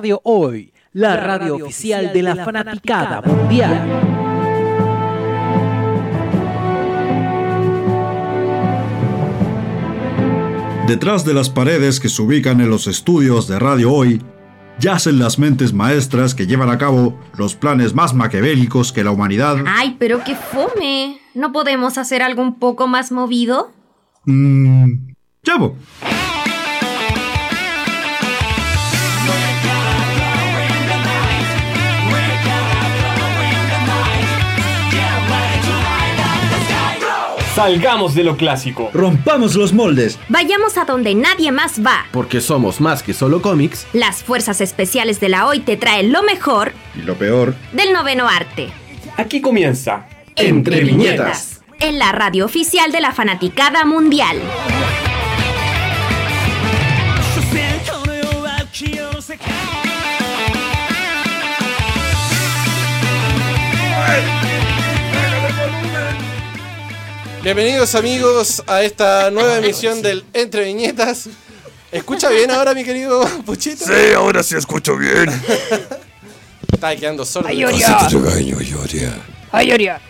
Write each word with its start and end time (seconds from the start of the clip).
Radio 0.00 0.20
Hoy, 0.22 0.72
la 0.92 1.16
radio 1.16 1.56
oficial 1.56 2.12
de 2.12 2.22
la 2.22 2.36
fanaticada 2.44 3.20
mundial. 3.20 4.00
Detrás 10.86 11.24
de 11.24 11.34
las 11.34 11.50
paredes 11.50 11.98
que 11.98 12.08
se 12.08 12.22
ubican 12.22 12.60
en 12.60 12.70
los 12.70 12.86
estudios 12.86 13.48
de 13.48 13.58
Radio 13.58 13.92
Hoy, 13.92 14.22
yacen 14.78 15.18
las 15.18 15.40
mentes 15.40 15.72
maestras 15.72 16.36
que 16.36 16.46
llevan 16.46 16.70
a 16.70 16.78
cabo 16.78 17.18
los 17.36 17.56
planes 17.56 17.92
más 17.92 18.14
maquiavélicos 18.14 18.92
que 18.92 19.02
la 19.02 19.10
humanidad... 19.10 19.56
Ay, 19.66 19.96
pero 19.98 20.22
qué 20.22 20.36
fome. 20.36 21.18
¿No 21.34 21.50
podemos 21.50 21.98
hacer 21.98 22.22
algo 22.22 22.42
un 22.42 22.60
poco 22.60 22.86
más 22.86 23.10
movido? 23.10 23.72
Mmm... 24.26 25.08
Llevo. 25.42 25.76
Salgamos 37.58 38.14
de 38.14 38.22
lo 38.22 38.36
clásico. 38.36 38.88
Rompamos 38.94 39.56
los 39.56 39.72
moldes. 39.72 40.16
Vayamos 40.28 40.78
a 40.78 40.84
donde 40.84 41.16
nadie 41.16 41.50
más 41.50 41.84
va. 41.84 42.06
Porque 42.12 42.40
somos 42.40 42.80
más 42.80 43.02
que 43.02 43.12
solo 43.12 43.42
cómics. 43.42 43.84
Las 43.92 44.22
fuerzas 44.22 44.60
especiales 44.60 45.18
de 45.18 45.28
la 45.28 45.44
hoy 45.44 45.58
te 45.58 45.76
traen 45.76 46.12
lo 46.12 46.22
mejor 46.22 46.72
Y 46.94 47.02
lo 47.02 47.16
peor... 47.16 47.56
del 47.72 47.92
noveno 47.92 48.28
arte. 48.28 48.68
Aquí 49.16 49.40
comienza. 49.40 50.06
Entre 50.36 50.82
viñetas. 50.84 51.60
En 51.80 51.98
la 51.98 52.12
radio 52.12 52.44
oficial 52.44 52.92
de 52.92 53.00
la 53.00 53.10
fanaticada 53.10 53.84
mundial. 53.84 54.36
Bienvenidos 67.48 67.94
amigos 67.94 68.62
a 68.66 68.82
esta 68.82 69.30
nueva 69.30 69.56
emisión 69.56 70.02
del 70.02 70.22
Entre 70.34 70.66
Viñetas. 70.66 71.30
¿Escucha 71.90 72.28
bien 72.28 72.50
ahora 72.50 72.74
mi 72.74 72.84
querido 72.84 73.26
Puchito? 73.46 73.86
Sí, 73.86 74.12
ahora 74.14 74.42
sí 74.42 74.54
escucho 74.54 74.98
bien. 74.98 75.30
Está 76.74 76.94
quedando 76.94 77.24
sordo. 77.24 77.48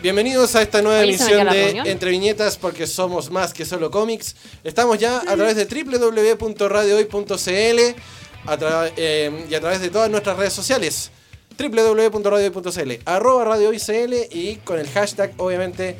Bienvenidos 0.02 0.56
a 0.56 0.62
esta 0.62 0.82
nueva 0.82 0.98
Oye, 0.98 1.16
¿se 1.16 1.26
me 1.26 1.28
emisión 1.28 1.28
queda 1.28 1.44
la 1.44 1.52
de 1.52 1.62
reunión? 1.62 1.86
Entre 1.86 2.10
Viñetas 2.10 2.56
porque 2.56 2.88
somos 2.88 3.30
más 3.30 3.54
que 3.54 3.64
solo 3.64 3.92
cómics. 3.92 4.34
Estamos 4.64 4.98
ya 4.98 5.18
a 5.18 5.36
través 5.36 5.54
de 5.54 5.66
www.radiohoy.cl 5.66 8.00
a 8.46 8.58
tra- 8.58 8.92
eh, 8.96 9.46
y 9.48 9.54
a 9.54 9.60
través 9.60 9.80
de 9.80 9.90
todas 9.90 10.10
nuestras 10.10 10.36
redes 10.36 10.54
sociales 10.54 11.12
www.radiohoy.cl 11.56 12.92
arroba 13.04 13.44
radiohoycl 13.44 14.14
y 14.32 14.56
con 14.64 14.80
el 14.80 14.88
hashtag 14.90 15.34
obviamente 15.36 15.96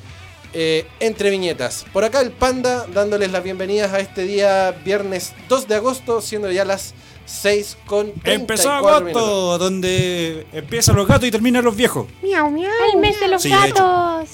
eh, 0.52 0.86
Entre 1.00 1.30
Viñetas. 1.30 1.84
Por 1.92 2.04
acá 2.04 2.20
el 2.20 2.30
Panda 2.30 2.86
dándoles 2.92 3.30
las 3.32 3.42
bienvenidas 3.42 3.92
a 3.92 4.00
este 4.00 4.22
día 4.22 4.72
viernes 4.84 5.32
2 5.48 5.68
de 5.68 5.74
agosto 5.76 6.20
siendo 6.20 6.50
ya 6.50 6.64
las 6.64 6.94
6 7.26 7.76
con 7.86 8.12
Empezó 8.24 8.64
34 8.70 9.00
minutos. 9.00 9.22
agosto, 9.22 9.58
donde 9.58 10.46
empiezan 10.52 10.96
los 10.96 11.06
gatos 11.06 11.28
y 11.28 11.30
terminan 11.30 11.64
los 11.64 11.76
viejos. 11.76 12.06
El 12.22 12.98
mes 13.00 13.20
de 13.20 13.28
los 13.28 13.42
Sí, 13.42 13.50
de 13.50 13.56
hecho. 13.56 13.74
gatos. 13.74 14.28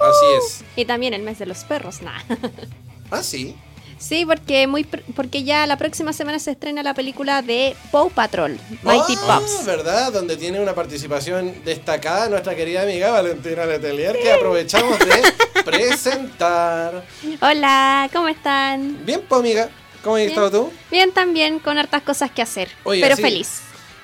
Así 0.00 0.26
es. 0.38 0.64
Y 0.74 0.84
también 0.86 1.14
el 1.14 1.22
mes 1.22 1.38
de 1.38 1.46
los 1.46 1.64
perros, 1.64 2.02
nah. 2.02 2.18
Ah, 3.10 3.22
sí. 3.22 3.54
Sí, 3.98 4.26
porque 4.26 4.66
muy 4.66 4.84
pr- 4.84 5.02
porque 5.14 5.42
ya 5.42 5.66
la 5.66 5.78
próxima 5.78 6.12
semana 6.12 6.38
se 6.38 6.50
estrena 6.50 6.82
la 6.82 6.92
película 6.92 7.40
de 7.40 7.74
Paw 7.90 8.10
Patrol, 8.10 8.58
Mighty 8.82 9.14
Ah, 9.22 9.38
Pups. 9.40 9.64
¿verdad? 9.64 10.12
Donde 10.12 10.36
tiene 10.36 10.60
una 10.60 10.74
participación 10.74 11.54
destacada 11.64 12.28
nuestra 12.28 12.54
querida 12.54 12.82
amiga 12.82 13.10
Valentina 13.10 13.64
Letelier, 13.64 14.18
que 14.20 14.30
aprovechamos 14.32 14.98
de 14.98 15.62
presentar. 15.64 17.04
Hola, 17.40 18.10
¿cómo 18.12 18.28
están? 18.28 19.04
Bien, 19.06 19.22
pues, 19.26 19.40
amiga, 19.40 19.70
¿cómo 20.04 20.16
has 20.16 20.20
Bien. 20.20 20.28
estado 20.30 20.50
tú? 20.50 20.72
Bien 20.90 21.12
también, 21.12 21.58
con 21.58 21.78
hartas 21.78 22.02
cosas 22.02 22.30
que 22.30 22.42
hacer, 22.42 22.68
Oye, 22.84 23.00
pero 23.00 23.16
sí. 23.16 23.22
feliz. 23.22 23.60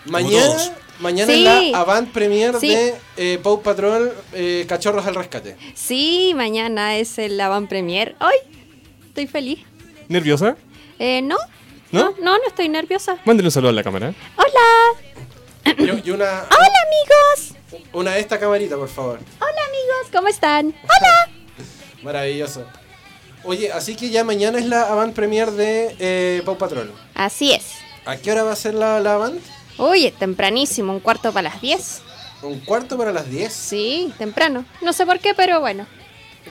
Mañana, 0.06 0.56
mañana 1.00 1.32
Sí. 1.32 1.46
es 1.46 1.72
la 1.72 1.78
avant 1.80 2.10
premier 2.12 2.58
Sí. 2.58 2.68
de 2.74 2.94
eh, 3.18 3.38
Paw 3.42 3.62
Patrol 3.62 4.12
eh, 4.32 4.64
Cachorros 4.68 5.06
al 5.06 5.14
Rescate. 5.14 5.56
Sí, 5.74 6.32
mañana 6.34 6.96
es 6.96 7.18
el 7.18 7.38
avant 7.40 7.68
premier. 7.68 8.16
¡Ay! 8.20 8.36
Estoy 9.08 9.26
feliz. 9.26 9.58
¿Nerviosa? 10.08 10.56
Eh, 10.98 11.22
¿no? 11.22 11.36
¿No? 11.90 12.10
No, 12.10 12.14
no, 12.20 12.38
no 12.38 12.44
estoy 12.46 12.68
nerviosa. 12.68 13.16
Mándale 13.24 13.48
un 13.48 13.52
saludo 13.52 13.70
a 13.70 13.72
la 13.74 13.82
cámara. 13.82 14.14
Hola, 14.36 15.74
Y, 16.04 16.08
y 16.08 16.10
una, 16.10 16.24
hola 16.24 16.78
amigos. 16.86 17.54
una 17.92 18.12
de 18.12 18.20
esta 18.20 18.38
camarita, 18.38 18.76
por 18.76 18.88
favor. 18.88 19.18
Hola 19.38 19.60
amigos, 19.68 20.10
¿cómo 20.12 20.28
están? 20.28 20.74
Hola. 20.82 21.30
Maravilloso. 22.02 22.64
Oye, 23.44 23.72
así 23.72 23.96
que 23.96 24.10
ya 24.10 24.24
mañana 24.24 24.58
es 24.58 24.66
la 24.66 24.82
avant 24.90 25.14
premier 25.14 25.50
de 25.50 25.94
eh, 25.98 26.42
Paw 26.44 26.56
Patrol. 26.58 26.92
Así 27.14 27.52
es. 27.52 27.72
¿A 28.04 28.16
qué 28.16 28.32
hora 28.32 28.42
va 28.44 28.52
a 28.52 28.56
ser 28.56 28.74
la, 28.74 29.00
la 29.00 29.14
avant? 29.14 29.40
Oye, 29.78 30.12
tempranísimo, 30.16 30.92
un 30.92 31.00
cuarto 31.00 31.32
para 31.32 31.50
las 31.50 31.60
10. 31.60 32.02
Un 32.42 32.60
cuarto 32.60 32.96
para 32.98 33.12
las 33.12 33.28
10. 33.30 33.52
Sí, 33.52 34.12
temprano. 34.18 34.64
No 34.80 34.92
sé 34.92 35.06
por 35.06 35.18
qué, 35.18 35.34
pero 35.34 35.60
bueno. 35.60 35.86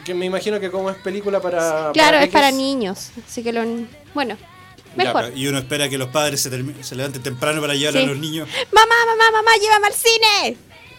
Que 0.05 0.13
me 0.13 0.25
imagino 0.25 0.59
que 0.59 0.71
como 0.71 0.89
es 0.89 0.97
película 0.97 1.39
para... 1.41 1.91
Claro, 1.93 2.17
es 2.17 2.23
peques, 2.23 2.33
para 2.33 2.51
niños. 2.51 3.11
Así 3.27 3.43
que 3.43 3.53
lo. 3.53 3.63
Bueno, 4.13 4.37
mejor. 4.95 5.31
y 5.35 5.47
uno 5.47 5.59
espera 5.59 5.87
que 5.89 5.97
los 5.97 6.09
padres 6.09 6.41
se, 6.41 6.49
se 6.83 6.95
levanten 6.95 7.21
temprano 7.21 7.61
para 7.61 7.75
llevar 7.75 7.93
Sí. 7.93 7.99
a 7.99 8.05
los 8.07 8.17
niños. 8.17 8.47
Mamá, 8.71 8.95
mamá, 9.05 9.31
mamá, 9.31 9.51
llévame 9.61 9.87
al 9.87 9.93
cine. 9.93 10.57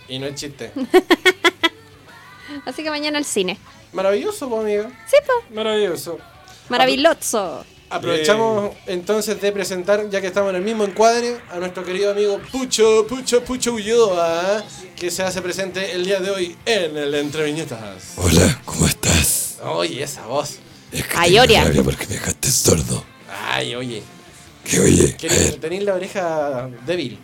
Y 0.09 0.19
no 0.19 0.27
es 0.27 0.35
chiste. 0.35 0.73
Así 2.67 2.83
que 2.83 2.91
mañana 2.91 3.19
al 3.19 3.25
cine. 3.25 3.59
Maravilloso, 3.93 4.49
pues, 4.49 4.61
amiga. 4.63 4.91
Sí, 5.07 5.17
pues. 5.27 5.51
Maravilloso. 5.55 6.19
Maravilloso. 6.69 7.65
Aprovechamos 7.93 8.73
entonces 8.87 9.39
de 9.39 9.53
presentar, 9.53 10.09
ya 10.09 10.23
que 10.23 10.29
estamos 10.29 10.49
en 10.49 10.57
el 10.57 10.63
mismo 10.63 10.83
encuadre, 10.83 11.37
a 11.51 11.59
nuestro 11.59 11.85
querido 11.85 12.11
amigo 12.13 12.41
Pucho, 12.51 13.07
Pucho, 13.07 13.45
Pucho 13.45 13.75
Ulloa, 13.75 14.65
que 14.97 15.11
se 15.11 15.23
hace 15.23 15.43
presente 15.43 15.93
el 15.93 16.07
día 16.07 16.19
de 16.19 16.31
hoy 16.31 16.57
en 16.65 16.97
el 16.97 17.15
Entre 17.15 17.45
Viñetas. 17.45 18.15
Hola, 18.17 18.63
¿cómo 18.65 18.87
estás? 18.87 19.59
Oye, 19.63 20.03
esa 20.03 20.27
voz. 20.27 20.57
Es 20.91 21.07
que 21.07 21.15
Ay, 21.19 21.39
Oria. 21.39 21.71
porque 21.85 22.07
me 22.07 22.15
dejaste 22.15 22.51
sordo. 22.51 23.05
Ay, 23.51 23.75
oye. 23.75 24.03
Que 24.65 24.79
oye, 24.81 25.17
Que 25.17 25.29
tenéis 25.61 25.83
la 25.83 25.95
oreja 25.95 26.69
débil. 26.87 27.19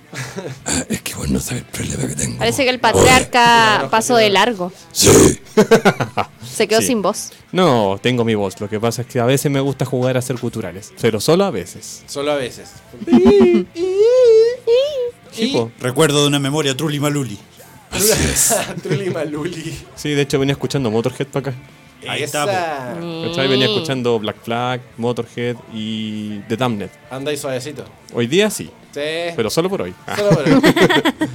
ah, 0.66 0.84
es 0.88 1.02
que 1.02 1.14
vos 1.14 1.28
no 1.28 1.38
sabes 1.38 1.62
el 1.62 1.68
problema 1.68 2.08
que 2.08 2.14
tengo. 2.16 2.38
Parece 2.38 2.64
que 2.64 2.70
el 2.70 2.80
patriarca 2.80 3.78
Oye. 3.82 3.88
pasó 3.90 4.16
de 4.16 4.28
largo. 4.28 4.72
Sí, 4.92 5.08
Se 6.56 6.66
quedó 6.66 6.80
Sí. 6.80 6.88
sin 6.88 7.00
voz. 7.02 7.30
No, 7.52 7.98
tengo 8.02 8.24
mi 8.24 8.34
voz. 8.34 8.60
Lo 8.60 8.68
que 8.68 8.80
pasa 8.80 9.02
es 9.02 9.08
que 9.08 9.20
a 9.20 9.24
veces 9.24 9.50
me 9.52 9.60
gusta 9.60 9.84
jugar 9.84 10.16
a 10.16 10.22
ser 10.22 10.36
culturales. 10.38 10.92
Pero 11.00 11.20
solo 11.20 11.44
a 11.44 11.50
veces. 11.50 12.02
Solo 12.06 12.32
a 12.32 12.36
veces. 12.36 12.70
Recuerdo 15.80 16.22
de 16.22 16.28
una 16.28 16.38
memoria 16.38 16.76
Trulli 16.76 16.98
Maluli. 17.00 17.38
así 17.90 18.10
es. 18.10 18.54
Trulli 18.82 19.10
Maluli. 19.10 19.78
Sí, 19.94 20.10
de 20.10 20.22
hecho 20.22 20.38
venía 20.38 20.52
escuchando 20.52 20.90
Motorhead 20.90 21.28
para 21.28 21.50
acá. 21.50 21.58
Ahí 22.06 22.22
está, 22.22 22.44
¿Cachai? 23.24 23.48
Venía 23.48 23.66
escuchando 23.66 24.18
Black 24.18 24.36
Flag, 24.44 24.80
Motorhead 24.98 25.56
y 25.74 26.38
The 26.48 26.56
Damned. 26.56 26.90
Andáis 27.10 27.40
suavecito. 27.40 27.84
Hoy 28.14 28.26
día 28.26 28.50
sí, 28.50 28.70
Sí. 28.92 29.32
pero 29.36 29.50
solo 29.50 29.68
por 29.68 29.82
hoy. 29.82 29.94
Ah, 30.06 30.16
Solo 30.16 30.30
por 30.30 30.48
hoy. 30.48 30.62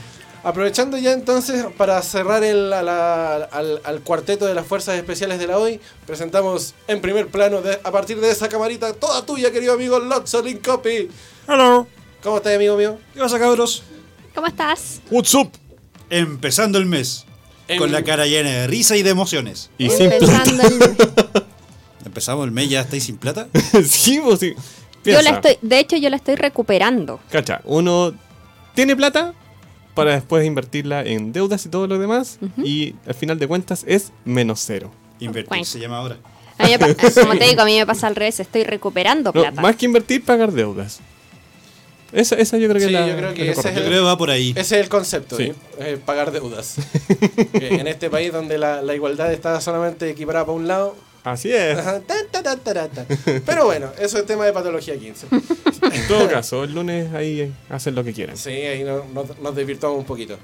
Aprovechando 0.45 0.97
ya 0.97 1.13
entonces 1.13 1.65
para 1.77 2.01
cerrar 2.01 2.43
el, 2.43 2.73
a 2.73 2.81
la- 2.83 3.35
al, 3.45 3.79
al 3.85 4.01
cuarteto 4.01 4.45
de 4.45 4.53
las 4.53 4.65
fuerzas 4.67 4.95
especiales 4.97 5.39
de 5.39 5.47
la 5.47 5.57
hoy, 5.57 5.79
presentamos 6.05 6.75
en 6.87 6.99
primer 7.01 7.27
plano 7.27 7.61
de- 7.61 7.79
a 7.81 7.91
partir 7.91 8.19
de 8.19 8.29
esa 8.29 8.49
camarita 8.49 8.91
toda 8.93 9.25
tuya, 9.25 9.51
querido 9.51 9.73
amigo 9.73 9.99
Lotsolin 9.99 10.57
Copy. 10.57 11.09
Hello. 11.47 11.87
¿Cómo 12.21 12.37
estás, 12.37 12.55
amigo 12.55 12.75
mío? 12.75 12.97
¿Qué 13.13 13.19
pasa, 13.19 13.39
cabros? 13.39 13.83
¿Cómo 14.35 14.47
estás? 14.47 15.01
What's 15.09 15.33
up? 15.33 15.49
Empezando 16.09 16.77
el 16.77 16.85
mes. 16.87 17.25
En- 17.67 17.77
Con 17.79 17.91
la 17.91 18.03
cara 18.03 18.25
llena 18.27 18.49
de 18.49 18.67
risa 18.67 18.95
y 18.97 19.03
de 19.03 19.09
emociones. 19.11 19.69
Y 19.77 19.89
sin 19.89 20.09
plata. 20.09 20.43
Empezando 20.49 20.63
el- 20.67 21.43
Empezamos 22.05 22.45
el 22.45 22.51
mes, 22.51 22.69
ya 22.69 22.81
estáis 22.81 23.03
sin 23.05 23.17
plata. 23.17 23.47
sí, 23.85 24.19
pues 24.23 24.39
sí. 24.39 24.53
Yo 25.05 25.21
la 25.21 25.31
estoy, 25.31 25.57
de 25.61 25.79
hecho, 25.79 25.97
yo 25.97 26.09
la 26.09 26.15
estoy 26.15 26.35
recuperando. 26.35 27.19
Cacha, 27.29 27.61
uno 27.65 28.13
tiene 28.73 28.95
plata 28.95 29.33
para 29.93 30.13
después 30.13 30.45
invertirla 30.45 31.03
en 31.03 31.33
deudas 31.33 31.65
y 31.65 31.69
todo 31.69 31.87
lo 31.87 31.97
demás. 31.99 32.39
Y 32.57 32.95
al 33.05 33.13
final 33.13 33.37
de 33.39 33.47
cuentas 33.47 33.83
es 33.87 34.11
menos 34.25 34.61
cero. 34.65 34.91
Invertir 35.19 35.65
se 35.65 35.79
llama 35.79 35.97
ahora. 35.97 36.17
A 36.57 36.67
mí 36.67 36.73
me 36.79 36.95
como 37.21 37.35
te 37.37 37.45
digo, 37.47 37.61
a 37.61 37.65
mí 37.65 37.77
me 37.77 37.85
pasa 37.85 38.07
al 38.07 38.15
revés, 38.15 38.39
estoy 38.39 38.63
recuperando 38.63 39.31
No, 39.33 39.41
plata. 39.41 39.61
más 39.61 39.75
que 39.75 39.85
invertir, 39.85 40.23
pagar 40.23 40.51
deudas. 40.51 40.99
Esa, 42.13 42.35
esa 42.35 42.57
yo 42.57 42.67
creo 42.69 42.79
que 42.79 42.87
Sí, 42.87 42.93
es 42.95 42.99
la. 43.01 43.07
yo 43.07 43.17
creo 43.17 43.33
que 43.33 43.41
es 43.51 43.57
ese 43.57 43.59
es 43.59 43.63
correcto. 43.65 43.81
Yo 43.81 43.87
creo 43.87 44.01
que 44.01 44.05
va 44.05 44.17
por 44.17 44.29
ahí. 44.29 44.51
Ese 44.55 44.75
es 44.77 44.83
el 44.83 44.89
concepto, 44.89 45.35
Sí. 45.37 45.43
¿eh? 45.43 45.53
Eh, 45.79 45.97
pagar 46.03 46.31
deudas. 46.31 46.75
En 47.53 47.87
este 47.87 48.09
país 48.09 48.31
donde 48.31 48.57
la, 48.57 48.81
la 48.81 48.93
igualdad 48.95 49.31
está 49.33 49.59
solamente 49.61 50.09
equiparada 50.09 50.45
para 50.45 50.55
un 50.55 50.67
lado. 50.67 50.95
Así 51.23 51.51
es. 51.51 51.77
Pero 53.45 53.65
bueno, 53.65 53.89
eso 53.99 54.17
es 54.17 54.25
tema 54.25 54.45
de 54.45 54.53
patología 54.53 54.97
15. 54.97 55.27
En 55.31 56.07
todo 56.07 56.27
caso, 56.29 56.63
el 56.63 56.73
lunes 56.73 57.13
ahí 57.13 57.51
hacen 57.69 57.95
lo 57.95 58.03
que 58.03 58.13
quieran. 58.13 58.37
Sí, 58.37 58.49
ahí 58.49 58.83
no- 58.83 59.05
no- 59.13 59.25
nos 59.41 59.55
desvirtuamos 59.55 59.99
un 59.99 60.05
poquito. 60.05 60.37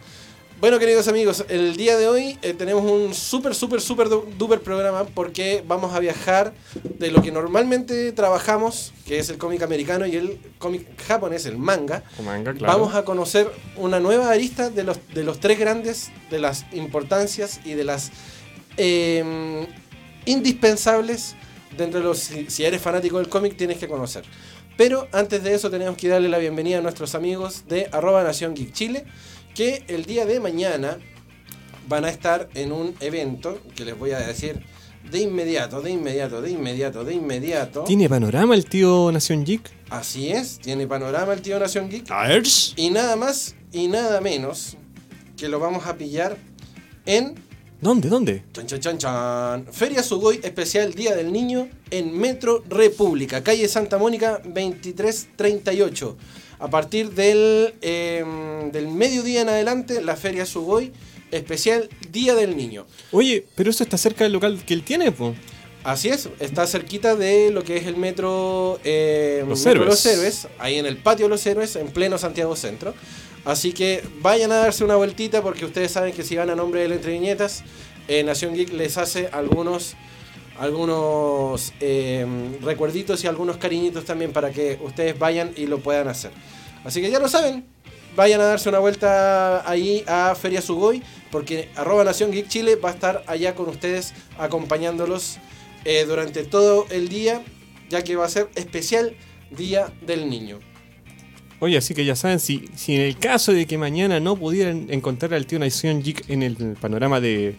Bueno, 0.60 0.78
queridos 0.78 1.08
amigos, 1.08 1.46
el 1.48 1.78
día 1.78 1.96
de 1.98 2.10
hoy 2.10 2.38
eh, 2.42 2.54
tenemos 2.54 2.84
un 2.84 3.14
súper, 3.14 3.56
súper, 3.56 3.80
súper 3.80 4.10
du- 4.10 4.28
duper 4.38 4.60
programa 4.60 5.06
porque 5.06 5.64
vamos 5.66 5.94
a 5.96 6.00
viajar 6.02 6.54
de 6.84 7.12
lo 7.12 7.22
que 7.22 7.32
normalmente 7.32 8.12
trabajamos, 8.12 8.92
que 9.06 9.20
es 9.20 9.30
el 9.30 9.38
cómic 9.38 9.62
americano 9.62 10.06
y 10.06 10.18
el 10.18 10.38
cómic 10.58 10.86
japonés, 11.08 11.46
el 11.46 11.58
manga. 11.58 12.04
O 12.20 12.24
manga, 12.24 12.54
claro. 12.54 12.74
Vamos 12.78 12.94
a 12.94 13.06
conocer 13.06 13.50
una 13.78 14.02
nueva 14.02 14.30
arista 14.30 14.70
de 14.70 14.84
los, 14.84 14.98
de 15.14 15.24
los 15.24 15.40
tres 15.40 15.58
grandes, 15.58 16.12
de 16.30 16.40
las 16.40 16.66
importancias 16.74 17.62
y 17.64 17.76
de 17.76 17.86
las 17.86 18.12
eh, 18.76 19.66
indispensables 20.26 21.36
dentro 21.78 22.02
de 22.02 22.06
los... 22.06 22.20
Si, 22.20 22.50
si 22.50 22.66
eres 22.66 22.82
fanático 22.82 23.18
del 23.18 23.30
cómic, 23.30 23.56
tienes 23.56 23.78
que 23.78 23.88
conocer. 23.88 24.26
Pero 24.76 25.08
antes 25.14 25.42
de 25.42 25.54
eso 25.54 25.70
tenemos 25.70 25.96
que 25.96 26.10
darle 26.10 26.28
la 26.28 26.38
bienvenida 26.38 26.80
a 26.80 26.82
nuestros 26.82 27.16
amigos 27.16 27.64
de 27.70 27.88
arroba 27.94 28.24
Nación 28.24 28.54
Geek 28.56 28.74
Chile, 28.74 29.06
que 29.60 29.84
el 29.90 30.06
día 30.06 30.26
de 30.26 30.40
mañana 30.40 31.00
van 31.90 32.06
a 32.06 32.10
estar 32.10 32.48
en 32.54 32.72
un 32.72 32.96
evento 33.02 33.60
que 33.76 33.84
les 33.84 34.00
voy 34.00 34.12
a 34.12 34.20
decir 34.20 34.64
de 35.12 35.20
inmediato, 35.20 35.82
de 35.82 35.92
inmediato, 35.92 36.42
de 36.42 36.52
inmediato, 36.52 37.04
de 37.04 37.14
inmediato. 37.14 37.84
¿Tiene 37.84 38.08
panorama 38.08 38.56
el 38.56 38.64
tío 38.64 39.12
Nación 39.12 39.44
Geek? 39.44 39.70
Así 39.90 40.30
es, 40.30 40.60
tiene 40.60 40.88
panorama 40.88 41.34
el 41.34 41.42
tío 41.42 41.60
Nación 41.60 41.90
Geek. 41.90 42.10
Aers. 42.10 42.74
Y 42.78 42.90
nada 42.90 43.18
más 43.18 43.58
y 43.74 43.90
nada 43.90 44.22
menos 44.22 44.78
que 45.36 45.50
lo 45.50 45.60
vamos 45.60 45.86
a 45.88 45.98
pillar 45.98 46.38
en 47.06 47.36
¿Dónde? 47.82 48.08
¿Dónde? 48.08 48.46
chan, 48.54 48.66
chan, 48.66 48.80
chan, 48.80 48.98
chan, 48.98 49.66
Feria 49.74 50.04
Sugoi 50.04 50.40
especial 50.42 50.94
Día 50.94 51.18
del 51.18 51.34
Niño 51.34 51.68
en 51.92 52.18
Metro 52.18 52.64
República, 52.70 53.44
calle 53.44 53.68
Santa 53.68 53.98
Mónica 53.98 54.40
2338. 54.46 56.18
A 56.60 56.70
partir 56.70 57.12
del, 57.12 57.74
eh, 57.82 58.24
del 58.72 58.88
mediodía 58.90 59.42
en 59.42 59.50
adelante, 59.50 60.02
la 60.02 60.16
Feria 60.16 60.46
Sugoi 60.46 60.92
especial 61.32 61.90
Día 62.12 62.36
del 62.36 62.58
Niño. 62.58 62.86
Oye, 63.12 63.46
pero 63.56 63.70
eso 63.70 63.84
está 63.84 63.98
cerca 63.98 64.24
del 64.24 64.34
local 64.34 64.60
que 64.66 64.74
él 64.74 64.84
tiene, 64.84 65.12
po. 65.12 65.36
Así 65.84 66.10
es, 66.10 66.28
está 66.40 66.68
cerquita 66.68 67.16
de 67.16 67.52
lo 67.52 67.64
que 67.64 67.78
es 67.78 67.88
el 67.88 67.96
metro, 67.96 68.80
eh, 68.84 69.46
Los 69.48 69.60
metro 69.60 69.84
Héroes. 69.84 69.90
Los 69.90 70.06
Héroes, 70.06 70.48
ahí 70.60 70.78
en 70.78 70.86
el 70.86 70.98
patio 70.98 71.28
de 71.28 71.30
los 71.30 71.46
Héroes, 71.46 71.76
en 71.78 71.88
pleno 71.88 72.18
Santiago 72.18 72.56
Centro. 72.56 72.94
Así 73.46 73.72
que 73.72 74.04
vayan 74.22 74.52
a 74.52 74.56
darse 74.56 74.84
una 74.84 74.98
vueltita 74.98 75.42
porque 75.42 75.66
ustedes 75.66 75.92
saben 75.92 76.14
que 76.14 76.24
si 76.24 76.36
van 76.36 76.50
a 76.50 76.56
nombre 76.56 76.86
de 76.88 76.94
Entre 76.94 77.14
Viñetas, 77.14 77.64
eh, 78.10 78.24
Nación 78.24 78.54
Geek 78.54 78.74
les 78.74 78.98
hace 78.98 79.30
algunos, 79.32 79.96
algunos 80.60 81.74
eh, 81.80 82.26
recuerditos 82.62 83.24
y 83.24 83.28
algunos 83.28 83.58
cariñitos 83.58 84.06
también 84.06 84.34
para 84.34 84.52
que 84.52 84.78
ustedes 84.84 85.18
vayan 85.18 85.52
y 85.56 85.68
lo 85.68 85.80
puedan 85.80 86.08
hacer. 86.08 86.32
Así 86.84 87.02
que 87.02 87.10
ya 87.10 87.20
lo 87.20 87.30
saben, 87.30 87.66
vayan 88.16 88.42
a 88.42 88.46
darse 88.46 88.70
una 88.70 88.80
vuelta 88.80 89.70
ahí 89.70 90.04
a 90.08 90.36
Feria 90.36 90.62
Sugoi, 90.62 91.02
porque 91.32 91.70
arroba 91.76 92.04
Nación 92.04 92.32
Geek 92.32 92.48
Chile 92.48 92.76
va 92.76 92.90
a 92.90 92.94
estar 92.94 93.24
allá 93.28 93.56
con 93.56 93.70
ustedes 93.70 94.14
acompañándolos 94.38 95.38
eh, 95.86 96.06
durante 96.06 96.44
todo 96.44 96.86
el 96.90 97.08
día, 97.08 97.42
ya 97.90 98.04
que 98.04 98.16
va 98.16 98.26
a 98.26 98.30
ser 98.30 98.50
especial 98.56 99.16
Día 99.52 99.92
del 100.06 100.30
Niño. 100.30 100.60
Oye, 101.62 101.78
así 101.78 101.94
que 101.94 102.06
ya 102.06 102.16
saben, 102.16 102.40
si, 102.40 102.66
si 102.76 102.96
en 102.96 103.02
el 103.02 103.18
caso 103.18 103.52
de 103.52 103.66
que 103.66 103.78
mañana 103.78 104.20
no 104.20 104.36
pudieran 104.36 104.88
encontrar 104.90 105.34
al 105.34 105.46
tío 105.46 105.60
Nación 105.60 106.02
Geek 106.02 106.30
en 106.30 106.44
el 106.44 106.56
panorama 106.80 107.20
de, 107.20 107.58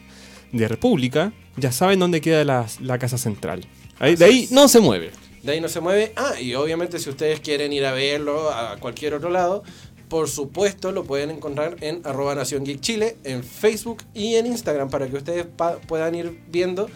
de 0.52 0.68
República, 0.68 1.32
ya 1.56 1.72
saben 1.72 1.98
dónde 1.98 2.20
queda 2.20 2.44
la, 2.44 2.66
la 2.80 2.98
casa 2.98 3.18
central. 3.18 3.64
Ahí, 3.98 4.16
de 4.16 4.24
ahí 4.24 4.48
no 4.50 4.68
se 4.68 4.80
mueve. 4.80 5.10
De 5.42 5.52
ahí 5.52 5.60
no 5.60 5.68
se 5.68 5.80
mueve. 5.80 6.12
Ah, 6.16 6.40
y 6.40 6.54
obviamente 6.54 6.98
si 6.98 7.08
ustedes 7.10 7.40
quieren 7.40 7.72
ir 7.72 7.84
a 7.86 7.92
verlo 7.92 8.50
a 8.50 8.76
cualquier 8.78 9.14
otro 9.14 9.30
lado, 9.30 9.62
por 10.08 10.28
supuesto 10.28 10.90
lo 10.92 11.04
pueden 11.04 11.30
encontrar 11.30 11.76
en 11.82 12.00
arroba 12.04 12.34
Nación 12.34 12.64
Geek 12.64 12.80
Chile, 12.80 13.16
en 13.24 13.44
Facebook 13.44 14.02
y 14.14 14.34
en 14.34 14.46
Instagram, 14.46 14.90
para 14.90 15.08
que 15.08 15.16
ustedes 15.16 15.46
puedan 15.86 16.14
ir 16.14 16.40
viendo 16.50 16.90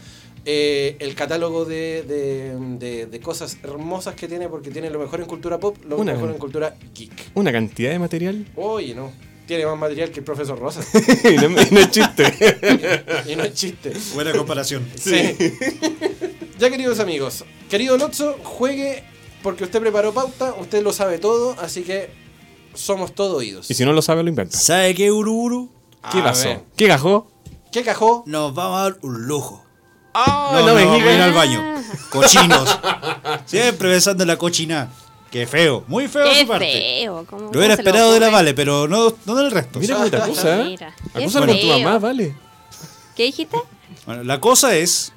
eh, 0.46 0.96
el 0.98 1.14
catálogo 1.14 1.64
de, 1.64 2.02
de- 2.02 2.76
de- 2.78 3.06
de 3.06 3.20
cosas 3.20 3.56
hermosas 3.62 4.14
que 4.14 4.28
tiene, 4.28 4.48
porque 4.48 4.70
tiene 4.70 4.90
lo 4.90 4.98
mejor 4.98 5.20
en 5.20 5.26
cultura 5.26 5.58
pop, 5.58 5.76
lo 5.88 5.96
Una- 5.96 6.12
mejor 6.12 6.30
en 6.32 6.38
cultura 6.38 6.74
geek. 6.94 7.30
Una 7.34 7.50
cantidad 7.52 7.90
de 7.92 7.98
material. 7.98 8.46
Oye, 8.56 8.94
no. 8.94 9.10
Tiene 9.46 9.66
más 9.66 9.78
material 9.78 10.10
que 10.10 10.20
el 10.20 10.24
profesor 10.24 10.58
Rosa. 10.58 10.80
y 11.24 11.36
no, 11.36 11.44
y 11.60 11.70
no 11.70 11.80
es 11.80 11.90
chiste. 11.90 13.04
y 13.28 13.36
no 13.36 13.44
es 13.44 13.52
chiste. 13.54 13.92
Buena 14.14 14.32
comparación. 14.32 14.88
Sí. 14.96 15.36
ya, 16.58 16.70
queridos 16.70 16.98
amigos, 17.00 17.44
querido 17.68 17.96
Lotso, 17.98 18.38
juegue 18.42 19.04
porque 19.42 19.64
usted 19.64 19.80
preparó 19.80 20.14
pauta, 20.14 20.54
usted 20.58 20.82
lo 20.82 20.92
sabe 20.92 21.18
todo, 21.18 21.54
así 21.60 21.82
que 21.82 22.10
somos 22.72 23.14
todo 23.14 23.36
oídos. 23.36 23.70
y 23.70 23.74
si 23.74 23.84
no 23.84 23.92
lo 23.92 24.00
sabe, 24.00 24.22
lo 24.22 24.30
inventa. 24.30 24.56
¿Sabe 24.56 24.94
qué, 24.94 25.12
Ururu? 25.12 25.70
¿Qué 26.10 26.18
A 26.20 26.24
pasó? 26.24 26.48
ver. 26.48 26.60
¿Qué 26.76 26.86
gajó? 26.86 27.30
¿Qué 27.70 27.82
cajó? 27.82 28.24
Nos 28.26 28.54
vamos 28.54 28.78
a 28.78 28.82
dar 28.84 28.98
un 29.02 29.26
lujo. 29.26 29.62
Ah, 30.14 30.50
no, 30.54 30.60
no 30.60 30.66
no, 30.68 30.74
me 30.74 30.84
vamos 30.84 31.00
a 31.00 31.02
digas. 31.02 31.14
ir 31.16 31.20
al 31.22 31.32
baño. 31.32 31.74
Cochinos. 32.08 32.78
Siempre 33.46 33.90
pensando 33.90 34.22
en 34.22 34.28
la 34.28 34.36
cochina. 34.38 34.90
Qué 35.34 35.48
feo. 35.48 35.82
Muy 35.88 36.06
feo 36.06 36.22
de 36.28 36.30
Qué 36.30 36.40
su 36.42 36.46
parte. 36.46 36.70
feo. 36.72 37.26
¿cómo- 37.28 37.42
Lo 37.42 37.48
cómo 37.48 37.58
hubiera 37.58 37.74
se 37.74 37.82
le 37.82 37.88
esperado 37.88 38.12
de 38.12 38.20
la 38.20 38.26
ocurre? 38.26 38.36
Vale, 38.38 38.54
pero 38.54 38.86
no, 38.86 39.16
no 39.26 39.34
del 39.34 39.50
resto. 39.50 39.80
Mira 39.80 39.96
cómo 39.96 40.08
te 40.08 40.16
acusa, 40.16 40.60
¿eh? 40.60 40.64
Mira, 40.64 40.94
qué 41.12 41.18
Acusa 41.18 41.40
con 41.40 41.48
tu 41.48 41.54
feo. 41.54 41.78
mamá, 41.80 41.98
vale. 41.98 42.36
¿Qué 43.16 43.24
dijiste? 43.24 43.56
Bueno, 44.06 44.22
la 44.22 44.38
cosa 44.38 44.76
es 44.76 45.12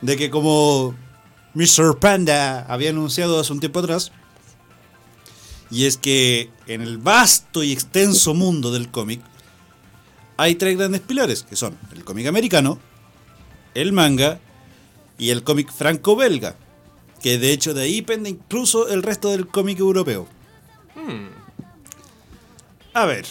de 0.00 0.16
que 0.16 0.28
como 0.28 0.96
Mr. 1.54 2.00
Panda 2.00 2.66
había 2.68 2.90
anunciado 2.90 3.38
hace 3.38 3.52
un 3.52 3.60
tiempo 3.60 3.78
atrás, 3.78 4.10
y 5.70 5.86
es 5.86 5.98
que 5.98 6.50
en 6.66 6.82
el 6.82 6.98
vasto 6.98 7.62
y 7.62 7.72
extenso 7.72 8.34
mundo 8.34 8.72
del 8.72 8.90
cómic 8.90 9.20
hay 10.36 10.56
tres 10.56 10.76
grandes 10.76 11.00
pilares, 11.00 11.44
que 11.44 11.54
son 11.54 11.78
el 11.92 12.04
cómic 12.04 12.26
americano, 12.26 12.80
el 13.74 13.92
manga 13.92 14.40
y 15.16 15.30
el 15.30 15.44
cómic 15.44 15.72
franco-belga, 15.72 16.56
que 17.24 17.38
de 17.38 17.52
hecho 17.52 17.72
de 17.72 17.84
ahí 17.84 18.02
pende 18.02 18.28
incluso 18.28 18.86
el 18.90 19.02
resto 19.02 19.30
del 19.30 19.46
cómic 19.46 19.78
europeo. 19.78 20.28
A 22.92 23.06
ver, 23.06 23.24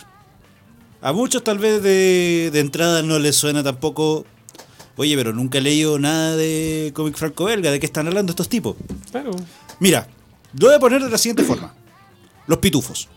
a 1.00 1.14
muchos 1.14 1.44
tal 1.44 1.60
vez 1.60 1.84
de, 1.84 2.50
de 2.52 2.60
entrada 2.60 3.04
no 3.04 3.20
les 3.20 3.36
suena 3.36 3.62
tampoco. 3.62 4.26
Oye, 4.96 5.16
pero 5.16 5.32
nunca 5.32 5.60
he 5.60 5.62
leído 5.62 6.00
nada 6.00 6.36
de 6.36 6.92
cómic 6.96 7.16
franco-belga. 7.18 7.70
¿De 7.70 7.80
qué 7.80 7.86
están 7.86 8.08
hablando 8.08 8.32
estos 8.32 8.50
tipos? 8.50 8.76
Claro. 9.12 9.30
Mira, 9.80 10.08
lo 10.60 10.66
voy 10.70 10.76
a 10.76 10.80
poner 10.80 11.04
de 11.04 11.12
la 11.12 11.20
siguiente 11.20 11.44
forma: 11.44 11.72
Los 12.48 12.58
pitufos. 12.58 13.08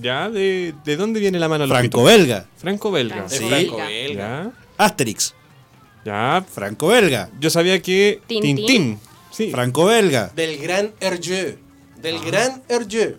Ya, 0.00 0.30
¿de, 0.30 0.74
de 0.84 0.96
dónde 0.96 1.20
viene 1.20 1.38
la 1.38 1.48
mano 1.48 1.68
Franco-belga. 1.68 2.40
pitufos? 2.40 2.60
Franco-belga. 2.60 3.28
Sí. 3.28 3.44
franco-belga. 3.46 4.16
Ya. 4.16 4.52
Asterix. 4.78 5.32
Ya. 6.04 6.44
Franco-belga. 6.52 7.30
Yo 7.38 7.50
sabía 7.50 7.80
que 7.80 8.20
Tintín. 8.26 8.56
Tintín. 8.56 8.98
Sí. 9.32 9.50
Franco-belga. 9.50 10.30
Del 10.36 10.58
gran 10.58 10.92
Hergé. 11.00 11.58
Del 12.00 12.20
gran 12.24 12.62
Hergé. 12.68 13.16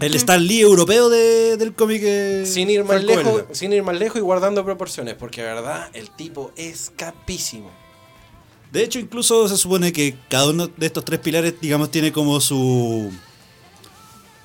El 0.00 0.14
Stan 0.14 0.42
Lee 0.46 0.60
europeo 0.60 1.08
de- 1.10 1.56
del 1.58 1.74
cómic. 1.74 2.00
eh, 2.02 2.44
Sin 2.46 2.70
ir 2.70 2.84
más 2.84 3.02
lejos, 3.04 3.42
sin 3.52 3.72
ir 3.72 3.82
más 3.82 3.98
lejos 3.98 4.16
y 4.18 4.22
guardando 4.22 4.64
proporciones, 4.64 5.14
porque 5.14 5.42
de 5.42 5.48
verdad 5.48 5.90
el 5.92 6.08
tipo 6.10 6.52
es 6.56 6.90
capísimo. 6.96 7.70
De 8.72 8.82
hecho, 8.82 8.98
incluso 8.98 9.46
se 9.48 9.56
supone 9.58 9.92
que 9.92 10.14
cada 10.30 10.48
uno 10.50 10.68
de 10.68 10.86
estos 10.86 11.04
tres 11.04 11.20
pilares, 11.20 11.54
digamos, 11.60 11.90
tiene 11.90 12.12
como 12.12 12.40
su 12.40 13.10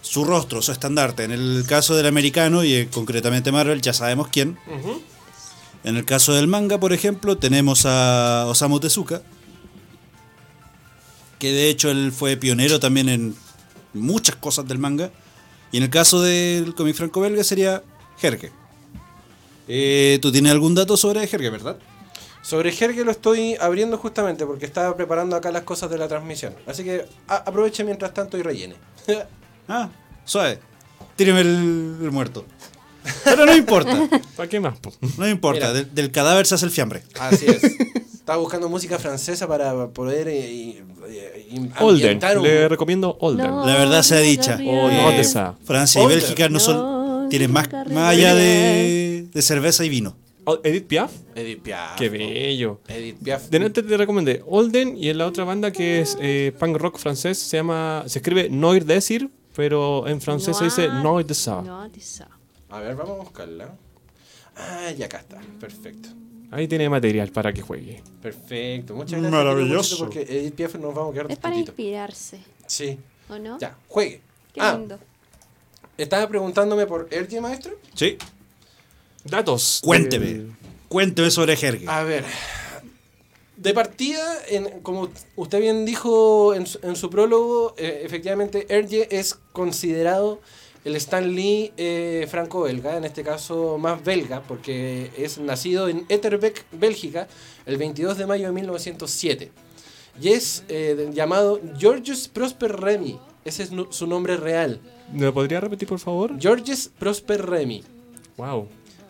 su 0.01 0.25
rostro, 0.25 0.61
su 0.61 0.71
estandarte. 0.73 1.23
En 1.23 1.31
el 1.31 1.63
caso 1.67 1.95
del 1.95 2.05
americano 2.07 2.63
y 2.63 2.73
eh, 2.73 2.89
concretamente 2.91 3.51
Marvel, 3.53 3.81
ya 3.81 3.93
sabemos 3.93 4.27
quién. 4.27 4.57
En 5.85 5.95
el 5.97 6.03
caso 6.05 6.33
del 6.33 6.47
manga, 6.47 6.79
por 6.79 6.91
ejemplo, 6.93 7.37
tenemos 7.37 7.85
a 7.85 8.45
Osamu 8.47 8.79
Tezuka, 8.81 9.21
que 11.43 11.51
de 11.51 11.67
hecho 11.67 11.91
él 11.91 12.13
fue 12.13 12.37
pionero 12.37 12.79
también 12.79 13.09
en 13.09 13.35
muchas 13.93 14.37
cosas 14.37 14.65
del 14.65 14.77
manga. 14.77 15.11
Y 15.73 15.77
en 15.77 15.83
el 15.83 15.89
caso 15.89 16.21
del 16.21 16.73
cómic 16.73 16.95
franco-belga 16.95 17.43
sería 17.43 17.83
Jerge. 18.17 18.49
Eh, 19.67 20.19
¿Tú 20.21 20.31
tienes 20.31 20.53
algún 20.53 20.73
dato 20.73 20.95
sobre 20.95 21.27
Jerge, 21.27 21.49
verdad? 21.49 21.77
Sobre 22.43 22.71
Jerge 22.71 23.03
lo 23.03 23.11
estoy 23.11 23.57
abriendo 23.59 23.97
justamente 23.97 24.45
porque 24.45 24.65
estaba 24.65 24.95
preparando 24.95 25.35
acá 25.35 25.51
las 25.51 25.63
cosas 25.63 25.89
de 25.89 25.97
la 25.97 26.07
transmisión. 26.07 26.55
Así 26.65 26.85
que 26.85 27.05
aproveche 27.27 27.83
mientras 27.83 28.13
tanto 28.13 28.37
y 28.37 28.41
rellene. 28.41 28.75
Ah, 29.67 29.89
suave. 30.25 30.59
Tíreme 31.15 31.39
el, 31.39 31.97
el 32.01 32.11
muerto. 32.11 32.45
Pero 33.23 33.45
no 33.45 33.55
importa, 33.55 34.09
¿Para 34.35 34.49
qué 34.49 34.59
más? 34.59 34.77
po? 34.77 34.93
no 35.17 35.27
importa. 35.27 35.73
Del 35.73 36.11
cadáver 36.11 36.45
se 36.45 36.55
hace 36.55 36.65
el 36.65 36.71
fiambre. 36.71 37.03
Así 37.19 37.45
es. 37.47 37.61
Estaba 38.23 38.37
buscando 38.39 38.69
música 38.69 38.97
francesa 38.99 39.45
para 39.49 39.89
poder 39.89 40.29
eh, 40.29 40.49
y- 40.49 40.81
y- 41.51 41.71
Olden. 41.81 42.21
un- 42.37 42.43
Le 42.43 42.69
recomiendo 42.69 43.17
Olden. 43.19 43.47
No. 43.47 43.65
La 43.65 43.75
verdad 43.75 44.01
sea 44.01 44.19
dicha. 44.19 44.57
Eh. 44.61 45.21
Francia 45.65 46.01
y. 46.01 46.07
Bélgica 46.07 46.47
no 46.47 46.57
son. 46.61 47.27
Tienen 47.27 47.51
más, 47.51 47.67
más 47.91 48.11
allá 48.15 48.33
de, 48.33 49.27
de 49.29 49.41
cerveza 49.41 49.83
y 49.83 49.89
vino. 49.89 50.15
Edith 50.63 50.87
Piaf. 50.87 51.11
Edith 51.35 51.63
Piaf. 51.63 51.97
Qué 51.97 52.07
bello. 52.07 52.79
Edith 52.87 53.17
Piaf. 53.21 53.49
Delante 53.49 53.83
te 53.83 53.97
recomendé 53.97 54.41
Olden 54.47 54.97
y 54.97 55.09
en 55.09 55.17
la 55.17 55.27
otra 55.27 55.43
banda 55.43 55.71
que 55.71 55.99
es 55.99 56.17
eh, 56.21 56.53
punk 56.57 56.77
rock 56.77 56.99
francés 56.99 57.37
se 57.37 57.57
llama, 57.57 58.03
se 58.07 58.19
escribe 58.19 58.47
Noir 58.49 58.85
Desir, 58.85 59.29
pero 59.53 60.07
en 60.07 60.21
francés 60.21 60.55
se 60.55 60.63
dice 60.63 60.87
Noir 60.87 61.25
de 61.25 61.29
de 61.29 61.35
sa. 61.35 62.29
A 62.69 62.79
ver, 62.79 62.95
vamos 62.95 63.19
a 63.19 63.23
buscarla. 63.23 63.75
Ah, 64.55 64.91
ya 64.97 65.07
acá 65.07 65.17
está. 65.17 65.41
Perfecto. 65.59 66.07
Ahí 66.51 66.67
tiene 66.67 66.87
material 66.89 67.29
para 67.31 67.51
que 67.51 67.61
juegue. 67.61 68.03
Perfecto. 68.21 68.93
Muchas 68.95 69.19
gracias. 69.21 69.31
Maravilloso. 69.31 69.97
Porque 69.97 70.21
Edith 70.21 70.53
Piaf 70.55 70.75
nos 70.75 70.93
vamos 70.93 71.11
a 71.11 71.13
quedar 71.13 71.31
Es 71.31 71.37
para 71.39 71.53
poquito. 71.53 71.71
inspirarse, 71.71 72.39
Sí. 72.67 72.99
¿o 73.29 73.37
no? 73.39 73.57
Ya, 73.59 73.75
juegue. 73.87 74.21
Qué 74.53 74.61
ah, 74.61 74.75
lindo. 74.77 74.99
¿estabas 75.97 76.27
preguntándome 76.27 76.85
por 76.85 77.07
Ergie, 77.11 77.41
maestro? 77.41 77.73
Sí. 77.95 78.17
Datos. 79.23 79.79
Cuénteme. 79.83 80.25
del- 80.25 80.51
Cuénteme 80.89 81.31
sobre 81.31 81.55
Jerge. 81.55 81.85
A 81.87 82.03
ver. 82.03 82.23
De 83.57 83.73
partida, 83.73 84.21
en- 84.49 84.81
como 84.81 85.09
usted 85.35 85.59
bien 85.59 85.85
dijo 85.85 86.53
en 86.53 86.67
su, 86.67 86.79
en 86.83 86.95
su 86.95 87.09
prólogo, 87.09 87.73
eh, 87.77 88.01
efectivamente 88.03 88.65
Erge 88.69 89.07
es 89.17 89.35
considerado 89.53 90.39
el 90.83 90.95
Stan 90.97 91.33
Lee 91.33 91.71
eh, 91.77 92.27
franco-belga, 92.29 92.97
en 92.97 93.05
este 93.05 93.23
caso 93.23 93.77
más 93.77 94.03
belga, 94.03 94.41
porque 94.41 95.11
es 95.17 95.37
nacido 95.37 95.87
en 95.87 96.05
Etterbeek, 96.09 96.65
Bélgica, 96.71 97.27
el 97.65 97.77
22 97.77 98.17
de 98.17 98.25
mayo 98.25 98.47
de 98.47 98.53
1907. 98.53 99.51
Y 100.21 100.29
es 100.29 100.63
eh, 100.67 101.09
llamado 101.13 101.59
Georges 101.77 102.27
Prosper 102.27 102.75
Remy. 102.79 103.19
Ese 103.45 103.63
es 103.63 103.71
su 103.89 104.07
nombre 104.07 104.37
real. 104.37 104.79
¿Me 105.11 105.25
lo 105.25 105.33
podría 105.33 105.59
repetir, 105.59 105.87
por 105.87 105.99
favor? 105.99 106.39
Georges 106.39 106.89
Prosper 106.99 107.45
Remy. 107.45 107.83
Wow. 108.37 108.67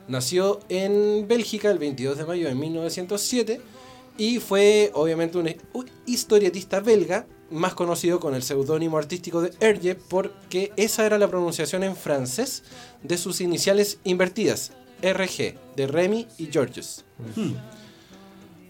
Nació 0.07 0.59
en 0.69 1.27
Bélgica 1.27 1.71
el 1.71 1.79
22 1.79 2.17
de 2.17 2.25
mayo 2.25 2.47
de 2.47 2.55
1907 2.55 3.61
y 4.17 4.39
fue 4.39 4.91
obviamente 4.93 5.37
un 5.37 5.53
un 5.73 5.89
historietista 6.05 6.79
belga, 6.81 7.25
más 7.53 7.73
conocido 7.73 8.19
con 8.19 8.35
el 8.35 8.43
seudónimo 8.43 8.97
artístico 8.97 9.41
de 9.41 9.53
Hergé 9.59 9.95
porque 9.95 10.73
esa 10.75 11.05
era 11.05 11.17
la 11.17 11.27
pronunciación 11.27 11.83
en 11.83 11.95
francés 11.95 12.63
de 13.03 13.17
sus 13.17 13.41
iniciales 13.41 13.99
invertidas, 14.03 14.71
RG, 15.01 15.55
de 15.75 15.87
Remy 15.87 16.27
y 16.37 16.47
Georges. 16.47 17.05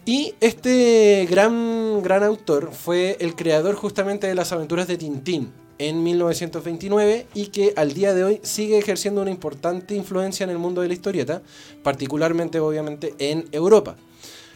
Y 0.04 0.34
este 0.40 1.26
gran, 1.30 2.02
gran 2.02 2.22
autor 2.22 2.72
fue 2.72 3.16
el 3.20 3.34
creador 3.34 3.74
justamente 3.74 4.26
de 4.26 4.34
las 4.34 4.52
aventuras 4.52 4.86
de 4.86 4.98
Tintín 4.98 5.50
en 5.78 6.02
1929 6.02 7.26
y 7.34 7.46
que 7.46 7.72
al 7.76 7.94
día 7.94 8.14
de 8.14 8.24
hoy 8.24 8.40
sigue 8.42 8.78
ejerciendo 8.78 9.22
una 9.22 9.30
importante 9.30 9.94
influencia 9.94 10.44
en 10.44 10.50
el 10.50 10.58
mundo 10.58 10.82
de 10.82 10.88
la 10.88 10.94
historieta, 10.94 11.42
particularmente 11.82 12.60
obviamente 12.60 13.14
en 13.18 13.48
Europa. 13.50 13.96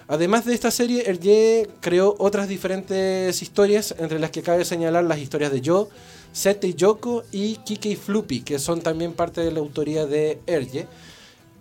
Además 0.08 0.44
de 0.46 0.54
esta 0.54 0.70
serie, 0.70 1.04
Hergé 1.06 1.68
creó 1.80 2.16
otras 2.18 2.48
diferentes 2.48 3.42
historias, 3.42 3.94
entre 3.98 4.18
las 4.18 4.30
que 4.30 4.42
cabe 4.42 4.64
señalar 4.64 5.04
las 5.04 5.18
historias 5.18 5.52
de 5.52 5.62
Joe, 5.64 5.86
Sete 6.32 6.68
y 6.68 6.74
Yoko 6.74 7.24
y 7.30 7.56
Kike 7.56 7.90
y 7.90 7.96
Floopy, 7.96 8.40
que 8.40 8.58
son 8.58 8.80
también 8.80 9.12
parte 9.12 9.42
de 9.42 9.52
la 9.52 9.60
autoría 9.60 10.06
de 10.06 10.40
Hergé 10.46 10.86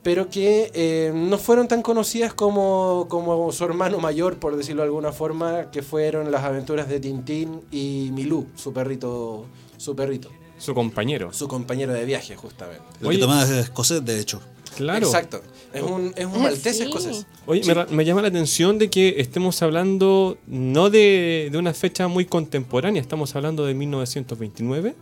pero 0.08 0.30
que 0.30 0.72
eh, 0.74 1.12
no 1.14 1.38
fueron 1.38 1.68
tan 1.68 1.82
conocidas 1.82 2.34
como, 2.34 3.08
como 3.10 3.52
su 3.52 3.66
hermano 3.66 4.00
mayor, 4.00 4.38
por 4.38 4.56
decirlo 4.56 4.84
de 4.84 4.88
alguna 4.88 5.12
forma, 5.12 5.70
que 5.70 5.82
fueron 5.82 6.32
las 6.32 6.46
aventuras 6.46 6.88
de 6.88 7.02
Tintín 7.02 7.60
y 7.72 8.10
Milú, 8.14 8.48
su 8.56 8.72
perrito, 8.72 9.48
su 9.76 9.98
perrito, 9.98 10.30
Su 10.60 10.74
compañero. 10.74 11.34
su 11.34 11.50
compañero 11.50 11.92
de 11.92 12.06
viaje, 12.06 12.38
justamente. 12.38 12.84
Lo 13.02 13.10
Oye. 13.10 13.18
que 13.18 13.22
tomaba 13.22 13.44
es 13.44 13.50
escocés, 13.50 14.06
de 14.06 14.18
hecho. 14.18 14.40
Claro. 14.78 15.06
Exacto. 15.06 15.42
Es 15.74 15.82
un, 15.82 16.14
es 16.16 16.26
un 16.26 16.36
Ah, 16.36 16.40
maltés 16.40 16.78
sí. 16.78 16.84
escocés. 16.84 17.26
Oye, 17.46 17.62
me, 17.92 18.06
llama 18.06 18.22
la 18.22 18.30
atención 18.30 18.78
de 18.80 18.90
que 18.90 19.16
estemos 19.18 19.62
hablando 19.62 20.38
no 20.48 20.90
de, 20.90 21.50
de 21.52 21.58
una 21.58 21.74
fecha 21.74 22.08
muy 22.08 22.26
contemporánea, 22.26 23.02
estamos 23.02 23.36
hablando 23.36 23.66
de 23.66 23.74
1929. 23.74 24.96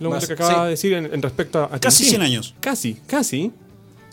Lo 0.00 0.10
Más, 0.10 0.26
que 0.26 0.32
acaba 0.32 0.54
sí. 0.54 0.60
de 0.64 0.68
decir 0.70 0.92
en, 0.94 1.12
en 1.12 1.22
respecto 1.22 1.62
a, 1.62 1.78
Casi 1.78 2.04
Tintín. 2.04 2.20
100 2.20 2.22
años. 2.22 2.54
Casi, 2.60 2.94
casi. 3.06 3.52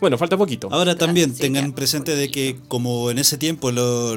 Bueno, 0.00 0.16
falta 0.18 0.36
poquito. 0.36 0.68
Ahora 0.70 0.96
también 0.96 1.34
tengan 1.34 1.72
presente 1.72 2.14
de 2.14 2.30
que 2.30 2.56
como 2.68 3.10
en 3.10 3.18
ese 3.18 3.36
tiempo 3.38 3.72
lo- 3.72 4.16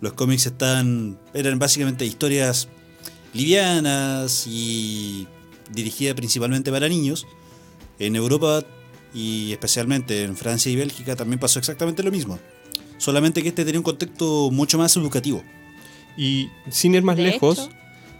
los 0.00 0.12
cómics 0.14 0.46
están 0.46 1.18
eran 1.34 1.58
básicamente 1.58 2.04
historias 2.06 2.68
livianas 3.34 4.46
y 4.46 5.26
dirigidas 5.72 6.14
principalmente 6.14 6.70
para 6.70 6.88
niños, 6.88 7.26
en 7.98 8.16
Europa 8.16 8.62
y 9.14 9.52
especialmente 9.52 10.22
en 10.24 10.36
Francia 10.36 10.70
y 10.70 10.76
Bélgica 10.76 11.16
también 11.16 11.38
pasó 11.38 11.58
exactamente 11.58 12.02
lo 12.02 12.10
mismo. 12.10 12.38
Solamente 12.98 13.42
que 13.42 13.48
este 13.48 13.64
tenía 13.64 13.80
un 13.80 13.84
contexto 13.84 14.50
mucho 14.50 14.78
más 14.78 14.96
educativo. 14.96 15.42
Y 16.16 16.48
sin 16.70 16.94
ir 16.94 17.02
más 17.02 17.16
De 17.16 17.22
lejos, 17.24 17.58
hecho. 17.58 17.70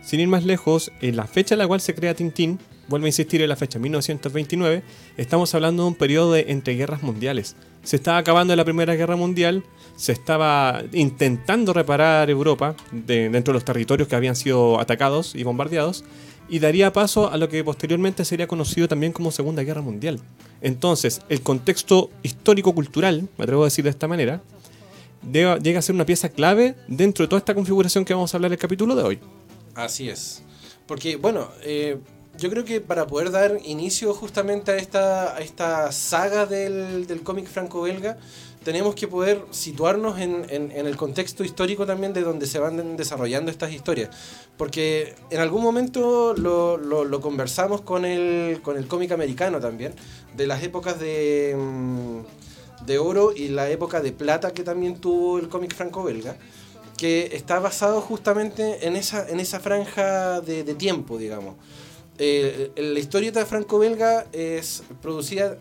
sin 0.02 0.20
ir 0.20 0.28
más 0.28 0.44
lejos, 0.44 0.90
en 1.02 1.16
la 1.16 1.26
fecha 1.26 1.54
en 1.54 1.58
la 1.58 1.66
cual 1.68 1.80
se 1.80 1.94
crea 1.94 2.14
Tintín, 2.14 2.58
vuelvo 2.88 3.04
a 3.04 3.08
insistir 3.08 3.42
en 3.42 3.48
la 3.48 3.56
fecha 3.56 3.78
1929, 3.78 4.82
estamos 5.16 5.54
hablando 5.54 5.82
de 5.84 5.88
un 5.88 5.94
periodo 5.94 6.32
de 6.32 6.46
entreguerras 6.48 7.02
mundiales. 7.02 7.56
Se 7.82 7.96
estaba 7.96 8.18
acabando 8.18 8.54
la 8.56 8.64
Primera 8.64 8.94
Guerra 8.94 9.16
Mundial, 9.16 9.64
se 9.96 10.12
estaba 10.12 10.82
intentando 10.92 11.72
reparar 11.72 12.30
Europa 12.30 12.74
de- 12.90 13.28
dentro 13.28 13.52
de 13.52 13.56
los 13.56 13.64
territorios 13.64 14.08
que 14.08 14.16
habían 14.16 14.34
sido 14.36 14.80
atacados 14.80 15.34
y 15.34 15.42
bombardeados, 15.44 16.04
y 16.50 16.58
daría 16.58 16.92
paso 16.92 17.30
a 17.30 17.36
lo 17.36 17.48
que 17.48 17.62
posteriormente 17.62 18.24
sería 18.24 18.48
conocido 18.48 18.88
también 18.88 19.12
como 19.12 19.30
Segunda 19.30 19.62
Guerra 19.62 19.82
Mundial. 19.82 20.20
Entonces, 20.60 21.22
el 21.28 21.42
contexto 21.42 22.10
histórico-cultural, 22.22 23.28
me 23.38 23.44
atrevo 23.44 23.62
a 23.62 23.66
decir 23.66 23.84
de 23.84 23.90
esta 23.90 24.08
manera, 24.08 24.42
llega 25.32 25.78
a 25.78 25.82
ser 25.82 25.94
una 25.94 26.04
pieza 26.04 26.28
clave 26.28 26.74
dentro 26.88 27.24
de 27.24 27.28
toda 27.28 27.38
esta 27.38 27.54
configuración 27.54 28.04
que 28.04 28.14
vamos 28.14 28.34
a 28.34 28.36
hablar 28.36 28.50
en 28.50 28.54
el 28.54 28.58
capítulo 28.58 28.96
de 28.96 29.02
hoy. 29.04 29.18
Así 29.74 30.08
es. 30.08 30.42
Porque, 30.86 31.14
bueno, 31.14 31.48
eh, 31.62 31.98
yo 32.36 32.50
creo 32.50 32.64
que 32.64 32.80
para 32.80 33.06
poder 33.06 33.30
dar 33.30 33.58
inicio 33.64 34.12
justamente 34.12 34.72
a 34.72 34.76
esta, 34.76 35.36
a 35.36 35.40
esta 35.40 35.92
saga 35.92 36.46
del, 36.46 37.06
del 37.06 37.22
cómic 37.22 37.46
franco-belga, 37.46 38.18
tenemos 38.64 38.94
que 38.94 39.08
poder 39.08 39.44
situarnos 39.50 40.18
en, 40.18 40.44
en- 40.50 40.70
en 40.72 40.86
el 40.86 40.96
contexto 40.96 41.44
histórico 41.44 41.86
también 41.86 42.12
de 42.12 42.20
donde 42.22 42.46
se 42.46 42.58
van 42.58 42.96
desarrollando 42.96 43.50
estas 43.50 43.72
historias. 43.72 44.10
Porque 44.56 45.14
en 45.30 45.40
algún 45.40 45.62
momento 45.62 46.34
lo, 46.36 46.76
lo- 46.76 47.04
lo 47.04 47.20
conversamos 47.20 47.80
con 47.80 48.04
el, 48.04 48.60
con 48.62 48.76
el 48.76 48.86
cómic 48.86 49.12
americano 49.12 49.60
también, 49.60 49.94
de 50.36 50.46
las 50.46 50.62
épocas 50.62 51.00
de, 51.00 51.56
mm, 51.58 52.84
de 52.86 52.98
oro 52.98 53.32
y 53.34 53.48
la 53.48 53.70
época 53.70 54.00
de 54.00 54.12
plata 54.12 54.52
que 54.52 54.62
también 54.62 54.98
tuvo 55.00 55.38
el 55.38 55.48
cómic 55.48 55.74
franco-belga 55.74 56.36
que 56.98 57.30
está 57.32 57.58
basado 57.60 58.02
justamente 58.02 58.86
en 58.86 58.94
esa, 58.94 59.26
en 59.26 59.40
esa 59.40 59.58
franja 59.58 60.42
de, 60.42 60.64
de 60.64 60.74
tiempo, 60.74 61.16
digamos. 61.16 61.54
Eh, 62.18 62.72
la 62.76 62.98
historieta 62.98 63.46
franco-belga 63.46 64.26
es 64.34 64.82
producida 65.00 65.56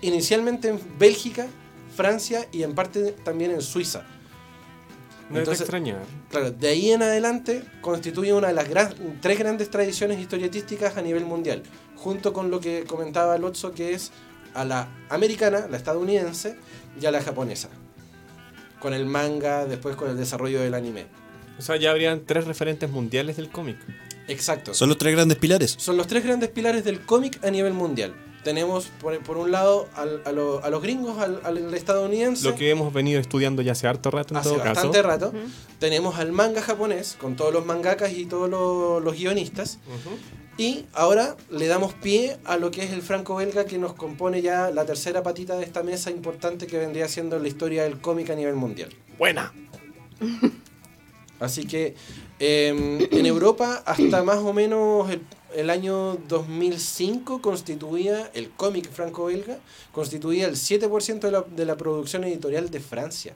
inicialmente 0.00 0.68
en 0.68 0.80
Bélgica, 0.98 1.46
Francia 1.94 2.46
y 2.52 2.62
en 2.62 2.74
parte 2.74 3.12
también 3.24 3.50
en 3.50 3.62
Suiza. 3.62 4.04
No 5.30 5.38
Entonces- 5.38 5.60
de 5.60 5.64
extrañar. 5.64 6.02
Claro, 6.30 6.50
de 6.50 6.68
ahí 6.68 6.90
en 6.90 7.02
adelante 7.02 7.64
constituye 7.80 8.32
una 8.32 8.48
de 8.48 8.54
las 8.54 8.68
gran- 8.68 8.94
tres 9.22 9.38
grandes 9.38 9.70
tradiciones 9.70 10.18
historietísticas 10.20 10.96
a 10.96 11.02
nivel 11.02 11.24
mundial, 11.24 11.62
junto 11.96 12.32
con 12.32 12.50
lo 12.50 12.60
que 12.60 12.84
comentaba 12.84 13.38
Lotso, 13.38 13.72
que 13.72 13.94
es 13.94 14.12
a 14.52 14.64
la 14.64 14.88
americana, 15.08 15.66
la 15.70 15.76
estadounidense 15.78 16.56
y 17.00 17.06
a 17.06 17.10
la 17.10 17.22
japonesa. 17.22 17.70
Con 18.80 18.92
el 18.92 19.06
manga, 19.06 19.64
después 19.64 19.96
con 19.96 20.10
el 20.10 20.16
desarrollo 20.16 20.60
del 20.60 20.74
anime. 20.74 21.06
O 21.58 21.62
sea, 21.62 21.76
ya 21.76 21.90
habrían 21.90 22.24
tres 22.26 22.44
referentes 22.44 22.90
mundiales 22.90 23.36
del 23.36 23.48
cómic. 23.48 23.78
Exacto. 24.28 24.74
Son 24.74 24.88
los 24.88 24.98
tres 24.98 25.14
grandes 25.14 25.38
pilares. 25.38 25.74
Son 25.78 25.96
los 25.96 26.06
tres 26.06 26.22
grandes 26.24 26.50
pilares 26.50 26.84
del 26.84 27.00
cómic 27.00 27.42
a 27.44 27.50
nivel 27.50 27.72
mundial. 27.72 28.14
Tenemos, 28.44 28.86
por, 29.00 29.18
por 29.20 29.38
un 29.38 29.50
lado, 29.50 29.88
al- 29.96 30.20
a, 30.24 30.30
lo- 30.32 30.62
a 30.62 30.70
los 30.70 30.80
gringos, 30.82 31.18
al, 31.18 31.40
al 31.44 31.74
estadounidense. 31.74 32.44
Lo 32.48 32.54
que 32.54 32.70
hemos 32.70 32.92
venido 32.92 33.18
estudiando 33.20 33.62
ya 33.62 33.72
hace 33.72 33.86
harto 33.88 34.10
rato 34.10 34.34
en 34.34 34.38
hace 34.38 34.50
todo 34.50 34.58
caso. 34.58 34.68
bastante 34.74 35.02
rato. 35.02 35.32
Tenemos 35.78 36.16
al 36.18 36.30
manga 36.32 36.60
japonés, 36.62 37.16
con 37.20 37.34
todos 37.36 37.52
los 37.52 37.64
mangakas 37.66 38.12
y 38.12 38.26
todos 38.26 38.48
los, 38.50 39.02
los 39.02 39.14
guionistas. 39.16 39.78
Y 40.56 40.84
ahora 40.92 41.36
le 41.50 41.66
damos 41.66 41.94
pie 41.94 42.36
a 42.44 42.56
lo 42.58 42.70
que 42.70 42.84
es 42.84 42.92
el 42.92 43.02
franco-belga 43.02 43.64
que 43.64 43.76
nos 43.78 43.94
compone 43.94 44.40
ya 44.40 44.70
la 44.70 44.84
tercera 44.84 45.22
patita 45.24 45.56
de 45.56 45.64
esta 45.64 45.82
mesa 45.82 46.10
importante 46.12 46.68
que 46.68 46.78
vendría 46.78 47.08
siendo 47.08 47.38
la 47.40 47.48
historia 47.48 47.82
del 47.82 48.00
cómic 48.00 48.30
a 48.30 48.36
nivel 48.36 48.54
mundial. 48.54 48.90
Buena. 49.18 49.52
Así 51.40 51.66
que 51.66 51.94
eh, 52.38 53.08
en 53.10 53.26
Europa 53.26 53.82
hasta 53.84 54.22
más 54.22 54.38
o 54.38 54.52
menos 54.52 55.10
el, 55.10 55.22
el 55.54 55.70
año 55.70 56.16
2005 56.28 57.40
constituía 57.40 58.30
el 58.34 58.50
cómic 58.50 58.90
franco-belga, 58.90 59.58
constituía 59.92 60.46
el 60.46 60.56
7% 60.56 61.20
de 61.20 61.30
la, 61.30 61.42
de 61.42 61.64
la 61.64 61.76
producción 61.76 62.24
editorial 62.24 62.70
de 62.70 62.80
Francia. 62.80 63.34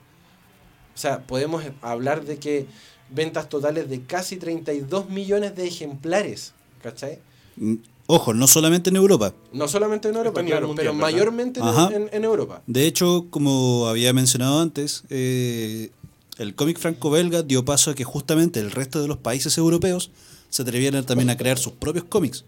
O 0.94 0.98
sea, 0.98 1.20
podemos 1.26 1.62
hablar 1.82 2.24
de 2.24 2.38
que 2.38 2.66
ventas 3.10 3.48
totales 3.48 3.88
de 3.88 4.02
casi 4.02 4.36
32 4.36 5.08
millones 5.10 5.54
de 5.56 5.66
ejemplares. 5.66 6.52
¿Cachai? 6.82 7.18
Mm, 7.56 7.74
Ojo, 8.10 8.32
no 8.32 8.46
solamente 8.46 8.88
en 8.88 8.96
Europa. 8.96 9.34
No 9.52 9.68
solamente 9.68 10.08
en 10.08 10.16
Europa, 10.16 10.42
claro, 10.42 10.68
mundial, 10.68 10.86
pero 10.86 10.96
¿verdad? 10.96 11.10
mayormente 11.12 11.60
en- 11.94 12.08
en 12.10 12.24
Europa. 12.24 12.62
De 12.66 12.86
hecho, 12.86 13.26
como 13.28 13.86
había 13.86 14.14
mencionado 14.14 14.60
antes, 14.60 15.02
eh, 15.10 15.90
el 16.38 16.54
cómic 16.54 16.78
franco-belga 16.78 17.42
dio 17.42 17.66
paso 17.66 17.90
a 17.90 17.94
que 17.94 18.04
justamente 18.04 18.60
el 18.60 18.70
resto 18.70 19.02
de 19.02 19.08
los 19.08 19.18
países 19.18 19.58
europeos 19.58 20.10
se 20.50 20.62
atrevieran 20.62 21.04
también 21.04 21.30
a 21.30 21.36
crear 21.36 21.58
sus 21.58 21.72
propios 21.74 22.04
cómics. 22.04 22.44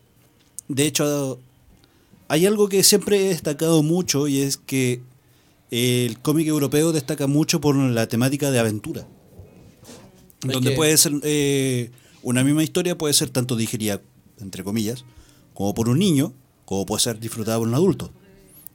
De 0.68 0.86
hecho, 0.86 1.38
hay 2.28 2.46
algo 2.46 2.68
que 2.68 2.82
siempre 2.84 3.26
he 3.26 3.28
destacado 3.28 3.82
mucho 3.82 4.28
y 4.28 4.40
es 4.40 4.56
que 4.56 5.02
el 5.70 6.18
cómic 6.20 6.46
europeo 6.48 6.92
destaca 6.92 7.26
mucho 7.26 7.60
por 7.60 7.76
la 7.76 8.06
temática 8.08 8.50
de 8.50 8.58
aventura. 8.58 9.06
Es 10.46 10.52
Donde 10.52 10.70
que- 10.70 10.76
puede 10.76 10.96
ser 10.96 11.12
eh, 11.22 11.90
una 12.22 12.42
misma 12.44 12.62
historia, 12.62 12.96
puede 12.96 13.14
ser 13.14 13.30
tanto 13.30 13.56
digerida, 13.56 14.00
entre 14.40 14.64
comillas, 14.64 15.04
como 15.54 15.74
por 15.74 15.88
un 15.88 15.98
niño, 15.98 16.32
como 16.64 16.86
puede 16.86 17.00
ser 17.02 17.20
disfrutada 17.20 17.58
por 17.58 17.68
un 17.68 17.74
adulto. 17.74 18.10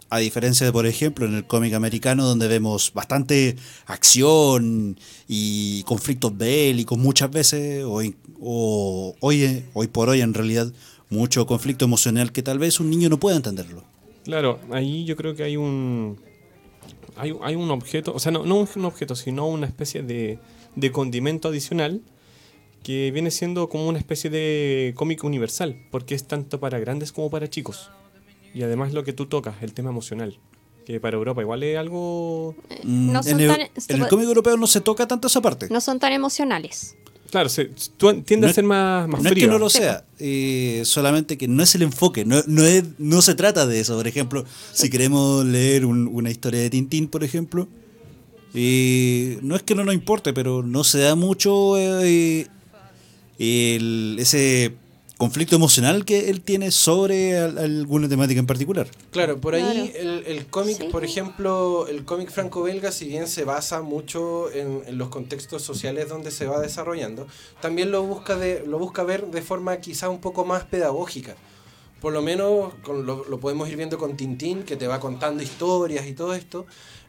A 0.10 0.20
diferencia 0.20 0.66
de, 0.66 0.72
por 0.72 0.86
ejemplo, 0.86 1.26
en 1.26 1.34
el 1.34 1.46
cómic 1.48 1.74
americano, 1.74 2.26
donde 2.26 2.48
vemos 2.48 2.92
bastante 2.94 3.56
acción 3.88 4.98
y 5.28 5.84
conflictos 5.84 6.38
bélicos 6.38 6.98
muchas 6.98 7.32
veces, 7.32 7.84
in- 8.04 8.16
o 8.40 9.16
hoy, 9.20 9.64
hoy 9.74 9.88
por 9.88 10.10
hoy 10.10 10.22
en 10.22 10.34
realidad 10.34 10.72
mucho 11.10 11.46
conflicto 11.46 11.86
emocional 11.86 12.32
que 12.32 12.44
tal 12.44 12.60
vez 12.60 12.80
un 12.80 12.90
niño 12.90 13.10
no 13.10 13.20
pueda 13.20 13.36
entenderlo. 13.36 13.84
Claro, 14.24 14.60
ahí 14.72 15.06
yo 15.06 15.16
creo 15.16 15.36
que 15.36 15.44
hay 15.44 15.58
un. 15.58 16.18
Hay, 17.18 17.34
hay 17.42 17.56
un 17.56 17.72
objeto, 17.72 18.14
o 18.14 18.20
sea, 18.20 18.32
no, 18.32 18.46
no 18.46 18.58
un 18.76 18.86
objeto, 18.86 19.16
sino 19.16 19.48
una 19.48 19.66
especie 19.68 20.04
de, 20.04 20.38
de 20.76 20.92
condimento 20.92 21.48
adicional 21.48 22.02
que 22.84 23.10
viene 23.12 23.32
siendo 23.32 23.70
como 23.70 23.88
una 23.88 23.98
especie 23.98 24.30
de 24.30 24.94
cómic 24.96 25.24
universal, 25.24 25.78
porque 25.92 26.14
es 26.14 26.26
tanto 26.28 26.60
para 26.60 26.78
grandes 26.78 27.12
como 27.12 27.30
para 27.30 27.50
chicos. 27.50 27.90
Y 28.56 28.64
además 28.64 28.94
lo 28.94 29.04
que 29.04 29.14
tú 29.14 29.26
tocas, 29.28 29.56
el 29.62 29.74
tema 29.74 29.90
emocional, 29.92 30.40
que 30.86 31.00
para 31.02 31.18
Europa 31.18 31.42
igual 31.42 31.62
es 31.64 31.78
algo... 31.78 32.56
Mm, 32.84 33.10
en, 33.28 33.40
el, 33.42 33.48
tan- 33.50 33.62
en 33.90 34.02
el 34.02 34.08
cómic 34.08 34.26
europeo 34.28 34.56
no 34.58 34.66
se 34.66 34.80
toca 34.82 35.08
tanto 35.08 35.28
esa 35.28 35.42
parte. 35.42 35.68
No 35.70 35.82
son 35.82 36.00
tan 36.00 36.14
emocionales. 36.14 36.96
Claro, 37.32 37.50
se, 37.50 37.66
tú 37.98 38.22
tiende 38.22 38.48
No 38.48 38.52
a 38.52 38.54
ser 38.54 38.64
más, 38.64 39.08
más 39.10 39.22
no 39.22 39.30
es 39.30 39.36
que 39.36 39.48
no 39.48 39.58
lo 39.60 39.70
sea, 39.70 40.06
eh, 40.20 40.84
solamente 40.86 41.38
que 41.38 41.48
no 41.50 41.64
es 41.64 41.76
el 41.76 41.82
enfoque, 41.82 42.24
no, 42.24 42.38
no, 42.48 42.64
es, 42.64 42.84
no 42.98 43.22
se 43.22 43.36
trata 43.36 43.66
de 43.68 43.80
eso. 43.82 43.98
Por 43.98 44.08
ejemplo, 44.08 44.46
si 44.72 44.90
queremos 44.90 45.44
leer 45.44 45.86
un- 45.86 46.08
una 46.08 46.30
historia 46.32 46.62
de 46.62 46.70
Tintín, 46.70 47.10
por 47.10 47.24
ejemplo, 47.26 47.68
eh, 48.54 49.38
no 49.42 49.56
es 49.58 49.64
que 49.64 49.76
no 49.76 49.84
nos 49.84 49.96
importe, 49.96 50.32
pero 50.34 50.64
no 50.64 50.84
se 50.86 51.00
da 51.00 51.16
mucho 51.16 51.78
eh, 51.78 52.48
el- 53.38 54.16
ese 54.20 54.74
conflicto 55.26 55.56
emocional 55.56 56.06
que 56.06 56.30
él 56.30 56.42
tiene 56.42 56.72
sobre 56.72 57.38
al- 57.38 57.58
alguna 57.58 58.08
temática 58.08 58.40
en 58.40 58.46
particular. 58.48 58.88
Claro, 59.12 59.38
por 59.40 59.56
ahí 59.56 59.92
Claro. 59.94 60.10
el, 60.10 60.24
el 60.28 60.46
cómic, 60.48 60.78
Sí. 60.78 60.88
por 60.92 61.04
ejemplo, 61.04 61.88
el 61.88 62.06
cómic 62.06 62.30
franco-belga, 62.32 62.92
si 62.92 63.06
bien 63.08 63.28
se 63.28 63.44
basa 63.44 63.82
mucho 63.82 64.52
en, 64.52 64.84
en 64.88 64.98
los 64.98 65.10
contextos 65.10 65.62
sociales 65.64 66.10
donde 66.10 66.32
se 66.32 66.46
va 66.48 66.60
desarrollando, 66.60 67.28
también 67.62 67.92
lo 67.92 68.04
busca, 68.04 68.36
de, 68.38 68.64
lo 68.66 68.78
busca 68.80 69.04
ver 69.04 69.28
de 69.28 69.42
forma 69.42 69.78
quizá 69.78 70.10
un 70.10 70.20
poco 70.22 70.46
más 70.46 70.64
pedagógica. 70.64 71.36
Por 72.02 72.14
lo 72.14 72.22
menos 72.22 72.74
con 72.84 73.06
lo, 73.06 73.26
lo 73.26 73.40
podemos 73.40 73.68
ir 73.70 73.78
viendo 73.78 73.98
con 73.98 74.16
Tintín, 74.16 74.64
que 74.64 74.76
te 74.76 74.86
va 74.88 75.00
contando 75.00 75.42
historias 75.42 76.06
y 76.06 76.14
todo 76.14 76.34
esto. 76.36 76.66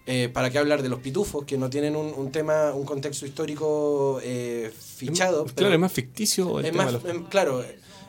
Eh, 0.09 0.31
¿Para 0.33 0.51
qué 0.51 0.59
hablar 0.59 0.83
de 0.83 0.89
los 0.89 1.01
pitufos, 1.01 1.45
que 1.45 1.59
no 1.59 1.69
tienen 1.69 1.97
un, 1.97 2.15
un 2.17 2.31
tema, 2.31 2.73
un 2.73 2.85
contexto 2.85 3.27
histórico 3.27 4.21
eh, 4.23 4.73
fichado? 4.97 5.43
Claro, 5.45 5.53
pero- 5.57 5.73
es 5.75 5.79
más 5.81 5.93
ficticio 5.93 6.61
el 6.61 6.67
es 6.67 6.71
tema 6.71 6.85
más, 6.85 6.93
de 6.93 6.99
los- 7.01 7.17
em, 7.17 7.25
claro, 7.25 7.65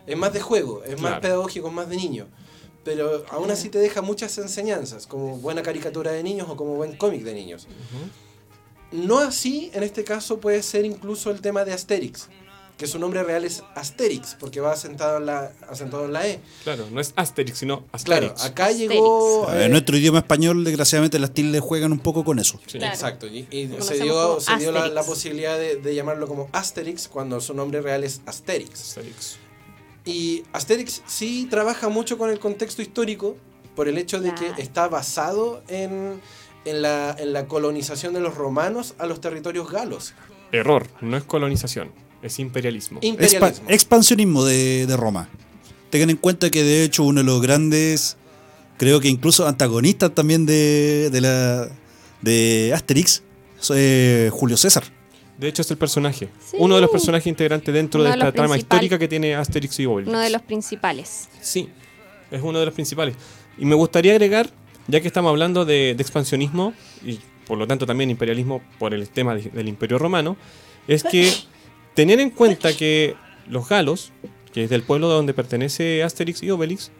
es 0.07 0.17
más 0.17 0.33
de 0.33 0.39
juego, 0.41 0.83
es 0.83 0.93
más 0.99 1.11
Claro. 1.11 1.21
pedagógico, 1.21 1.67
es 1.67 1.73
más 1.73 1.87
de 1.89 1.97
niño. 1.97 2.27
Pero 2.83 3.25
aún 3.29 3.51
así 3.51 3.67
te 3.69 3.79
deja 3.79 4.01
muchas 4.01 4.37
enseñanzas, 4.37 5.05
como 5.07 5.37
buena 5.37 5.61
caricatura 5.61 6.11
de 6.11 6.23
niños 6.23 6.47
o 6.49 6.55
como 6.55 6.75
buen 6.75 6.95
cómic 6.95 7.21
de 7.23 7.33
niños. 7.33 7.67
No 8.91 9.19
así, 9.19 9.69
en 9.73 9.83
este 9.83 10.03
caso, 10.05 10.39
puede 10.39 10.63
ser 10.63 10.85
incluso 10.85 11.29
el 11.29 11.41
tema 11.41 11.65
de 11.65 11.73
Asterix, 11.73 12.29
que 12.77 12.87
su 12.87 12.97
nombre 12.99 13.21
real 13.23 13.43
es 13.43 13.61
Asterix, 13.75 14.37
porque 14.39 14.61
va 14.61 14.71
asentado 14.71 15.17
en 15.17 15.25
la, 15.25 15.51
asentado 15.69 16.05
en 16.05 16.13
la 16.13 16.25
E. 16.25 16.39
Claro, 16.63 16.87
no 16.89 17.01
es 17.01 17.11
Asterix, 17.17 17.57
sino 17.57 17.83
Claro, 18.05 18.27
Asterix. 18.27 18.45
acá 18.45 18.71
llegó... 18.71 19.51
Eh, 19.51 19.67
nuestro 19.67 19.97
idioma 19.97 20.19
español, 20.19 20.63
desgraciadamente, 20.63 21.19
las 21.19 21.33
tildes 21.33 21.59
juegan 21.59 21.91
un 21.91 21.99
poco 21.99 22.23
con 22.23 22.39
eso. 22.39 22.57
Sí. 22.67 22.77
Claro. 22.77 22.93
Exacto, 22.93 23.27
y, 23.27 23.39
y 23.51 23.69
se 23.81 23.95
dio, 23.95 24.39
se 24.39 24.55
dio 24.55 24.71
la, 24.71 24.79
Asterix. 24.81 24.95
la 24.95 25.03
posibilidad 25.03 25.57
de, 25.59 25.75
de 25.75 25.93
llamarlo 25.95 26.25
como 26.29 26.47
Asterix 26.53 27.09
cuando 27.09 27.41
su 27.41 27.53
nombre 27.53 27.81
real 27.81 28.05
es 28.05 28.21
Asterix. 28.25 28.79
Asterix. 28.97 29.37
Y 30.07 30.43
Asterix 30.53 31.01
sí 31.05 31.47
trabaja 31.49 31.89
mucho 31.89 32.17
con 32.17 32.29
el 32.29 32.39
contexto 32.39 32.81
histórico 32.81 33.35
por 33.75 33.89
el 33.89 33.97
hecho 33.97 34.21
de 34.21 34.33
que 34.33 34.53
está 34.61 34.87
basado 34.87 35.61
en, 35.67 36.21
en, 36.65 36.81
la, 36.81 37.13
en 37.19 37.33
la 37.33 37.45
colonización 37.47 38.13
de 38.13 38.21
los 38.21 38.35
romanos 38.35 38.95
a 38.99 39.05
los 39.05 39.19
territorios 39.19 39.69
galos. 39.69 40.13
Error, 40.53 40.87
no 41.01 41.17
es 41.17 41.23
colonización, 41.25 41.91
es 42.21 42.39
imperialismo. 42.39 43.01
Expa- 43.01 43.05
Imperialismo. 43.09 43.69
expansionismo 43.69 44.45
de, 44.45 44.87
de 44.87 44.95
Roma. 44.97 45.29
Tengan 45.89 46.09
en 46.09 46.17
cuenta 46.17 46.49
que 46.49 46.63
de 46.63 46.83
hecho 46.85 47.03
uno 47.03 47.19
de 47.19 47.25
los 47.25 47.41
grandes, 47.41 48.15
creo 48.77 49.01
que 49.01 49.09
incluso 49.09 49.45
antagonistas 49.45 50.15
también 50.15 50.45
de, 50.45 51.09
de 51.11 51.21
la 51.21 51.69
de 52.21 52.71
Asterix, 52.73 53.23
es 53.75 54.31
Julio 54.31 54.55
César. 54.57 54.83
De 55.37 55.47
hecho, 55.47 55.61
es 55.61 55.69
el 55.71 55.77
personaje. 55.77 56.29
Sí. 56.43 56.57
Uno 56.59 56.75
de 56.75 56.81
los 56.81 56.89
personajes 56.89 57.27
integrantes 57.27 57.71
dentro 57.73 58.01
Uno 58.01 58.09
de 58.09 58.15
de 58.15 58.19
esta 58.19 58.31
trama 58.31 58.57
histórica 58.57 58.97
que 58.97 59.07
tiene 59.07 59.35
Asterix 59.35 59.79
y 59.79 59.85
Obelix. 59.85 60.09
Uno 60.09 60.19
de 60.19 60.29
los 60.31 60.41
principales. 60.41 61.29
Sí, 61.41 61.69
es 62.31 62.41
uno 62.41 62.59
de 62.59 62.65
los 62.65 62.73
principales. 62.73 63.15
Y 63.57 63.65
me 63.65 63.75
gustaría 63.75 64.13
agregar, 64.13 64.49
ya 64.87 64.99
que 64.99 65.07
estamos 65.07 65.29
hablando 65.29 65.63
de, 65.65 65.93
de 65.95 66.01
expansionismo 66.01 66.73
y 67.05 67.19
por 67.45 67.57
lo 67.57 67.67
tanto 67.67 67.85
también 67.85 68.09
imperialismo 68.09 68.61
por 68.79 68.93
el 68.93 69.07
tema 69.09 69.35
de- 69.35 69.49
del 69.51 69.67
Imperio 69.67 69.97
Romano, 69.99 70.37
es 70.87 71.03
que 71.03 71.31
tener 71.93 72.19
en 72.19 72.31
cuenta 72.31 72.75
que 72.75 73.15
los 73.47 73.69
galos, 73.69 74.11
que 74.53 74.63
es 74.63 74.69
del 74.69 74.81
pueblo 74.83 75.07
donde 75.07 75.33
pertenece 75.33 76.03
Asterix 76.03 76.41
y 76.43 76.49
Obelix, 76.51 76.91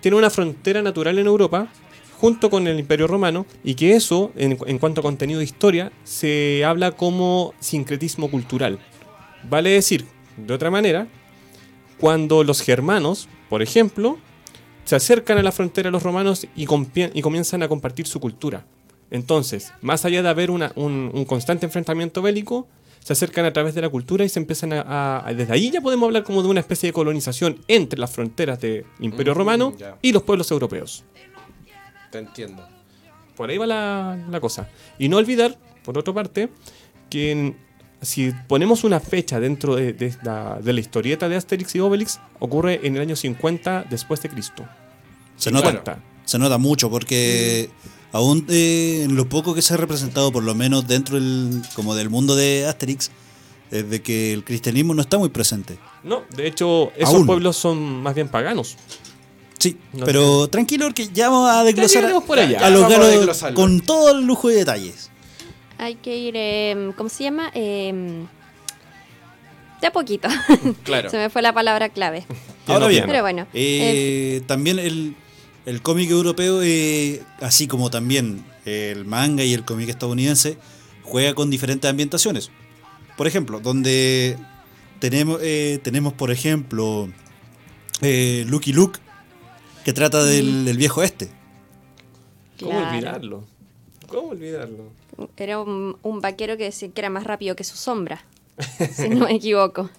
tienen 0.00 0.18
una 0.18 0.28
frontera 0.30 0.82
natural 0.82 1.18
en 1.18 1.26
Europa 1.26 1.66
junto 2.24 2.48
con 2.48 2.66
el 2.66 2.78
Imperio 2.80 3.06
Romano 3.06 3.44
y 3.62 3.74
que 3.74 3.94
eso, 3.94 4.32
en, 4.34 4.56
en 4.66 4.78
cuanto 4.78 5.02
a 5.02 5.04
contenido 5.04 5.40
de 5.40 5.44
historia, 5.44 5.92
se 6.04 6.64
habla 6.64 6.92
como 6.92 7.52
sincretismo 7.60 8.30
cultural. 8.30 8.78
Vale 9.50 9.68
decir, 9.68 10.06
de 10.38 10.54
otra 10.54 10.70
manera, 10.70 11.06
cuando 11.98 12.42
los 12.42 12.62
germanos, 12.62 13.28
por 13.50 13.60
ejemplo, 13.60 14.16
se 14.84 14.96
acercan 14.96 15.36
a 15.36 15.42
la 15.42 15.52
frontera 15.52 15.88
de 15.88 15.92
los 15.92 16.02
romanos 16.02 16.46
y, 16.56 16.64
comienzan 16.64 17.62
a 17.62 17.68
compartir 17.68 18.06
su 18.06 18.20
cultura. 18.20 18.64
Entonces, 19.10 19.74
más 19.82 20.06
allá 20.06 20.22
de 20.22 20.28
haber 20.30 20.50
una- 20.50 20.72
un, 20.76 21.10
un 21.12 21.26
constante 21.26 21.66
enfrentamiento 21.66 22.22
bélico, 22.22 22.66
se 23.00 23.12
acercan 23.12 23.44
a 23.44 23.52
través 23.52 23.74
de 23.74 23.82
la 23.82 23.90
cultura 23.90 24.24
y 24.24 24.30
se 24.30 24.38
empiezan 24.38 24.72
a, 24.72 25.26
a- 25.26 25.34
Desde 25.34 25.52
ahí 25.52 25.70
ya 25.70 25.82
podemos 25.82 26.06
hablar 26.06 26.24
como 26.24 26.42
de 26.42 26.48
una 26.48 26.60
especie 26.60 26.86
de 26.88 26.94
colonización 26.94 27.58
entre 27.68 28.00
las 28.00 28.10
fronteras 28.12 28.58
del 28.62 28.86
Imperio 28.98 29.34
Mm, 29.34 29.36
Romano 29.36 29.74
y 30.00 30.12
los 30.12 30.22
pueblos 30.22 30.50
europeos. 30.50 31.04
Te 32.14 32.20
entiendo. 32.20 32.64
Por 33.36 33.50
ahí 33.50 33.58
va 33.58 33.66
la, 33.66 34.16
la 34.30 34.38
cosa. 34.38 34.68
Y 35.00 35.08
no 35.08 35.16
olvidar, 35.16 35.58
por 35.84 35.98
otra 35.98 36.14
parte, 36.14 36.48
que 37.10 37.32
en- 37.32 37.56
si 38.02 38.30
ponemos 38.46 38.84
una 38.84 39.00
fecha 39.00 39.40
dentro 39.40 39.74
de, 39.74 39.92
de 39.92 40.14
la, 40.22 40.60
de 40.62 40.72
la 40.72 40.78
historieta 40.78 41.28
de 41.28 41.34
Asterix 41.34 41.74
y 41.74 41.80
Obelix, 41.80 42.20
ocurre 42.38 42.86
en 42.86 42.94
el 42.94 43.02
año 43.02 43.16
50 43.16 43.86
después 43.90 44.22
de 44.22 44.28
Cristo. 44.28 44.64
Se 45.36 45.50
nota, 45.50 45.70
50. 45.72 45.98
se 46.24 46.38
nota 46.38 46.56
mucho 46.58 46.88
porque 46.88 47.68
aún 48.12 48.46
eh, 48.48 49.02
en 49.06 49.16
lo 49.16 49.28
poco 49.28 49.52
que 49.56 49.62
se 49.62 49.74
ha 49.74 49.76
representado, 49.76 50.30
por 50.30 50.44
lo 50.44 50.54
menos 50.54 50.86
dentro 50.86 51.16
del, 51.16 51.62
como 51.74 51.96
del 51.96 52.10
mundo 52.10 52.36
de 52.36 52.64
Asterix, 52.68 53.10
es 53.72 53.90
de 53.90 54.02
que 54.02 54.32
el 54.32 54.44
cristianismo 54.44 54.94
no 54.94 55.02
está 55.02 55.18
muy 55.18 55.30
presente. 55.30 55.78
No, 56.04 56.22
de 56.36 56.46
hecho, 56.46 56.92
esos 56.96 57.14
Aún. 57.16 57.26
pueblos 57.26 57.56
son 57.56 58.02
más 58.04 58.14
bien 58.14 58.28
paganos. 58.28 58.76
Sí, 59.58 59.76
No 59.92 60.04
pero 60.04 60.48
tranquilo 60.48 60.86
porque 60.86 61.08
ya 61.12 61.28
vamos 61.30 61.50
a 61.50 61.64
desglosar 61.64 62.12
por 62.26 62.38
allá. 62.38 62.66
a 62.66 62.70
los 62.70 62.88
galos 62.88 63.44
con 63.54 63.80
todo 63.80 64.10
el 64.12 64.24
lujo 64.26 64.48
de 64.48 64.56
detalles. 64.56 65.10
Hay 65.78 65.96
que 65.96 66.16
ir, 66.16 66.34
em, 66.36 66.92
¿cómo 66.92 67.08
se 67.08 67.24
llama? 67.24 67.50
Em, 67.54 68.26
de 69.80 69.86
a 69.86 69.92
poquito. 69.92 70.28
Claro. 70.84 71.10
se 71.10 71.16
me 71.16 71.30
fue 71.30 71.42
la 71.42 71.52
palabra 71.52 71.88
clave. 71.88 72.26
Ahora 72.66 72.86
bien, 72.88 73.04
Pero 73.06 73.20
bueno, 73.22 73.46
eh, 73.52 74.42
también 74.46 74.78
el, 74.78 75.14
el 75.66 75.82
cómic 75.82 76.10
europeo, 76.10 76.60
eh, 76.62 77.22
así 77.40 77.66
como 77.66 77.90
también 77.90 78.44
el 78.64 79.04
manga 79.04 79.44
y 79.44 79.52
el 79.52 79.64
cómic 79.64 79.88
estadounidense, 79.90 80.56
juega 81.02 81.34
con 81.34 81.50
diferentes 81.50 81.90
ambientaciones. 81.90 82.50
Por 83.16 83.26
ejemplo, 83.26 83.60
donde 83.60 84.36
tenemos, 85.00 85.38
eh, 85.42 85.78
tenemos 85.82 86.12
por 86.14 86.30
ejemplo, 86.30 87.08
eh, 88.00 88.44
Lucky 88.48 88.72
Luke, 88.72 88.98
que 89.84 89.92
trata 89.92 90.24
del, 90.24 90.64
del 90.64 90.76
viejo 90.76 91.02
este. 91.02 91.28
¿Cómo 92.58 92.70
Claro. 92.72 92.88
olvidarlo? 92.90 93.44
¿Cómo 94.08 94.28
olvidarlo? 94.30 94.84
Era 95.36 95.60
un, 95.60 95.96
un 96.02 96.20
vaquero 96.20 96.56
que 96.56 96.64
decía 96.64 96.88
que 96.90 97.00
era 97.00 97.10
más 97.10 97.24
rápido 97.24 97.54
que 97.56 97.64
su 97.64 97.76
sombra. 97.76 98.24
si 98.94 99.08
no 99.08 99.26
me 99.26 99.34
equivoco. 99.34 99.90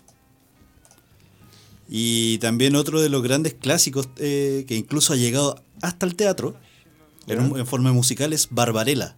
Y 1.88 2.39
también 2.39 2.76
otro 2.76 3.02
de 3.02 3.10
los 3.10 3.21
grandes 3.21 3.54
clásicos 3.54 4.10
eh, 4.17 4.65
que 4.67 4.76
incluso 4.76 5.13
ha 5.13 5.17
llegado 5.17 5.62
hasta 5.82 6.06
el 6.06 6.15
teatro 6.15 6.56
en, 7.28 7.39
un- 7.41 7.60
en 7.60 7.67
forma 7.67 7.91
musical 7.93 8.34
es 8.34 8.48
Barbarella. 8.50 9.15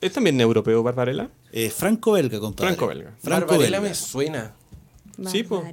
¿Es 0.00 0.12
también 0.12 0.40
europeo, 0.40 0.82
Barbarella? 0.82 1.30
Eh, 1.52 1.70
Franco-belga, 1.70 2.38
compadre. 2.40 2.74
Franco-belga. 2.74 3.10
Barbarella 3.22 3.46
Franco-belga. 3.46 3.80
me 3.80 3.94
suena. 3.94 4.54
Sí, 5.30 5.42
po. 5.42 5.64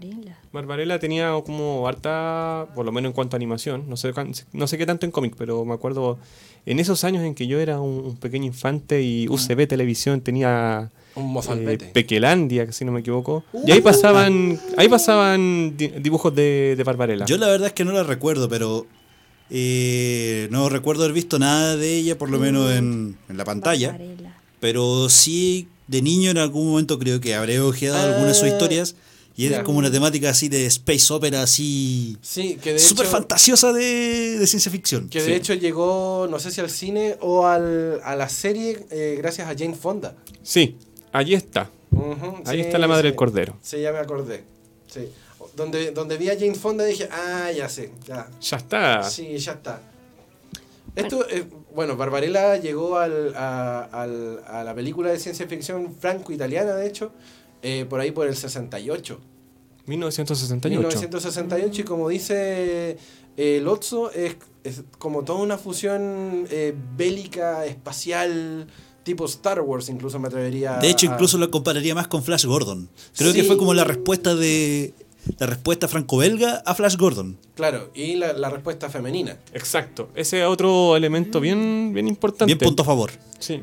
Barbarella. 0.52 1.00
Tenía 1.00 1.32
como 1.46 1.88
harta, 1.88 2.68
por 2.76 2.86
lo 2.86 2.92
menos 2.92 3.10
en 3.10 3.14
cuanto 3.14 3.36
a 3.36 3.38
animación, 3.38 3.86
no 3.90 3.98
sé, 3.98 4.14
cuán- 4.14 4.32
no 4.54 4.68
sé 4.68 4.78
qué 4.78 4.86
tanto 4.86 5.06
en 5.06 5.12
cómic, 5.12 5.36
pero 5.38 5.66
me 5.66 5.74
acuerdo 5.74 6.18
en 6.66 6.80
esos 6.80 7.04
años 7.04 7.24
en 7.24 7.36
que 7.36 7.48
yo 7.48 7.60
era 7.60 7.82
un, 7.82 8.06
un 8.06 8.16
pequeño 8.18 8.46
infante 8.46 9.02
y 9.02 9.28
UCB 9.28 9.68
Televisión 9.68 10.22
tenía 10.22 10.90
Un 11.16 11.38
eh. 11.60 11.78
Pequelandia, 11.94 12.66
que 12.66 12.72
si 12.74 12.86
no 12.86 12.92
me 12.92 13.02
equivoco, 13.02 13.44
y 13.66 13.72
ahí 13.72 13.82
pasaban 13.82 14.60
ahí 14.78 14.88
pasaban 14.88 15.76
di- 15.76 15.88
dibujos 16.00 16.34
de, 16.34 16.76
de 16.78 16.84
Barbarella. 16.84 17.26
Yo 17.26 17.38
la 17.38 17.48
verdad 17.48 17.68
es 17.68 17.74
que 17.74 17.84
no 17.84 17.92
la 17.92 18.04
recuerdo, 18.04 18.48
pero 18.48 18.86
eh, 19.50 20.48
no 20.52 20.70
recuerdo 20.70 21.04
haber 21.04 21.14
visto 21.14 21.38
nada 21.40 21.76
de 21.76 21.96
ella, 21.98 22.18
por 22.18 22.30
lo 22.30 22.40
menos 22.40 22.72
en, 22.72 23.18
en 23.30 23.38
la 23.38 23.44
pantalla. 23.46 23.90
Barbarella. 23.92 24.34
Pero 24.60 25.10
sí, 25.10 25.68
de 25.88 26.02
niño 26.02 26.32
en 26.32 26.38
algún 26.38 26.70
momento 26.70 26.98
creo 26.98 27.20
que 27.20 27.36
habré 27.36 27.60
ojeado 27.60 27.98
algunas 27.98 28.28
de 28.28 28.34
sus 28.36 28.44
Ah, 28.44 28.48
historias. 28.48 28.96
Y 29.36 29.46
es 29.46 29.52
ya. 29.52 29.64
como 29.64 29.80
una 29.80 29.90
temática 29.92 30.30
así 30.30 30.48
de 30.48 30.66
space 30.68 31.12
opera, 31.12 31.42
así. 31.42 32.18
Sí, 32.22 32.60
que 32.62 32.74
de 32.74 32.80
Súper 32.80 33.06
hecho, 33.06 33.12
fantasiosa 33.18 33.74
de, 33.74 34.38
de 34.38 34.46
ciencia 34.48 34.72
ficción. 34.72 35.10
que 35.10 35.20
de 35.22 35.26
Sí. 35.26 35.34
hecho 35.34 35.54
llegó, 35.56 36.28
no 36.30 36.38
sé 36.40 36.52
si 36.52 36.62
al 36.62 36.70
cine 36.70 37.18
o 37.20 37.48
al, 37.48 38.00
a 38.04 38.16
la 38.16 38.30
serie 38.30 38.86
eh, 38.92 39.16
gracias 39.18 39.48
a 39.50 39.56
Jane 39.58 39.74
Fonda. 39.74 40.16
Sí, 40.44 40.78
allí 41.12 41.34
está. 41.34 41.70
Ahí 42.46 42.60
sí, 42.60 42.66
está 42.68 42.78
la 42.78 42.88
madre 42.88 43.04
sí. 43.04 43.08
del 43.10 43.16
cordero. 43.16 43.58
Sí, 43.62 43.82
ya 43.82 43.92
me 43.92 44.00
acordé. 44.00 44.44
Sí. 44.88 45.10
Donde, 45.56 45.92
donde 45.92 46.18
vi 46.18 46.30
a 46.30 46.34
Jane 46.38 46.56
Fonda 46.56 46.84
dije, 46.86 47.08
ah, 47.12 47.52
ya 47.56 47.70
sé, 47.70 47.92
ya. 48.08 48.28
Ya 48.42 48.58
está. 48.58 49.04
Sí, 49.04 49.38
ya 49.38 49.54
está. 49.54 49.82
Esto, 50.96 51.28
eh, 51.28 51.46
bueno, 51.74 51.96
Barbarella 51.98 52.58
llegó 52.58 52.98
al, 52.98 53.34
a, 53.36 53.84
al- 53.92 54.44
a 54.48 54.64
la 54.64 54.76
película 54.76 55.12
de 55.12 55.18
ciencia 55.20 55.48
ficción 55.48 55.96
franco-italiana, 56.00 56.76
de 56.76 56.88
hecho, 56.88 57.12
eh, 57.64 57.86
por 57.90 58.00
ahí 58.00 58.12
por 58.12 58.28
el 58.28 58.36
68. 58.36 59.20
1968. 59.86 60.80
1968, 60.80 61.82
y 61.82 61.84
como 61.84 62.10
dice 62.10 62.98
eh, 63.36 63.60
Lotso, 63.62 64.12
es, 64.12 64.38
es 64.64 64.84
como 64.98 65.24
toda 65.24 65.40
una 65.40 65.58
fusión 65.58 66.46
eh, 66.50 66.74
bélica, 66.96 67.66
espacial, 67.66 68.68
tipo 69.04 69.26
Star 69.26 69.60
Wars, 69.62 69.90
incluso 69.90 70.20
me 70.20 70.28
atrevería 70.28 70.78
De 70.78 70.90
hecho, 70.90 71.10
a- 71.10 71.14
incluso 71.14 71.38
lo 71.38 71.50
compararía 71.52 71.96
más 71.96 72.08
con 72.08 72.24
Flash 72.24 72.46
Gordon. 72.46 72.90
Creo 73.18 73.34
que 73.34 73.44
fue 73.44 73.58
como 73.58 73.74
la 73.74 73.84
respuesta 73.84 74.36
de. 74.36 74.94
La 75.40 75.46
respuesta 75.48 75.88
franco-belga 75.88 76.62
a 76.66 76.76
Flash 76.76 76.98
Gordon. 76.98 77.38
Claro, 77.56 77.92
y 77.96 78.16
la, 78.16 78.34
la 78.34 78.50
respuesta 78.50 78.90
femenina. 78.90 79.38
Exacto. 79.54 80.10
Ese 80.16 80.42
es 80.42 80.46
otro 80.48 80.98
elemento 80.98 81.40
bien, 81.40 81.92
bien 81.94 82.10
importante. 82.10 82.46
Bien 82.54 82.58
punto 82.58 82.84
a 82.84 82.86
favor. 82.86 83.12
Sí. 83.40 83.62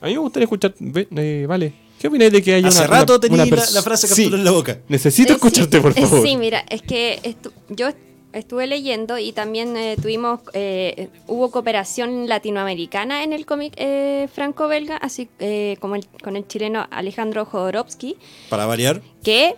A 0.00 0.06
mí 0.06 0.12
me 0.12 0.18
gustaría 0.18 0.44
escuchar. 0.44 0.72
eh, 0.80 1.46
vale. 1.48 1.74
¿Qué 2.04 2.08
opináis 2.08 2.32
de 2.32 2.42
que 2.42 2.52
haya 2.52 2.68
Hace 2.68 2.80
una. 2.80 2.86
rato 2.98 3.18
tenía 3.18 3.46
la, 3.46 3.56
la 3.72 3.80
frase 3.82 4.06
Sí. 4.06 4.24
captura 4.24 4.38
en 4.38 4.44
la 4.44 4.50
boca. 4.50 4.78
Necesito 4.88 5.32
Eh, 5.32 5.36
escucharte, 5.36 5.78
sí, 5.78 5.82
por 5.82 5.92
eh, 5.92 6.02
favor. 6.02 6.22
Sí, 6.22 6.36
mira, 6.36 6.62
es 6.68 6.82
que 6.82 7.18
estu- 7.22 7.50
yo 7.70 7.88
estuve 8.34 8.66
leyendo 8.66 9.16
y 9.16 9.32
también 9.32 9.74
eh, 9.78 9.96
tuvimos, 9.96 10.40
eh, 10.52 11.08
hubo 11.28 11.50
cooperación 11.50 12.28
latinoamericana 12.28 13.24
en 13.24 13.32
el 13.32 13.46
cómic 13.46 13.72
eh, 13.78 14.28
franco-belga, 14.34 14.98
así 14.98 15.30
eh, 15.38 15.78
como 15.80 15.94
el- 15.96 16.06
con 16.22 16.36
el 16.36 16.46
chileno 16.46 16.86
Alejandro 16.90 17.46
Jodorowsky, 17.46 18.18
Para 18.50 18.66
variar. 18.66 19.00
que 19.22 19.54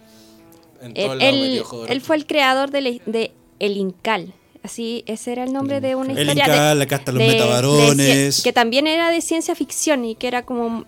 En 0.81 0.93
él, 0.95 1.65
él- 1.89 2.01
fue 2.01 2.15
el 2.15 2.27
creador 2.29 2.71
de, 2.71 2.81
la- 2.81 3.01
de 3.07 3.33
El 3.59 3.77
Incal. 3.77 4.33
Así, 4.63 5.03
ese 5.09 5.33
era 5.33 5.43
el 5.43 5.53
nombre 5.53 5.81
de 5.81 5.97
una 5.97 6.13
El 6.13 6.21
historia. 6.29 6.45
Incal, 6.45 6.79
de, 6.79 6.85
acá 6.85 6.95
están 6.97 7.15
los 7.17 7.23
de- 7.25 7.29
de 7.29 7.35
metabarones. 7.35 8.39
ci- 8.39 8.45
que 8.45 8.53
también 8.53 8.87
era 8.87 9.11
de 9.11 9.21
ciencia 9.21 9.57
ficción 9.57 10.05
y 10.05 10.15
que 10.15 10.29
era 10.29 10.45
como. 10.45 10.85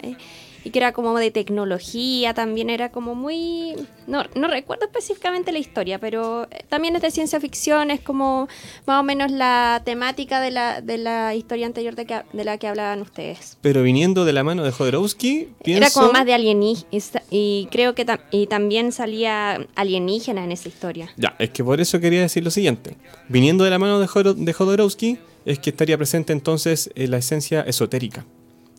Y 0.64 0.70
que 0.70 0.78
era 0.78 0.92
como 0.92 1.16
de 1.18 1.30
tecnología, 1.30 2.34
también 2.34 2.70
era 2.70 2.90
como 2.90 3.14
muy... 3.14 3.74
No, 4.06 4.22
no 4.34 4.48
recuerdo 4.48 4.86
específicamente 4.86 5.52
la 5.52 5.58
historia, 5.58 5.98
pero 5.98 6.44
eh, 6.50 6.64
también 6.68 6.96
es 6.96 7.02
de 7.02 7.10
ciencia 7.10 7.40
ficción, 7.40 7.90
es 7.90 8.00
como 8.00 8.48
más 8.86 9.00
o 9.00 9.02
menos 9.02 9.30
la 9.30 9.82
temática 9.84 10.40
de 10.40 10.50
la, 10.50 10.80
de 10.80 10.98
la 10.98 11.34
historia 11.34 11.66
anterior 11.66 11.94
de, 11.94 12.06
que, 12.06 12.22
de 12.32 12.44
la 12.44 12.58
que 12.58 12.66
hablaban 12.68 13.02
ustedes. 13.02 13.58
Pero 13.60 13.82
viniendo 13.82 14.24
de 14.24 14.32
la 14.32 14.44
mano 14.44 14.64
de 14.64 14.70
Jodorowsky, 14.72 15.48
pienso. 15.62 15.84
Era 15.84 15.90
como 15.92 16.12
más 16.12 16.24
de 16.26 16.34
alienígenas 16.34 17.12
y 17.30 17.68
creo 17.70 17.94
que 17.94 18.06
tam- 18.06 18.20
y 18.30 18.46
también 18.46 18.92
salía 18.92 19.66
alienígena 19.74 20.44
en 20.44 20.52
esa 20.52 20.68
historia. 20.68 21.10
Ya, 21.16 21.34
es 21.38 21.50
que 21.50 21.62
por 21.62 21.80
eso 21.80 22.00
quería 22.00 22.20
decir 22.20 22.42
lo 22.44 22.50
siguiente. 22.50 22.96
Viniendo 23.28 23.64
de 23.64 23.70
la 23.70 23.78
mano 23.78 24.00
de, 24.00 24.06
de 24.34 24.52
Jodorowsky, 24.52 25.18
es 25.44 25.58
que 25.58 25.70
estaría 25.70 25.96
presente 25.96 26.32
entonces 26.32 26.90
eh, 26.94 27.08
la 27.08 27.18
esencia 27.18 27.60
esotérica. 27.62 28.24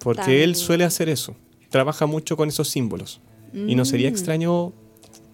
Porque 0.02 0.22
También. 0.22 0.42
él 0.44 0.56
suele 0.56 0.84
hacer 0.86 1.10
eso. 1.10 1.36
Trabaja 1.69 2.05
mucho 2.05 2.36
con 2.38 2.49
esos 2.49 2.67
símbolos. 2.69 3.21
Y 3.53 3.75
no 3.75 3.84
Mm. 3.84 3.86
sería 3.86 4.10
extraño 4.10 4.73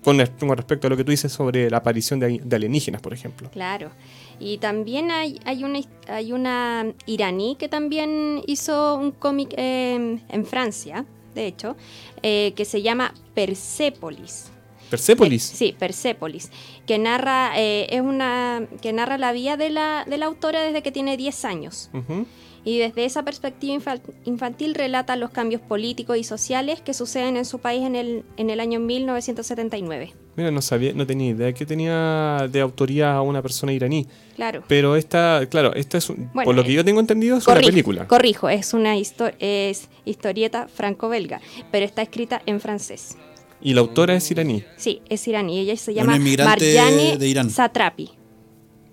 con, 0.04 0.18
res- 0.20 0.32
con 0.40 0.50
respecto 0.50 0.88
a 0.88 0.90
lo 0.90 0.96
que 0.98 1.04
tú 1.04 1.12
dices 1.12 1.32
sobre 1.32 1.70
la 1.70 1.78
aparición 1.78 2.20
de, 2.20 2.40
de 2.44 2.56
alienígenas, 2.56 3.02
por 3.02 3.14
ejemplo. 3.14 3.50
Claro. 3.52 3.92
Y 4.40 4.58
también 4.60 5.12
hay, 5.12 5.40
hay, 5.46 5.64
una, 5.64 5.80
hay 6.08 6.32
una 6.32 6.94
iraní 7.06 7.56
que 7.58 7.68
también 7.70 8.42
hizo 8.48 8.96
un 8.98 9.12
cómic 9.12 9.54
eh, 9.58 10.20
en 10.30 10.46
Francia, 10.46 11.06
de 11.34 11.48
hecho, 11.48 11.76
eh, 12.22 12.54
que 12.56 12.64
se 12.66 12.82
llama 12.82 13.14
Persépolis. 13.34 14.52
Persépolis. 14.90 15.52
Eh, 15.52 15.56
sí, 15.56 15.76
Persépolis, 15.78 16.52
que 16.86 17.00
narra, 17.00 17.54
eh, 17.60 17.88
es 17.90 18.02
una, 18.02 18.68
que 18.82 18.94
narra 18.94 19.18
la 19.18 19.32
vida 19.32 19.58
de 19.58 19.70
la, 19.72 20.06
de 20.08 20.18
la 20.18 20.28
autora 20.28 20.62
desde 20.62 20.84
que 20.84 20.92
tiene 20.92 21.18
10 21.18 21.44
años. 21.46 21.90
Ujú. 21.94 22.26
Y 22.66 22.80
desde 22.80 23.06
esa 23.06 23.24
perspectiva 23.24 23.80
infantil 24.26 24.74
relata 24.74 25.16
los 25.16 25.30
cambios 25.30 25.62
políticos 25.62 26.18
y 26.18 26.24
sociales 26.24 26.82
que 26.82 26.94
suceden 26.96 27.38
en 27.38 27.46
su 27.46 27.60
país 27.60 27.84
en 27.84 27.96
el, 27.96 28.24
en 28.38 28.50
el 28.50 28.60
año 28.60 28.80
1979. 28.80 30.14
Mira, 30.36 30.52
no 30.52 30.62
sabía, 30.62 30.92
no 30.94 31.06
tenía 31.08 31.30
idea 31.30 31.54
que 31.54 31.66
tenía 31.66 32.48
de 32.52 32.60
autoría 32.62 33.14
a 33.14 33.22
una 33.22 33.42
persona 33.42 33.72
iraní. 33.72 34.08
Claro. 34.36 34.64
Pero 34.68 34.96
esta, 34.96 35.46
claro, 35.50 35.74
esta 35.76 35.98
es, 36.00 36.10
un- 36.10 36.30
Bueno, 36.34 36.46
por 36.46 36.56
lo 36.56 36.64
que 36.64 36.72
eh, 36.72 36.76
yo 36.76 36.84
tengo 36.84 37.00
entendido, 37.00 37.38
es 37.38 37.48
una 37.48 37.62
película. 37.62 38.08
Corrijo, 38.08 38.50
es 38.50 38.74
una 38.74 38.98
histo- 38.98 39.34
es 39.40 39.88
historieta 40.04 40.68
franco-belga, 40.68 41.42
pero 41.72 41.86
está 41.86 42.02
escrita 42.02 42.42
en 42.46 42.60
francés. 42.60 43.16
Y 43.62 43.74
la 43.74 43.82
autora 43.82 44.16
es 44.16 44.30
iraní. 44.30 44.64
Sí, 44.76 45.02
es 45.08 45.28
iraní. 45.28 45.60
Ella 45.60 45.78
se 45.78 45.94
llama 45.94 46.18
Marjane 46.20 47.18
de 47.18 47.28
Irán. 47.28 47.50
Satrapi. 47.50 48.10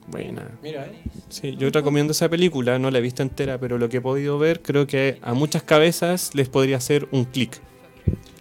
Buena. 0.08 0.50
Mira, 0.62 0.84
eh. 0.86 1.02
Sí, 1.28 1.56
yo 1.58 1.70
recomiendo 1.70 2.10
esa 2.12 2.28
película, 2.28 2.78
no 2.78 2.90
la 2.90 2.98
he 2.98 3.00
visto 3.00 3.22
entera, 3.22 3.58
pero 3.58 3.78
lo 3.78 3.88
que 3.88 3.98
he 3.98 4.00
podido 4.00 4.38
ver, 4.38 4.60
creo 4.60 4.86
que 4.86 5.18
a 5.22 5.32
muchas 5.32 5.62
cabezas 5.62 6.30
les 6.34 6.48
podría 6.48 6.76
hacer 6.78 7.08
un 7.12 7.24
clic. 7.24 7.60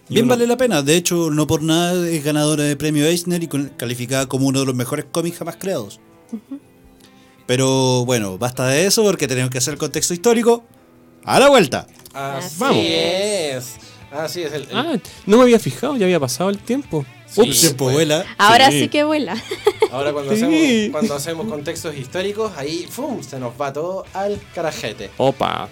Bien 0.08 0.24
uno- 0.26 0.34
vale 0.34 0.46
la 0.46 0.56
pena. 0.56 0.82
De 0.82 0.96
hecho, 0.96 1.30
no 1.30 1.46
por 1.46 1.62
nada 1.62 2.06
es 2.08 2.22
ganadora 2.24 2.64
de 2.64 2.76
premio 2.76 3.06
Eisner 3.06 3.42
y 3.42 3.48
calificada 3.76 4.26
como 4.26 4.46
uno 4.48 4.60
de 4.60 4.66
los 4.66 4.74
mejores 4.74 5.06
cómics 5.10 5.38
jamás 5.38 5.56
creados. 5.56 6.00
Pero 7.46 8.04
bueno, 8.04 8.38
basta 8.38 8.66
de 8.68 8.86
eso 8.86 9.02
porque 9.02 9.26
tenemos 9.26 9.50
que 9.50 9.58
hacer 9.58 9.72
el 9.74 9.78
contexto 9.78 10.14
histórico. 10.14 10.64
¡A 11.24 11.38
la 11.38 11.48
vuelta! 11.48 11.86
Así 12.12 12.56
Vamos. 12.58 12.76
es. 12.86 13.76
Así 14.10 14.42
es. 14.42 14.52
El, 14.52 14.62
el- 14.62 14.68
Ah, 14.72 14.96
no 15.26 15.36
me 15.38 15.42
había 15.44 15.58
fijado, 15.58 15.96
ya 15.96 16.04
había 16.06 16.20
pasado 16.20 16.50
el 16.50 16.58
tiempo. 16.58 17.04
Sí, 17.32 17.40
Ups. 17.40 17.60
Tiempo 17.60 17.84
pues. 17.84 17.94
vuela. 17.94 18.24
Ahora 18.38 18.70
Sí. 18.70 18.80
sí, 18.80 18.88
que 18.88 19.04
vuela. 19.04 19.34
Ahora 19.90 20.12
cuando, 20.12 20.34
Sí. 20.36 20.42
hacemos, 20.44 20.90
cuando 20.92 21.14
hacemos 21.14 21.46
contextos 21.48 21.96
históricos, 21.96 22.52
ahí 22.56 22.86
¡fum! 22.90 23.22
se 23.22 23.38
nos 23.38 23.52
va 23.60 23.72
todo 23.72 24.04
al 24.12 24.40
carajete. 24.54 25.10
Opa. 25.16 25.68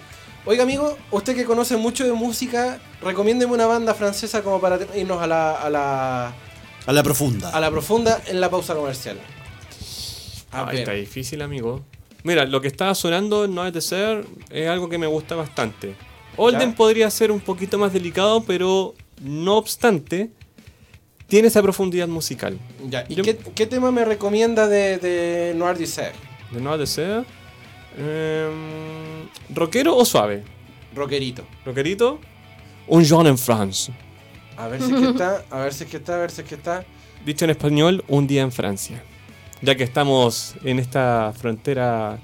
Oiga, 0.47 0.63
amigo, 0.63 0.97
usted 1.11 1.35
que 1.37 1.45
conoce 1.45 1.77
mucho 1.77 2.05
de 2.07 2.13
música, 2.15 2.81
recomiéndeme 3.03 3.53
una 3.53 3.67
banda 3.67 3.93
francesa 3.95 4.43
como 4.43 4.59
para 4.61 4.79
irnos 4.97 5.21
a 5.23 5.27
la, 5.27 5.53
a 5.53 5.69
la, 5.69 6.35
A 6.87 6.93
la 6.93 7.03
profunda. 7.03 7.51
a 7.51 7.61
la 7.61 7.71
profunda 7.71 8.23
en 8.27 8.41
la 8.41 8.49
pausa 8.51 8.75
comercial. 8.75 9.19
A 10.53 10.61
Ay, 10.63 10.67
ver. 10.67 10.75
está 10.81 10.93
difícil, 10.93 11.43
amigo. 11.43 11.83
Mira, 12.23 12.45
lo 12.45 12.61
que 12.61 12.69
estaba 12.69 12.95
sonando 12.95 13.49
No 13.49 13.63
hay 13.63 13.71
de 13.71 13.81
ser 13.81 14.27
es 14.51 14.69
algo 14.69 14.89
que 14.89 14.99
me 14.99 15.07
gusta 15.07 15.35
bastante. 15.37 15.95
Olden 16.37 16.71
Ya. 16.71 16.77
podría 16.77 17.11
ser 17.11 17.31
un 17.31 17.41
poquito 17.41 17.77
más 17.79 17.93
delicado, 17.93 18.43
pero 18.45 18.95
no 19.23 19.57
obstante, 19.59 20.31
tiene 21.31 21.49
esa 21.49 21.63
profundidad 21.63 22.09
musical. 22.09 22.59
Ya, 22.89 23.07
¿Y 23.09 23.15
Yo- 23.15 23.25
qué, 23.25 23.39
qué 23.55 23.67
tema 23.67 23.91
me 23.91 24.05
recomienda 24.05 24.69
de, 24.69 24.99
de 24.99 25.55
Noir 25.57 25.79
Dessert? 25.79 26.15
De 26.51 26.61
No 26.61 26.73
hay 26.73 26.79
de 26.79 26.87
ser. 26.87 27.25
em, 27.97 29.29
¿Rockero 29.55 29.97
o 29.97 30.05
suave? 30.05 30.43
Rockerito. 30.95 31.45
¿Rockerito? 31.65 32.19
Un 32.89 33.05
Jean 33.05 33.27
en 33.27 33.39
France. 33.39 33.93
A 34.57 34.67
ver 34.69 34.83
si 34.83 34.93
es 34.93 35.01
que 35.01 35.09
está, 35.09 35.45
a 35.51 35.59
ver 35.61 35.73
si 35.73 35.85
es 35.85 35.91
que 35.91 35.97
está, 35.97 36.15
a 36.15 36.19
ver 36.19 36.31
si 36.31 36.41
es 36.43 36.47
que 36.49 36.55
está. 36.57 36.85
Dicho 37.25 37.45
en 37.45 37.51
español, 37.51 38.05
un 38.09 38.27
día 38.27 38.43
en 38.43 38.53
Francia. 38.53 39.03
Ya 39.63 39.75
que 39.77 39.85
estamos 39.85 40.55
en 40.65 40.79
esta 40.79 41.33
frontera 41.37 42.19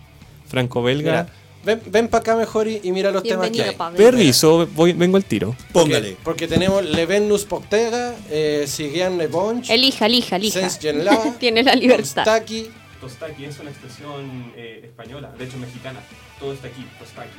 franco-belga. 0.49 1.29
Ven, 1.67 1.83
ven 1.87 2.07
para 2.07 2.21
acá 2.21 2.37
mejor 2.37 2.69
y, 2.69 2.81
y 2.85 2.93
mira 2.93 3.11
los 3.11 3.25
temas 3.25 3.47
que 3.47 3.55
Bienvenido, 3.55 3.71
hay. 3.71 3.77
Pavel. 3.77 3.97
Permiso, 3.97 4.69
voy, 4.69 4.93
vengo 4.93 5.17
al 5.17 5.25
tiro. 5.25 5.57
Póngale. 5.73 6.11
Porque, 6.11 6.23
porque 6.23 6.49
tenemos 6.49 6.85
Levenus 6.85 7.45
Poctega, 7.45 8.15
eh, 8.31 8.67
Sigian 8.69 9.17
Nebonch, 9.17 9.69
Elija, 9.69 10.07
elija, 10.07 10.37
elija. 10.37 10.61
Sens 10.61 10.79
Genla, 10.79 11.35
Tiene 11.41 11.65
la 11.65 11.75
libertad. 11.75 12.23
Tostaki. 12.25 12.71
Tostaki 13.01 13.47
es 13.47 13.59
una 13.59 13.71
expresión 13.71 14.53
española, 14.57 15.35
de 15.37 15.45
hecho 15.45 15.59
mexicana. 15.59 15.99
Todo 16.39 16.53
está 16.53 16.69
aquí, 16.69 16.87
Tostaki. 17.01 17.37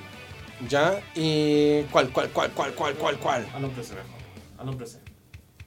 Ya, 0.68 1.00
y. 1.16 1.84
¿Cuál, 1.84 2.10
cuál, 2.10 2.30
cuál, 2.30 2.52
cuál, 2.52 2.74
cuál, 2.74 2.96
cuál, 2.96 3.18
cuál? 3.20 3.48
A 3.56 3.60
nombre 3.62 3.82
mejor. 3.82 4.04
A 4.58 4.64
nombre 4.66 4.88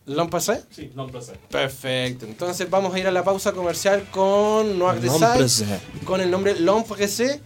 ¿L'on 0.04 0.28
passé? 0.28 0.64
Sí, 0.70 0.90
nombre 0.94 1.20
Perfecto. 1.50 2.26
Entonces 2.26 2.68
vamos 2.68 2.94
a 2.94 2.98
ir 2.98 3.06
a 3.06 3.10
la 3.10 3.22
pausa 3.22 3.52
comercial 3.52 4.06
con 4.10 4.78
Noir 4.78 5.00
de 5.00 5.08
Sal, 5.08 5.46
con 6.04 6.20
el 6.20 6.30
nombre 6.30 6.58
L'Homme 6.58 6.84
Pressé. 6.84 7.40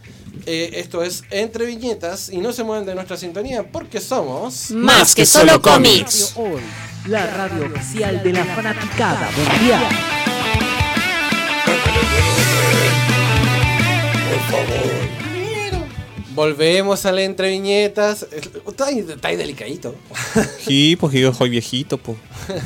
Eh, 0.46 0.80
esto 0.80 1.02
es 1.02 1.24
Entre 1.30 1.64
Viñetas 1.64 2.28
y 2.28 2.38
no 2.38 2.52
se 2.52 2.64
mueven 2.64 2.84
de 2.84 2.94
nuestra 2.94 3.16
sintonía 3.16 3.62
porque 3.62 3.98
somos... 4.00 4.70
Más 4.72 5.14
que 5.14 5.24
solo 5.24 5.62
cómics. 5.62 6.34
Hoy, 6.36 6.60
la 7.06 7.26
radio 7.26 7.66
oficial 7.66 8.22
de 8.22 8.32
la 8.32 8.44
fanaticada 8.44 9.30
mundial. 9.30 9.84
Volvemos 16.34 17.06
al 17.06 17.20
Entre 17.20 17.48
Viñetas. 17.50 18.26
Está 18.66 18.86
ahí, 18.86 18.98
está 18.98 19.28
ahí 19.28 19.36
delicadito. 19.36 19.94
Sí, 20.58 20.96
pues 20.96 21.14
yo 21.14 21.32
soy 21.32 21.48
viejito, 21.48 21.96
pues. 21.96 22.18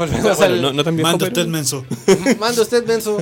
Volvemos 0.00 0.38
Bueno, 0.38 0.54
al... 0.54 0.62
no, 0.62 0.72
no 0.72 0.82
tan 0.82 0.96
viejo, 0.96 1.10
Manda 1.10 1.26
pero- 1.26 1.42
usted 1.42 1.46
menso. 1.52 1.84
Manda 2.40 2.62
usted, 2.62 2.86
Benzo. 2.86 3.18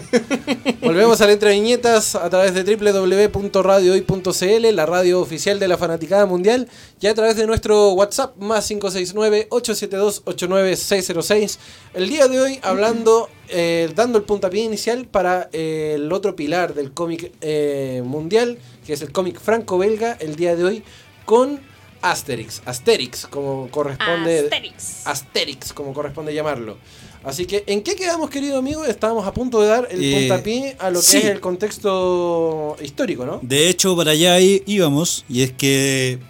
Volvemos 0.80 1.20
al 1.20 1.30
Entre 1.30 1.50
Viñetas 1.50 2.14
a 2.14 2.30
través 2.30 2.54
de 2.54 2.62
www.radiohoy.cl, 2.76 4.74
la 4.76 4.86
radio 4.86 5.20
oficial 5.20 5.58
de 5.58 5.66
la 5.66 5.76
Fanaticada 5.76 6.24
Mundial, 6.26 6.68
y 7.00 7.08
a 7.08 7.14
través 7.14 7.34
de 7.36 7.48
nuestro 7.48 7.94
WhatsApp 7.94 8.36
más 8.36 8.70
569-872-89606. 8.70 11.58
El 11.94 12.08
día 12.08 12.28
de 12.28 12.40
hoy 12.40 12.58
hablando, 12.62 13.28
eh, 13.48 13.90
dando 13.94 14.18
el 14.18 14.24
puntapié 14.24 14.62
inicial 14.62 15.06
para 15.06 15.48
eh, 15.52 15.94
el 15.96 16.12
otro 16.12 16.36
pilar 16.36 16.74
del 16.74 16.92
cómic 16.92 17.32
eh, 17.40 18.02
mundial, 18.04 18.58
que 18.86 18.92
es 18.92 19.02
el 19.02 19.10
cómic 19.12 19.40
franco-belga, 19.40 20.16
el 20.20 20.36
día 20.36 20.54
de 20.54 20.64
hoy 20.64 20.82
con 21.24 21.60
Asterix. 22.02 22.62
Asterix, 22.64 23.26
como 23.26 23.68
corresponde. 23.70 24.40
Asterix. 24.40 25.06
Asterix, 25.06 25.72
como 25.72 25.92
corresponde 25.92 26.32
llamarlo. 26.34 26.78
Así 27.24 27.46
que, 27.46 27.64
¿en 27.66 27.82
qué 27.82 27.96
quedamos, 27.96 28.30
querido 28.30 28.58
amigo? 28.58 28.84
Estábamos 28.84 29.26
a 29.26 29.32
punto 29.34 29.60
de 29.60 29.66
dar 29.68 29.88
el 29.90 30.02
Eh, 30.04 30.18
puntapié 30.28 30.76
a 30.78 30.90
lo 30.90 31.00
que 31.00 31.06
sí. 31.06 31.16
es 31.18 31.24
el 31.24 31.40
contexto 31.40 32.76
histórico, 32.80 33.26
¿no? 33.26 33.40
De 33.42 33.68
hecho, 33.68 33.96
para 33.96 34.12
allá 34.12 34.38
íbamos, 34.40 35.24
y 35.28 35.42
es 35.42 35.52
que 35.52 36.20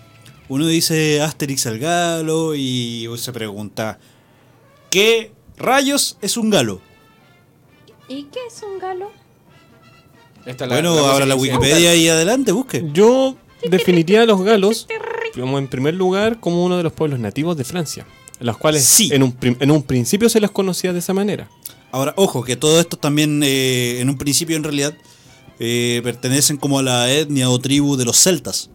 uno 0.49 0.67
dice 0.67 1.21
Asterix 1.21 1.67
al 1.67 1.79
galo 1.79 2.55
y 2.55 3.07
se 3.19 3.33
pregunta, 3.33 3.99
¿qué 4.91 5.31
rayos 5.59 6.17
es 6.23 6.39
un 6.39 6.49
galo? 6.49 6.81
¿Y 8.09 8.25
qué 8.25 8.41
es 8.49 8.63
un 8.63 8.79
galo? 8.79 9.11
Esta 10.47 10.65
es 10.65 10.71
la- 10.71 10.77
bueno, 10.77 10.95
la 10.95 11.11
ahora 11.13 11.27
la 11.27 11.37
Wikipedia 11.37 11.91
ahí 11.91 12.09
adelante, 12.09 12.53
busque. 12.53 12.83
Yo 12.95 13.37
definiría 13.69 14.23
a 14.23 14.27
los 14.27 14.41
galos 14.43 14.87
como 15.35 15.59
en 15.59 15.69
primer 15.69 15.95
lugar 15.95 16.41
como 16.41 16.65
uno 16.65 16.77
de 16.77 16.83
los 16.83 16.93
pueblos 16.93 17.19
nativos 17.21 17.57
de 17.57 17.65
Francia, 17.65 18.07
los 18.41 18.57
cuales 18.59 18.85
Sí. 18.85 19.11
en, 19.13 19.23
un, 19.23 19.37
en 19.41 19.71
un 19.71 19.83
principio 19.83 20.29
se 20.29 20.41
les 20.41 20.51
conocía 20.51 20.93
de 20.93 20.99
esa 21.01 21.15
manera. 21.15 21.49
Ahora, 21.91 22.13
ojo, 22.17 22.45
que 22.45 22.57
todo 22.57 22.79
esto 22.81 22.97
también, 22.97 23.43
eh, 23.43 24.01
en 24.01 24.09
un 24.11 24.19
principio 24.19 24.57
en 24.57 24.63
realidad, 24.65 24.95
eh, 25.59 26.01
pertenecen 26.05 26.57
como 26.57 26.79
a 26.79 26.83
la 26.83 27.11
etnia 27.11 27.49
o 27.51 27.59
tribu 27.59 27.97
de 27.97 28.05
los 28.05 28.17
celtas. 28.19 28.71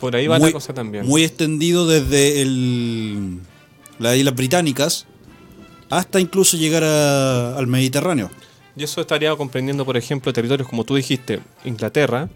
Por 0.00 0.14
ahí 0.14 0.26
va 0.26 0.38
muy, 0.38 0.48
la 0.48 0.52
cosa 0.52 0.74
también. 0.74 1.06
Muy 1.06 1.24
extendido 1.24 1.86
desde 1.86 2.42
el, 2.42 3.38
las 3.98 4.16
islas 4.16 4.34
británicas 4.34 5.06
hasta 5.90 6.20
incluso 6.20 6.56
llegar 6.56 6.84
a- 6.84 7.56
al 7.56 7.66
Mediterráneo. 7.66 8.30
Y 8.76 8.84
eso 8.84 9.00
estaría 9.00 9.34
comprendiendo, 9.36 9.84
por 9.84 9.96
ejemplo, 9.96 10.32
territorios 10.32 10.68
como 10.68 10.84
tú 10.84 10.94
dijiste, 10.96 11.40
Inglaterra, 11.64 12.28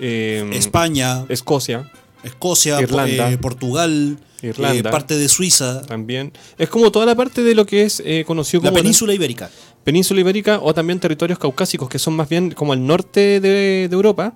eh, 0.00 0.48
España, 0.54 1.24
Escocia 1.28 1.90
Escocia, 2.28 2.80
Irlanda. 2.80 3.30
eh, 3.32 3.38
Portugal, 3.38 4.18
Irlanda. 4.42 4.88
eh, 4.88 4.92
parte 4.92 5.16
de 5.16 5.28
Suiza, 5.28 5.82
también. 5.82 6.32
Es 6.58 6.68
como 6.68 6.90
toda 6.92 7.04
la 7.06 7.14
parte 7.14 7.42
de 7.42 7.54
lo 7.54 7.66
que 7.66 7.82
es 7.82 8.00
eh, 8.04 8.24
conocido 8.26 8.62
la 8.62 8.70
como 8.70 8.80
península 8.82 9.12
ibérica. 9.14 9.50
península 9.84 10.20
ibérica 10.20 10.60
o 10.62 10.72
también 10.74 11.00
territorios 11.00 11.38
caucásicos 11.38 11.88
que 11.88 11.98
son 11.98 12.14
más 12.14 12.28
bien 12.28 12.52
como 12.52 12.72
al 12.72 12.86
norte 12.86 13.40
de, 13.40 13.88
de 13.88 13.94
Europa 13.94 14.34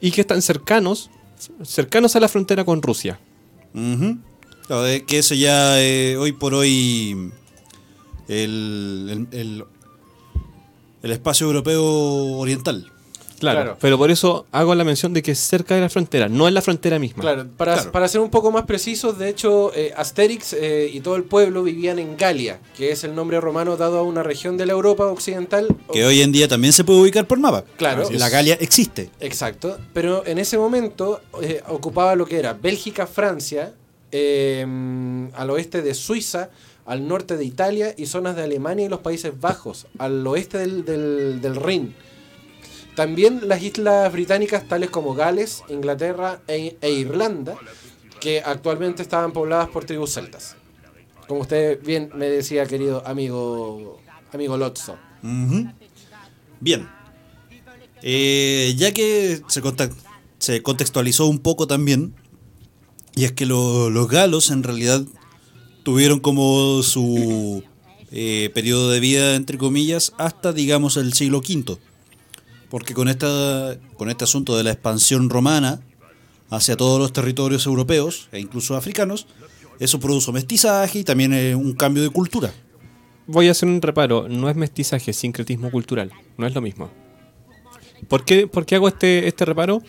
y 0.00 0.10
que 0.12 0.20
están 0.22 0.40
cercanos, 0.42 1.10
cercanos 1.64 2.14
a 2.16 2.20
la 2.20 2.28
frontera 2.28 2.64
con 2.64 2.80
Rusia. 2.82 3.18
Claro, 4.66 5.04
que 5.06 5.18
eso 5.18 5.34
ya 5.34 5.74
hoy 6.18 6.32
por 6.32 6.54
hoy 6.54 7.30
el, 8.28 9.26
el, 9.32 9.38
el- 9.38 9.64
el 11.02 11.12
espacio 11.12 11.46
europeo 11.46 11.82
oriental. 12.38 12.92
Claro, 13.40 13.60
Claro. 13.62 13.76
pero 13.80 13.98
por 13.98 14.10
eso 14.12 14.46
hago 14.52 14.74
la 14.76 14.84
mención 14.84 15.12
de 15.12 15.22
que 15.22 15.32
es 15.32 15.38
cerca 15.40 15.74
de 15.74 15.80
la 15.80 15.88
frontera, 15.88 16.28
no 16.28 16.46
en 16.46 16.54
la 16.54 16.62
frontera 16.62 16.98
misma. 17.00 17.22
Claro, 17.22 17.46
para, 17.56 17.74
Claro. 17.74 17.90
para 17.92 18.06
ser 18.06 18.20
un 18.20 18.30
poco 18.30 18.52
más 18.52 18.66
precisos, 18.66 19.18
de 19.18 19.28
hecho, 19.30 19.72
eh, 19.74 19.92
Asterix 19.96 20.52
eh, 20.52 20.88
y 20.92 21.00
todo 21.00 21.16
el 21.16 21.24
pueblo 21.24 21.62
vivían 21.64 21.98
en 21.98 22.16
Galia, 22.16 22.60
que 22.76 22.92
es 22.92 23.02
el 23.02 23.14
nombre 23.14 23.40
romano 23.40 23.76
dado 23.76 23.98
a 23.98 24.02
una 24.02 24.22
región 24.22 24.56
de 24.56 24.66
la 24.66 24.72
Europa 24.74 25.06
occidental. 25.06 25.66
Que 25.92 26.04
hoy 26.04 26.20
en 26.20 26.30
día 26.30 26.46
también 26.46 26.72
se 26.72 26.84
puede 26.84 27.00
ubicar 27.00 27.26
por 27.26 27.38
mapa. 27.40 27.64
Claro. 27.76 28.08
La 28.12 28.28
Galia 28.28 28.54
existe. 28.60 29.10
Exacto, 29.20 29.78
pero 29.92 30.24
en 30.26 30.38
ese 30.38 30.56
momento 30.58 31.20
eh, 31.42 31.62
ocupaba 31.68 32.14
lo 32.14 32.26
que 32.26 32.38
era 32.38 32.52
Bélgica, 32.52 33.06
Francia, 33.06 33.72
eh, 34.12 34.66
al 35.34 35.50
oeste 35.50 35.82
de 35.82 35.94
Suiza, 35.94 36.50
al 36.86 37.06
norte 37.06 37.36
de 37.36 37.44
Italia 37.44 37.94
y 37.96 38.06
zonas 38.06 38.36
de 38.36 38.42
Alemania 38.42 38.86
y 38.86 38.88
los 38.88 39.00
Países 39.00 39.32
Bajos, 39.40 39.86
al 39.98 40.26
oeste 40.26 40.58
del, 40.58 40.84
del, 40.84 41.40
del 41.40 41.56
Rin. 41.56 41.94
También 43.00 43.48
las 43.48 43.62
islas 43.62 44.12
británicas 44.12 44.68
tales 44.68 44.90
como 44.90 45.14
Gales, 45.14 45.62
Inglaterra 45.70 46.42
e, 46.46 46.76
e 46.82 46.90
Irlanda, 46.92 47.56
que 48.20 48.42
actualmente 48.44 49.00
estaban 49.00 49.32
pobladas 49.32 49.70
por 49.70 49.86
tribus 49.86 50.12
celtas. 50.12 50.54
Como 51.26 51.40
usted 51.40 51.82
bien 51.82 52.10
me 52.14 52.26
decía, 52.26 52.66
querido 52.66 53.02
amigo, 53.06 53.98
amigo 54.34 54.58
Lotso. 54.58 54.98
Bien. 56.60 56.86
Eh, 58.02 58.74
ya 58.76 58.92
que 58.92 59.40
se, 59.48 59.62
se 60.38 60.62
contextualizó 60.62 61.26
un 61.26 61.38
poco 61.38 61.66
también, 61.66 62.12
y 63.16 63.24
es 63.24 63.32
que 63.32 63.46
lo- 63.46 63.88
los 63.88 64.08
galos 64.10 64.50
en 64.50 64.62
realidad 64.62 65.04
tuvieron 65.84 66.20
como 66.20 66.82
su 66.82 67.62
eh, 68.10 68.50
periodo 68.52 68.90
de 68.90 69.00
vida, 69.00 69.36
entre 69.36 69.56
comillas, 69.56 70.12
hasta, 70.18 70.52
digamos, 70.52 70.98
el 70.98 71.14
siglo 71.14 71.38
V. 71.38 71.78
Porque 72.70 72.94
con, 72.94 73.08
esta, 73.08 73.76
con 73.96 74.08
este 74.08 74.24
asunto 74.24 74.56
de 74.56 74.64
la 74.64 74.70
expansión 74.70 75.28
romana 75.28 75.80
hacia 76.50 76.76
todos 76.76 76.98
los 76.98 77.12
territorios 77.12 77.66
europeos 77.66 78.28
e 78.32 78.40
incluso 78.40 78.76
africanos, 78.76 79.26
eso 79.80 79.98
produjo 79.98 80.32
mestizaje 80.32 81.00
y 81.00 81.04
también 81.04 81.34
eh, 81.34 81.54
un 81.54 81.72
cambio 81.72 82.02
de 82.02 82.10
cultura. 82.10 82.52
Voy 83.26 83.48
a 83.48 83.52
hacer 83.52 83.68
un 83.68 83.82
reparo, 83.82 84.28
no 84.28 84.48
es 84.48 84.56
mestizaje, 84.56 85.10
es 85.10 85.16
sincretismo 85.16 85.70
cultural, 85.70 86.12
no 86.36 86.46
es 86.46 86.54
lo 86.54 86.60
mismo. 86.60 86.90
¿Por 88.08 88.24
qué, 88.24 88.46
por 88.46 88.66
qué 88.66 88.76
hago 88.76 88.88
este, 88.88 89.26
este 89.26 89.44
reparo? 89.44 89.82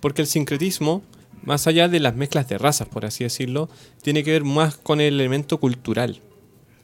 Porque 0.00 0.22
el 0.22 0.28
sincretismo, 0.28 1.02
más 1.42 1.66
allá 1.66 1.88
de 1.88 2.00
las 2.00 2.16
mezclas 2.16 2.48
de 2.48 2.58
razas, 2.58 2.88
por 2.88 3.04
así 3.04 3.24
decirlo, 3.24 3.68
tiene 4.02 4.24
que 4.24 4.32
ver 4.32 4.44
más 4.44 4.76
con 4.76 5.00
el 5.00 5.14
elemento 5.14 5.58
cultural. 5.58 6.20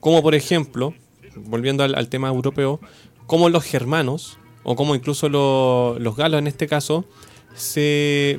Como 0.00 0.22
por 0.22 0.34
ejemplo, 0.34 0.94
volviendo 1.36 1.84
al 1.84 2.08
tema 2.08 2.28
europeo, 2.28 2.80
como 3.26 3.48
los 3.48 3.64
germanos, 3.64 4.38
o 4.64 4.76
como 4.76 4.94
incluso 4.94 5.28
lo- 5.28 5.98
los 5.98 6.16
galos 6.16 6.38
en 6.38 6.46
este 6.46 6.66
caso, 6.66 7.04
se, 7.54 8.38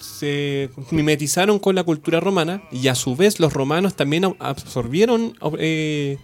se 0.00 0.70
mimetizaron 0.90 1.58
con 1.58 1.74
la 1.74 1.82
cultura 1.84 2.20
romana 2.20 2.62
y 2.70 2.88
a 2.88 2.94
su 2.94 3.16
vez 3.16 3.40
los 3.40 3.52
romanos 3.52 3.94
también 3.94 4.24
ab- 4.24 4.36
absorbieron 4.38 5.34
eh, 5.58 6.18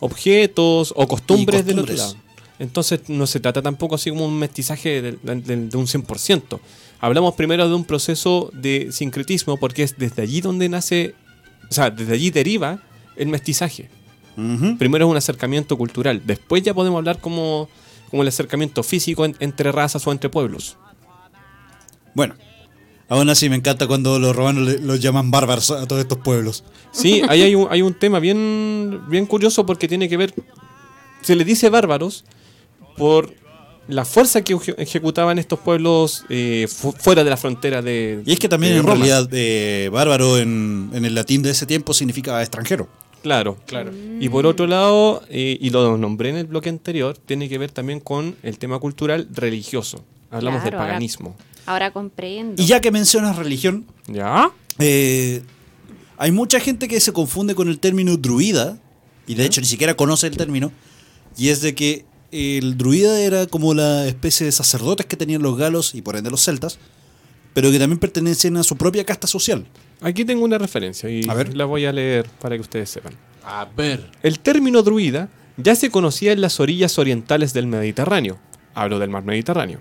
objetos 0.00 0.92
o 0.96 1.06
costumbres, 1.08 1.64
del 1.66 1.78
otro 1.80 1.94
costumbres. 1.94 2.14
lado. 2.14 2.24
Entonces 2.60 3.00
no 3.08 3.26
se 3.26 3.40
trata 3.40 3.62
tampoco 3.62 3.96
así 3.96 4.10
como 4.10 4.26
un 4.26 4.38
mestizaje 4.38 5.02
de, 5.02 5.12
de- 5.22 5.56
de 5.68 5.76
un 5.76 5.86
100%. 5.86 6.60
Hablamos 7.00 7.34
primero 7.34 7.68
de 7.68 7.74
un 7.74 7.84
proceso 7.84 8.50
de 8.54 8.88
sincretismo 8.92 9.56
porque 9.56 9.82
es 9.82 9.98
desde 9.98 10.22
allí 10.22 10.40
donde 10.40 10.68
nace, 10.68 11.14
o 11.68 11.74
sea, 11.74 11.90
desde 11.90 12.14
allí 12.14 12.30
deriva 12.30 12.80
el 13.16 13.28
mestizaje. 13.28 13.88
Primero 14.78 15.04
es 15.06 15.10
un 15.12 15.16
acercamiento 15.16 15.76
cultural, 15.78 16.22
después 16.24 16.60
ya 16.64 16.74
podemos 16.74 16.98
hablar 16.98 17.20
como, 17.20 17.68
como 18.14 18.22
el 18.22 18.28
acercamiento 18.28 18.84
físico 18.84 19.24
en- 19.24 19.34
entre 19.40 19.72
razas 19.72 20.06
o 20.06 20.12
entre 20.12 20.30
pueblos. 20.30 20.76
Bueno, 22.14 22.36
aún 23.08 23.28
así 23.28 23.48
me 23.50 23.56
encanta 23.56 23.88
cuando 23.88 24.20
los 24.20 24.36
romanos 24.36 24.80
los 24.82 25.00
llaman 25.00 25.32
bárbaros 25.32 25.72
a 25.72 25.84
todos 25.88 26.00
estos 26.00 26.18
pueblos. 26.18 26.62
Sí, 26.92 27.22
ahí 27.28 27.42
hay 27.42 27.56
un, 27.56 27.66
hay 27.72 27.82
un 27.82 27.92
tema 27.94 28.20
bien, 28.20 29.00
bien 29.08 29.26
curioso 29.26 29.66
porque 29.66 29.88
tiene 29.88 30.08
que 30.08 30.16
ver. 30.16 30.32
Se 31.22 31.34
le 31.34 31.44
dice 31.44 31.70
bárbaros 31.70 32.24
por 32.96 33.34
la 33.88 34.04
fuerza 34.04 34.42
que 34.42 34.54
eje- 34.54 34.76
ejecutaban 34.78 35.40
estos 35.40 35.58
pueblos 35.58 36.24
eh, 36.28 36.68
fu- 36.72 36.92
fuera 36.92 37.24
de 37.24 37.30
la 37.30 37.36
frontera 37.36 37.82
de. 37.82 38.22
Y 38.24 38.32
es 38.34 38.38
que 38.38 38.48
también 38.48 38.74
en 38.74 38.82
Roma. 38.84 38.94
realidad 38.94 39.28
eh, 39.32 39.90
bárbaro 39.92 40.38
en, 40.38 40.90
en 40.94 41.04
el 41.04 41.16
latín 41.16 41.42
de 41.42 41.50
ese 41.50 41.66
tiempo 41.66 41.92
significaba 41.92 42.40
extranjero. 42.42 42.88
Claro, 43.24 43.56
claro. 43.64 43.90
Y 44.20 44.28
por 44.28 44.44
otro 44.44 44.66
lado, 44.66 45.22
eh, 45.30 45.56
y 45.58 45.70
lo 45.70 45.96
nombré 45.96 46.28
en 46.28 46.36
el 46.36 46.44
bloque 46.46 46.68
anterior, 46.68 47.16
tiene 47.16 47.48
que 47.48 47.56
ver 47.56 47.70
también 47.70 47.98
con 47.98 48.36
el 48.42 48.58
tema 48.58 48.78
cultural 48.78 49.26
religioso. 49.32 50.04
Hablamos 50.30 50.60
Claro, 50.60 50.76
del 50.76 50.86
paganismo. 50.86 51.34
Ahora 51.64 51.90
comprendo. 51.90 52.62
Y 52.62 52.66
ya 52.66 52.82
que 52.82 52.90
mencionas 52.90 53.36
religión, 53.36 53.86
¿Ya? 54.08 54.50
eh, 54.78 55.40
hay 56.18 56.32
mucha 56.32 56.60
gente 56.60 56.86
que 56.86 57.00
se 57.00 57.14
confunde 57.14 57.54
con 57.54 57.68
el 57.70 57.78
término 57.78 58.18
druida, 58.18 58.76
y 59.26 59.36
de 59.36 59.46
hecho 59.46 59.62
ni 59.62 59.66
siquiera 59.68 59.94
conoce 59.94 60.26
el 60.26 60.36
término, 60.36 60.70
y 61.38 61.48
es 61.48 61.62
de 61.62 61.74
que 61.74 62.04
el 62.30 62.76
druida 62.76 63.18
era 63.22 63.46
como 63.46 63.72
la 63.72 64.06
especie 64.06 64.44
de 64.44 64.52
sacerdotes 64.52 65.06
que 65.06 65.16
tenían 65.16 65.40
los 65.40 65.56
galos 65.56 65.94
y 65.94 66.02
por 66.02 66.16
ende 66.16 66.30
los 66.30 66.44
celtas, 66.44 66.78
pero 67.54 67.70
que 67.70 67.78
también 67.78 67.98
pertenecen 67.98 68.56
a 68.58 68.62
su 68.62 68.76
propia 68.76 69.04
casta 69.04 69.26
social. 69.26 69.64
Aquí 70.02 70.24
tengo 70.24 70.44
una 70.44 70.58
referencia 70.58 71.08
y 71.08 71.22
A 71.28 71.34
ver. 71.34 71.56
la 71.56 71.64
voy 71.64 71.86
a 71.86 71.92
leer 71.92 72.26
para 72.40 72.56
que 72.56 72.60
ustedes 72.60 72.90
sepan. 72.90 73.14
A 73.44 73.64
ver. 73.64 74.10
El 74.22 74.40
término 74.40 74.82
druida 74.82 75.28
ya 75.56 75.74
se 75.76 75.90
conocía 75.90 76.32
en 76.32 76.40
las 76.40 76.60
orillas 76.60 76.98
orientales 76.98 77.54
del 77.54 77.66
Mediterráneo. 77.68 78.38
Hablo 78.74 78.98
del 78.98 79.08
mar 79.08 79.24
Mediterráneo. 79.24 79.80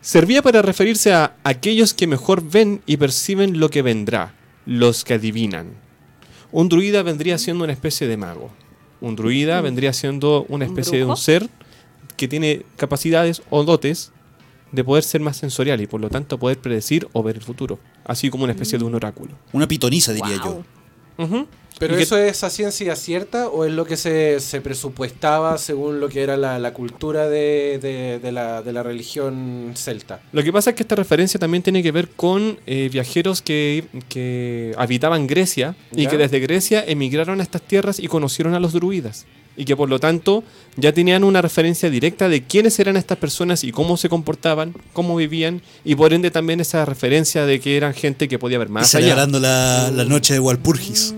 Servía 0.00 0.42
para 0.42 0.62
referirse 0.62 1.12
a 1.12 1.36
aquellos 1.42 1.94
que 1.94 2.06
mejor 2.06 2.48
ven 2.48 2.82
y 2.86 2.98
perciben 2.98 3.58
lo 3.58 3.70
que 3.70 3.82
vendrá, 3.82 4.34
los 4.66 5.04
que 5.04 5.14
adivinan. 5.14 5.72
Un 6.52 6.68
druida 6.68 7.02
vendría 7.02 7.38
siendo 7.38 7.64
una 7.64 7.72
especie 7.72 8.06
de 8.06 8.16
mago. 8.16 8.50
Un 9.00 9.16
druida 9.16 9.60
vendría 9.60 9.92
siendo 9.92 10.44
una 10.48 10.64
¿Un 10.66 10.70
especie 10.70 10.98
de 10.98 11.04
un 11.04 11.16
ser 11.16 11.48
que 12.16 12.28
tiene 12.28 12.62
capacidades 12.76 13.42
o 13.50 13.64
dotes 13.64 14.12
de 14.72 14.84
poder 14.84 15.02
ser 15.04 15.20
más 15.20 15.36
sensorial 15.36 15.80
y 15.80 15.86
por 15.86 16.00
lo 16.00 16.08
tanto 16.10 16.38
poder 16.38 16.58
predecir 16.58 17.08
o 17.12 17.22
ver 17.22 17.36
el 17.36 17.42
futuro, 17.42 17.78
así 18.04 18.30
como 18.30 18.44
una 18.44 18.52
especie 18.52 18.78
de 18.78 18.84
un 18.84 18.94
oráculo. 18.94 19.32
Una 19.52 19.66
pitoniza, 19.68 20.12
diría 20.12 20.36
yo. 20.44 20.62
¿Pero 21.78 21.96
que- 21.96 22.02
eso 22.02 22.16
es 22.18 22.42
a 22.42 22.50
ciencia 22.50 22.96
cierta 22.96 23.48
o 23.48 23.64
es 23.64 23.72
lo 23.72 23.84
que 23.84 23.96
se, 23.96 24.40
se 24.40 24.60
presupuestaba 24.60 25.58
según 25.58 26.00
lo 26.00 26.08
que 26.08 26.22
era 26.22 26.36
la, 26.36 26.58
la 26.58 26.72
cultura 26.74 27.28
de, 27.28 27.78
de- 27.80 28.18
de 28.18 28.32
la, 28.32 28.62
de 28.62 28.72
la 28.72 28.82
religión 28.82 29.72
celta? 29.76 30.20
Lo 30.32 30.42
que 30.42 30.52
pasa 30.52 30.70
es 30.70 30.76
que 30.76 30.82
esta 30.82 30.96
referencia 30.96 31.38
también 31.38 31.62
tiene 31.62 31.82
que 31.82 31.92
ver 31.92 32.08
con 32.08 32.58
eh, 32.66 32.88
viajeros 32.92 33.42
que, 33.42 33.84
que 34.08 34.74
habitaban 34.76 35.28
Grecia 35.28 35.76
y 35.94 36.04
¿Ya? 36.04 36.10
que 36.10 36.16
desde 36.18 36.40
Grecia 36.40 36.84
emigraron 36.84 37.38
a 37.40 37.44
estas 37.44 37.62
tierras 37.62 38.00
y 38.00 38.08
conocieron 38.08 38.54
a 38.54 38.60
los 38.60 38.72
druidas. 38.72 39.26
Y 39.58 39.64
que 39.64 39.76
por 39.76 39.88
lo 39.90 39.98
tanto 39.98 40.44
ya 40.76 40.92
tenían 40.92 41.24
una 41.24 41.42
referencia 41.42 41.90
directa 41.90 42.28
de 42.28 42.44
quiénes 42.44 42.78
eran 42.78 42.96
estas 42.96 43.18
personas 43.18 43.64
y 43.64 43.72
cómo 43.72 43.96
se 43.96 44.08
comportaban, 44.08 44.72
cómo 44.92 45.16
vivían, 45.16 45.60
y 45.84 45.96
por 45.96 46.12
ende 46.14 46.30
también 46.30 46.60
esa 46.60 46.84
referencia 46.84 47.44
de 47.44 47.58
que 47.58 47.76
eran 47.76 47.92
gente 47.92 48.28
que 48.28 48.38
podía 48.38 48.58
ver 48.58 48.68
Y 48.68 48.70
más 48.70 48.94
allá. 48.94 49.02
celebrando 49.04 49.40
la, 49.40 49.90
la 49.92 50.04
noche 50.04 50.32
de 50.34 50.40
Walpurgis. 50.40 51.14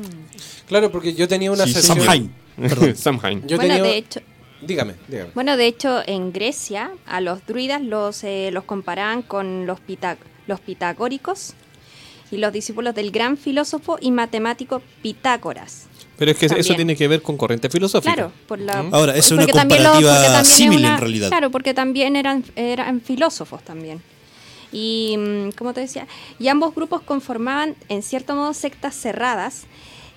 Claro, 0.67 0.91
porque 0.91 1.13
yo 1.15 1.29
tenía 1.29 1.53
una 1.53 1.67
Sí, 1.67 1.75
sesión... 1.75 1.99
Samhain. 2.01 2.33
Perdón. 2.57 2.97
Samhain. 2.97 3.47
Yo 3.47 3.57
bueno, 3.57 3.75
tenía... 3.75 3.83
de 3.91 3.97
hecho, 3.99 4.21
Dígame, 4.63 4.95
dígame. 5.09 5.31
bueno, 5.35 5.57
de 5.57 5.67
hecho, 5.67 6.01
en 6.07 6.33
Grecia 6.33 6.91
a 7.07 7.21
los 7.21 7.47
druidas 7.47 7.83
los, 7.83 8.25
eh, 8.25 8.51
los 8.53 8.65
comparaban 8.65 9.23
con 9.23 9.67
los, 9.67 9.81
pita- 9.81 10.17
los 10.47 10.61
pitagóricos 10.61 11.55
y 12.31 12.37
los 12.39 12.53
discípulos 12.53 12.95
del 12.95 13.11
gran 13.11 13.37
filósofo 13.37 13.99
y 14.01 14.11
matemático 14.13 14.81
Pitágoras. 15.03 15.89
Pero 16.21 16.33
es 16.33 16.37
que 16.37 16.47
eso 16.47 16.75
tiene 16.75 16.95
que 16.97 17.09
ver 17.09 17.23
con 17.23 17.39
corriente 17.39 17.71
filosófica. 17.71 18.13
Claro, 18.15 18.33
por 18.47 18.59
la, 18.59 18.83
¿Mm? 18.83 18.95
Ahora, 18.95 19.17
es 19.17 19.31
una 19.33 19.47
comparativa 19.47 20.45
símil 20.45 20.85
en 20.85 20.99
realidad. 20.99 21.29
Claro, 21.29 21.51
porque 21.51 21.73
también 21.73 22.15
eran, 22.15 22.45
eran 22.57 23.01
filósofos 23.01 23.65
también. 23.65 24.03
Y, 24.71 25.17
mm, 25.19 25.53
como 25.57 25.73
te 25.73 25.81
decía, 25.81 26.07
y 26.39 26.49
ambos 26.49 26.75
grupos 26.75 27.01
conformaban, 27.01 27.75
en 27.89 28.03
cierto 28.03 28.35
modo, 28.37 28.53
sectas 28.53 28.95
cerradas, 28.95 29.63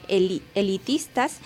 eli- 0.09 0.41
elitistas, 0.55 1.37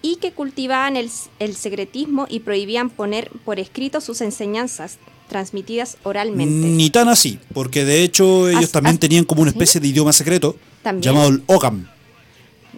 y 0.00 0.16
que 0.16 0.32
cultivaban 0.32 0.96
el, 0.96 1.10
el 1.38 1.54
secretismo 1.54 2.26
y 2.30 2.40
prohibían 2.40 2.88
poner 2.88 3.30
por 3.44 3.60
escrito 3.60 4.00
sus 4.00 4.22
enseñanzas 4.22 4.96
transmitidas 5.28 5.98
oralmente. 6.04 6.66
Ni 6.68 6.88
tan 6.88 7.10
así, 7.10 7.38
porque 7.52 7.84
de 7.84 8.02
hecho 8.02 8.48
ellos 8.48 8.64
As- 8.64 8.72
también 8.72 8.94
as- 8.94 9.00
tenían 9.00 9.24
como 9.24 9.42
una 9.42 9.50
¿sí? 9.50 9.58
especie 9.58 9.78
de 9.80 9.88
idioma 9.88 10.14
secreto 10.14 10.56
¿También? 10.82 11.02
llamado 11.12 11.28
el 11.28 11.42
Ogham. 11.48 11.86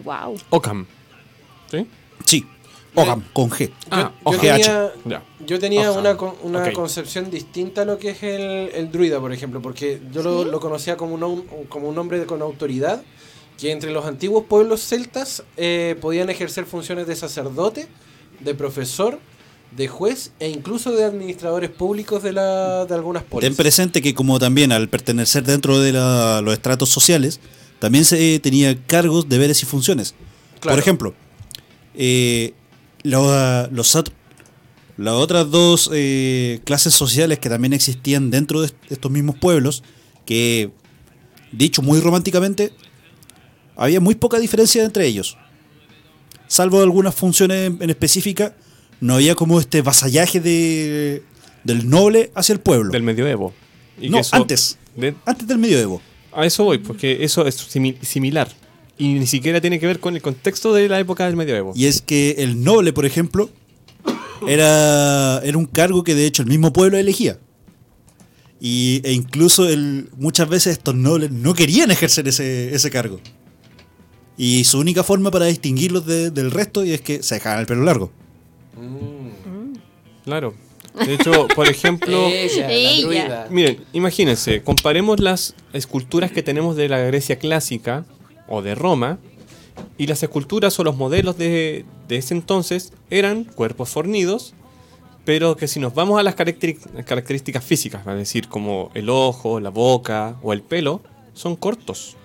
Wow. 0.03 0.37
Occam. 0.51 0.87
¿Sí? 1.71 1.87
Sí, 2.25 2.47
Ogham, 2.95 3.23
con 3.33 3.49
G. 3.51 3.71
Ah, 3.91 4.11
yo, 4.25 4.31
OGH. 4.31 4.41
tenía, 4.41 4.93
yo 5.47 5.59
tenía 5.61 5.93
una, 5.93 6.17
con- 6.17 6.35
una 6.43 6.65
Ok. 6.65 6.73
concepción 6.73 7.31
distinta 7.31 7.83
a 7.83 7.85
lo 7.85 7.99
que 7.99 8.11
es 8.11 8.23
el, 8.23 8.71
el 8.75 8.91
druida, 8.91 9.21
por 9.21 9.33
ejemplo, 9.33 9.63
porque 9.63 10.01
yo 10.13 10.23
lo, 10.23 10.43
¿Sí? 10.45 10.51
lo 10.51 10.59
conocía 10.61 10.97
como 10.97 11.15
un, 11.15 11.43
como 11.69 11.89
un 11.89 11.97
hombre 11.99 12.25
con 12.27 12.43
autoridad, 12.43 13.03
que 13.57 13.71
entre 13.73 13.93
los 13.93 14.05
antiguos 14.07 14.45
pueblos 14.49 14.81
celtas 14.83 15.43
eh, 15.57 15.97
podían 16.01 16.29
ejercer 16.31 16.65
funciones 16.65 17.07
de 17.07 17.15
sacerdote, 17.17 17.87
de 18.41 18.55
profesor, 18.55 19.19
de 19.77 19.87
juez 19.87 20.33
e 20.41 20.49
incluso 20.49 20.93
de 20.93 21.05
administradores 21.05 21.69
públicos 21.71 22.23
de, 22.23 22.33
la, 22.33 22.87
de 22.87 22.95
algunas 22.95 23.23
polis. 23.23 23.49
Ten 23.49 23.57
presente 23.57 24.01
que 24.01 24.15
como 24.15 24.39
también 24.39 24.73
al 24.73 24.89
pertenecer 24.89 25.45
dentro 25.45 25.79
de 25.79 25.93
la- 25.93 26.41
los 26.41 26.55
estratos 26.55 26.89
sociales, 26.89 27.39
también 27.79 28.05
se 28.05 28.39
tenía 28.41 28.77
cargos, 28.87 29.29
deberes 29.29 29.63
y 29.63 29.67
funciones. 29.67 30.15
Claro. 30.61 30.75
Por 30.77 30.79
ejemplo, 30.83 31.15
eh, 31.99 32.55
la- 33.03 33.69
los 33.73 33.95
at- 33.97 34.09
las 34.97 35.15
otras 35.15 35.51
dos 35.51 35.91
eh, 35.93 36.61
clases 36.65 36.95
sociales 36.95 37.39
que 37.39 37.49
también 37.49 37.73
existían 37.73 38.31
dentro 38.31 38.61
de 38.61 38.67
est- 38.69 38.77
estos 38.89 39.11
mismos 39.11 39.37
pueblos, 39.37 39.83
que 40.25 40.71
dicho 41.53 41.83
muy 41.83 42.01
románticamente, 42.01 42.73
había 43.77 44.01
muy 44.01 44.15
poca 44.15 44.39
diferencia 44.39 44.83
entre 44.85 45.07
ellos. 45.07 45.37
Salvo 46.47 46.81
algunas 46.83 47.15
funciones 47.15 47.73
en 47.81 47.91
específica, 47.91 48.57
no 49.01 49.15
había 49.17 49.35
como 49.35 49.61
este 49.61 49.83
vasallaje 49.83 50.41
de, 50.41 51.23
del 51.65 51.89
noble 51.91 52.31
hacia 52.35 52.55
el 52.55 52.61
pueblo. 52.61 52.91
Del 52.91 53.03
medioevo. 53.03 53.53
Y 54.01 54.09
no, 54.09 54.21
eso- 54.21 54.35
antes. 54.37 54.79
de- 54.97 55.15
Antes 55.27 55.47
del 55.47 55.59
medioevo. 55.59 56.01
A 56.33 56.47
eso 56.47 56.65
voy, 56.65 56.79
porque 56.79 57.25
eso 57.25 57.47
es 57.47 57.57
simi- 57.75 58.01
similar. 58.03 58.49
Y 58.99 59.15
ni 59.15 59.27
siquiera 59.27 59.61
tiene 59.61 59.79
que 59.79 59.87
ver 59.87 60.01
con 60.01 60.17
el 60.17 60.23
contexto 60.23 60.75
de 60.75 60.89
la 60.89 60.99
época 60.99 61.25
del 61.27 61.37
medioevo. 61.37 61.73
Y 61.77 61.87
es 61.87 62.03
que 62.03 62.37
el 62.39 62.63
noble, 62.65 62.93
por 62.93 63.07
ejemplo, 63.07 63.49
era, 64.47 65.41
era 65.45 65.57
un 65.57 65.67
cargo 65.67 66.03
que 66.05 66.15
de 66.15 66.27
hecho 66.27 66.43
el 66.43 66.49
mismo 66.49 66.73
pueblo 66.73 66.99
elegía. 66.99 67.39
Y, 68.61 69.01
e 69.05 69.13
incluso 69.13 69.69
el, 69.69 70.09
muchas 70.17 70.49
veces 70.49 70.73
estos 70.79 70.97
nobles 70.97 71.31
no 71.31 71.55
querían 71.55 71.91
ejercer 71.93 72.27
ese, 72.27 72.75
ese 72.75 72.91
cargo. 72.91 73.21
Y 74.37 74.65
su 74.65 74.79
única 74.81 75.05
forma 75.05 75.31
para 75.31 75.47
distinguirlos 75.47 76.05
de- 76.07 76.31
del 76.31 76.51
resto 76.51 76.83
es 76.83 77.01
que 77.01 77.23
se 77.23 77.37
dejaban 77.37 77.61
el 77.61 77.67
pelo 77.67 77.85
largo. 77.85 78.11
Claro. 80.25 80.55
De 81.05 81.15
hecho, 81.15 81.47
por 81.55 81.69
ejemplo, 81.69 82.27
Ella, 82.33 83.47
miren, 83.51 83.79
imagínense, 83.93 84.63
comparemos 84.63 85.21
las 85.21 85.55
esculturas 85.73 86.33
que 86.33 86.43
tenemos 86.43 86.75
de 86.77 86.89
la 86.89 86.99
Grecia 86.99 87.39
clásica 87.39 88.05
o 88.49 88.63
de 88.63 88.75
Roma 88.75 89.19
y 89.97 90.07
las 90.07 90.23
esculturas 90.23 90.79
o 90.79 90.85
los 90.85 90.97
modelos 90.97 91.39
de, 91.39 91.85
de 92.09 92.17
ese 92.17 92.35
entonces 92.35 92.93
eran 93.11 93.45
cuerpos 93.45 93.91
fornidos, 93.91 94.55
pero 95.25 95.57
que 95.57 95.69
si 95.69 95.79
nos 95.81 95.95
vamos 95.95 96.19
a 96.19 96.23
las 96.23 96.35
características 96.35 97.65
físicas, 97.65 98.07
es 98.07 98.15
decir, 98.15 98.49
como 98.49 98.91
el 98.95 99.11
ojo, 99.11 99.61
la 99.61 99.71
boca 99.71 100.37
o 100.43 100.53
el 100.53 100.63
pelo, 100.63 101.03
son 101.35 101.55
cortos. 101.55 102.17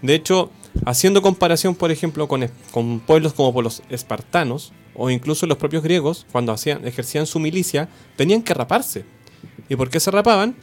De 0.00 0.14
hecho, 0.14 0.50
haciendo 0.84 1.22
comparación, 1.22 1.74
por 1.74 1.90
ejemplo, 1.90 2.26
con, 2.28 2.48
con 2.70 3.00
pueblos 3.00 3.34
como 3.34 3.62
los 3.62 3.82
espartanos 3.90 4.72
o 4.94 5.10
incluso 5.10 5.46
los 5.46 5.58
propios 5.58 5.82
griegos, 5.82 6.26
cuando 6.32 6.52
hacían, 6.52 6.86
ejercían 6.86 7.26
su 7.26 7.38
milicia, 7.38 7.88
tenían 8.16 8.42
que 8.42 8.54
raparse. 8.54 9.04
¿Y 9.68 9.76
por 9.76 9.90
qué 9.90 10.00
se 10.00 10.10
rapaban? 10.10 10.56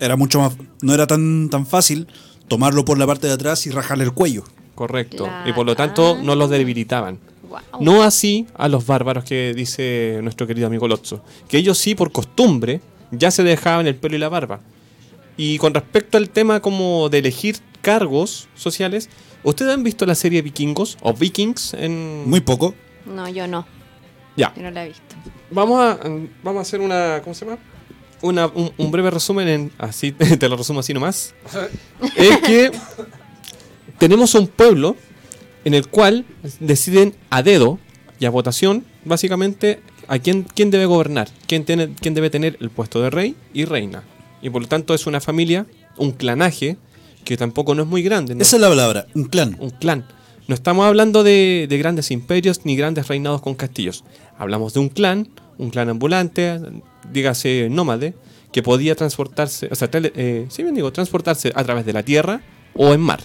Era 0.00 0.16
mucho 0.16 0.40
más. 0.40 0.56
No 0.82 0.94
era 0.94 1.06
tan, 1.06 1.48
tan 1.48 1.66
fácil 1.66 2.08
tomarlo 2.48 2.84
por 2.84 2.98
la 2.98 3.06
parte 3.06 3.26
de 3.26 3.32
atrás 3.32 3.66
y 3.66 3.70
rajarle 3.70 4.04
el 4.04 4.12
cuello. 4.12 4.44
Correcto. 4.74 5.26
La- 5.26 5.44
Y 5.48 5.52
por 5.52 5.66
lo 5.66 5.76
tanto 5.76 6.18
no 6.22 6.34
los 6.34 6.50
debilitaban. 6.50 7.18
Wow. 7.48 7.60
No 7.80 8.02
así 8.02 8.46
a 8.56 8.68
los 8.68 8.86
bárbaros 8.86 9.24
que 9.24 9.52
dice 9.54 10.18
nuestro 10.22 10.46
querido 10.46 10.66
amigo 10.66 10.88
Lotso, 10.88 11.22
que 11.48 11.58
ellos 11.58 11.78
sí 11.78 11.94
por 11.94 12.10
costumbre 12.10 12.80
ya 13.12 13.30
se 13.30 13.44
dejaban 13.44 13.86
el 13.86 13.94
pelo 13.94 14.16
y 14.16 14.18
la 14.18 14.28
barba. 14.28 14.60
Y 15.36 15.58
con 15.58 15.72
respecto 15.74 16.16
al 16.18 16.30
tema 16.30 16.60
como 16.60 17.08
de 17.08 17.18
elegir 17.18 17.56
cargos 17.82 18.48
sociales, 18.54 19.08
¿ustedes 19.44 19.72
han 19.72 19.84
visto 19.84 20.04
la 20.06 20.14
serie 20.14 20.42
Vikingos 20.42 20.96
o 21.02 21.12
Vikings 21.12 21.74
en 21.74 22.28
Muy 22.28 22.40
poco. 22.40 22.74
No, 23.06 23.28
yo 23.28 23.46
no. 23.46 23.66
Ya. 24.36 24.52
Yo 24.56 24.62
no 24.62 24.70
la 24.72 24.84
he 24.84 24.88
visto. 24.88 25.14
Vamos 25.50 25.80
a 25.80 25.98
vamos 26.42 26.58
a 26.58 26.62
hacer 26.62 26.80
una 26.80 27.20
¿cómo 27.22 27.34
se 27.34 27.44
llama? 27.44 27.58
Una, 28.24 28.46
un, 28.46 28.72
un 28.78 28.90
breve 28.90 29.10
resumen 29.10 29.48
en 29.48 29.72
así 29.76 30.12
te 30.40 30.48
lo 30.48 30.56
resumo 30.56 30.80
así 30.80 30.94
nomás. 30.94 31.34
es 32.16 32.38
que 32.38 32.72
tenemos 33.98 34.34
un 34.34 34.46
pueblo 34.46 34.96
en 35.64 35.74
el 35.74 35.88
cual 35.88 36.24
deciden 36.58 37.14
a 37.28 37.42
dedo 37.42 37.78
y 38.18 38.24
a 38.24 38.30
votación, 38.30 38.84
básicamente, 39.04 39.80
a 40.08 40.18
quién, 40.18 40.44
quién 40.44 40.70
debe 40.70 40.86
gobernar, 40.86 41.28
quién, 41.46 41.64
tiene, 41.64 41.94
quién 42.00 42.14
debe 42.14 42.30
tener 42.30 42.56
el 42.60 42.70
puesto 42.70 43.02
de 43.02 43.10
rey 43.10 43.36
y 43.52 43.66
reina. 43.66 44.02
Y 44.40 44.50
por 44.50 44.62
lo 44.62 44.68
tanto 44.68 44.94
es 44.94 45.06
una 45.06 45.20
familia, 45.20 45.66
un 45.98 46.12
clanaje, 46.12 46.78
que 47.24 47.36
tampoco 47.36 47.74
no 47.74 47.82
es 47.82 47.88
muy 47.88 48.02
grande. 48.02 48.34
¿no? 48.34 48.42
Esa 48.42 48.56
es 48.56 48.62
la 48.62 48.68
palabra, 48.68 49.06
un 49.14 49.24
clan. 49.24 49.56
un 49.58 49.70
clan. 49.70 50.06
No 50.48 50.54
estamos 50.54 50.86
hablando 50.86 51.22
de, 51.22 51.66
de 51.68 51.78
grandes 51.78 52.10
imperios 52.10 52.64
ni 52.64 52.76
grandes 52.76 53.08
reinados 53.08 53.42
con 53.42 53.54
castillos. 53.54 54.04
Hablamos 54.38 54.74
de 54.74 54.80
un 54.80 54.88
clan, 54.88 55.28
un 55.58 55.70
clan 55.70 55.88
ambulante, 55.88 56.58
dígase 57.12 57.68
nómade, 57.70 58.14
que 58.52 58.62
podía 58.62 58.94
transportarse, 58.94 59.68
o 59.70 59.74
sea, 59.74 59.90
tele- 59.90 60.12
eh, 60.14 60.46
sí 60.48 60.62
bien 60.62 60.74
digo, 60.74 60.92
transportarse 60.92 61.52
a 61.54 61.64
través 61.64 61.84
de 61.86 61.92
la 61.92 62.02
tierra 62.02 62.40
o 62.74 62.92
en 62.94 63.00
mar. 63.00 63.20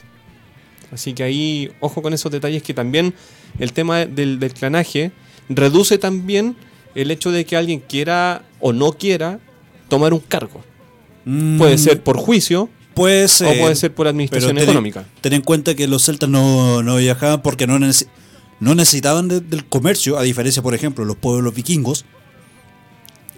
Así 0.92 1.14
que 1.14 1.24
ahí, 1.24 1.72
ojo 1.80 2.02
con 2.02 2.14
esos 2.14 2.32
detalles 2.32 2.64
que 2.64 2.74
también 2.74 3.14
el 3.60 3.74
tema 3.74 4.06
del, 4.06 4.40
del 4.40 4.54
clanaje 4.54 5.12
reduce 5.48 5.98
también 6.00 6.56
el 6.96 7.12
hecho 7.12 7.32
de 7.32 7.46
que 7.46 7.56
alguien 7.56 7.80
quiera 7.80 8.44
o 8.60 8.74
no 8.74 8.94
quiera 8.94 9.40
tomar 9.88 10.14
un 10.14 10.20
cargo. 10.20 10.62
Puede 11.58 11.76
Mm, 11.76 11.78
ser 11.78 12.02
por 12.04 12.18
juicio 12.18 12.70
Puede 12.96 13.26
o 13.26 13.28
ser. 13.28 13.60
puede 13.60 13.76
ser 13.76 13.94
por 13.94 14.08
administración 14.08 14.56
ten- 14.56 14.64
económica. 14.64 15.06
Ten 15.22 15.34
en 15.34 15.42
cuenta 15.44 15.76
que 15.76 15.88
los 15.88 16.04
celtas 16.06 16.28
no, 16.30 16.82
no 16.82 16.96
viajaban 16.98 17.42
porque 17.44 17.68
no, 17.68 17.78
nece- 17.78 18.08
no 18.60 18.74
necesitaban 18.74 19.28
de- 19.28 19.42
del 19.42 19.66
comercio, 19.66 20.18
a 20.18 20.24
diferencia, 20.24 20.64
por 20.64 20.74
ejemplo, 20.74 21.04
de 21.04 21.08
los 21.10 21.18
pueblos 21.18 21.54
vikingos, 21.54 22.06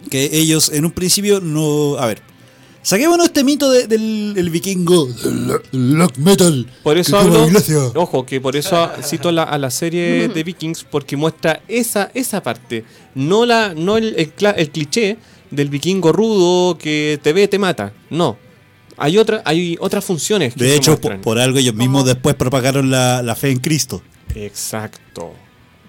que 0.10 0.30
ellos 0.34 0.72
en 0.74 0.86
un 0.86 0.92
principio 0.92 1.40
no... 1.42 1.98
A 1.98 2.06
ver, 2.08 2.22
saquémonos 2.82 3.28
este 3.28 3.44
mito 3.44 3.70
de- 3.72 3.88
del 3.88 4.34
el 4.36 4.50
vikingo, 4.50 5.06
del, 5.08 5.62
black 5.72 6.18
metal. 6.18 6.68
Por 6.84 6.98
eso 6.98 7.18
hablo, 7.18 7.48
ojo, 7.96 8.26
que 8.26 8.42
por 8.42 8.56
eso 8.56 8.90
cito 9.04 9.30
a 9.30 9.32
la, 9.32 9.44
a 9.44 9.58
la 9.58 9.70
serie 9.70 10.28
de 10.28 10.44
Vikings, 10.44 10.86
porque 10.90 11.16
muestra 11.16 11.62
esa, 11.68 12.10
esa 12.14 12.42
parte, 12.42 12.84
no 13.16 13.46
la 13.46 13.74
no 13.76 13.98
el, 13.98 14.16
el 14.18 14.70
cliché 14.72 15.18
del 15.52 15.70
vikingo 15.70 16.12
rudo 16.12 16.78
que 16.78 17.20
te 17.22 17.34
ve, 17.34 17.48
te 17.48 17.60
mata. 17.60 17.94
No. 18.10 18.38
Hay, 18.98 19.18
otra, 19.18 19.42
hay 19.46 19.78
otras 19.80 20.06
funciones 20.06 20.54
que 20.54 20.64
De 20.64 20.70
se 20.72 20.76
hecho, 20.78 21.00
por, 21.02 21.20
por 21.22 21.40
algo 21.40 21.58
ellos 21.58 21.74
mismos 21.76 22.06
después 22.06 22.36
propagaron 22.36 22.92
la, 22.92 23.22
la 23.24 23.36
fe 23.36 23.50
en 23.50 23.60
Cristo. 23.60 24.02
Exacto. 24.36 25.34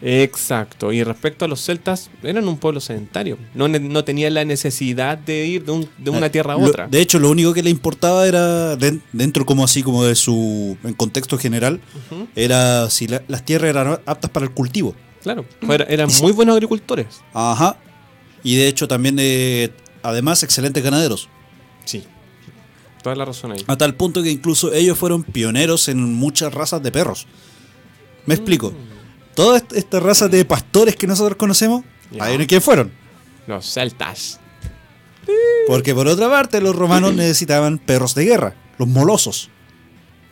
Exacto. 0.05 0.93
Y 0.93 1.05
respecto 1.05 1.45
a 1.45 1.49
los 1.49 1.61
celtas, 1.65 2.11
eran 2.25 2.49
un 2.49 2.59
pueblo 2.59 2.81
sedentario. 2.81 3.39
No, 3.55 3.69
no 3.69 4.05
tenían 4.05 4.35
la 4.35 4.45
necesidad 4.45 5.17
de 5.17 5.47
ir 5.47 5.65
de, 5.65 5.73
un- 5.73 5.89
de 5.99 6.11
una 6.11 6.29
tierra 6.29 6.55
a 6.55 6.59
Lo- 6.59 6.65
otra. 6.67 6.89
de 6.89 7.01
hecho, 7.01 7.19
lo 7.21 7.31
único 7.31 7.55
que 7.55 7.63
le 7.63 7.71
importaba 7.71 8.27
era, 8.27 8.75
den- 8.77 9.03
dentro 9.13 9.47
como 9.47 9.63
así 9.65 9.83
como 9.83 10.05
de 10.05 10.15
su 10.17 10.77
en 10.83 10.95
contexto 10.95 11.39
general, 11.39 11.81
era 12.35 12.91
si 12.91 13.07
la- 13.07 13.23
las 13.29 13.45
tierras 13.45 13.71
eran 13.71 14.01
aptas 14.05 14.31
para 14.31 14.45
el 14.47 14.53
cultivo. 14.53 14.95
Claro. 15.23 15.45
Era- 15.69 15.85
eran 15.85 16.09
muy 16.21 16.33
buenos 16.33 16.55
agricultores. 16.55 17.07
Ajá. 17.33 17.77
Y 18.43 18.57
de 18.57 18.67
hecho 18.67 18.89
también, 18.89 19.17
eh, 19.21 19.71
además, 20.03 20.43
excelentes 20.43 20.83
ganaderos. 20.83 21.29
Sí. 21.85 22.03
Toda 23.05 23.15
la 23.15 23.25
razón 23.25 23.53
ahí. 23.53 23.63
A 23.69 23.77
tal 23.77 23.95
punto 23.95 24.23
que 24.23 24.31
incluso 24.31 24.73
ellos 24.73 24.99
fueron 24.99 25.23
pioneros 25.23 25.89
en 25.89 26.13
muchas 26.15 26.53
razas 26.53 26.83
de 26.83 26.91
perros. 26.91 27.27
Me 28.27 28.35
explico. 28.35 28.73
Todas 29.35 29.63
est- 29.63 29.73
estas 29.73 30.03
razas 30.03 30.31
de 30.31 30.45
pastores 30.45 30.97
que 30.97 31.07
nosotros 31.07 31.37
conocemos, 31.37 31.85
Ya. 32.11 32.25
adivinen 32.25 32.47
quién 32.47 32.61
fueron. 32.63 32.93
Los 33.47 33.67
celtas. 33.73 34.39
Porque 35.67 35.95
por 35.95 36.07
otra 36.09 36.29
parte, 36.29 36.61
los 36.61 36.75
romanos 36.75 37.15
necesitaban 37.15 37.79
perros 37.79 38.15
de 38.15 38.25
guerra, 38.25 38.55
los 38.79 38.89
molosos. 38.89 39.49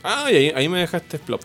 Ah, 0.03 0.27
y 0.31 0.35
ahí, 0.37 0.53
ahí 0.55 0.69
me 0.69 0.81
dejaste 0.81 1.19
flop. 1.19 1.41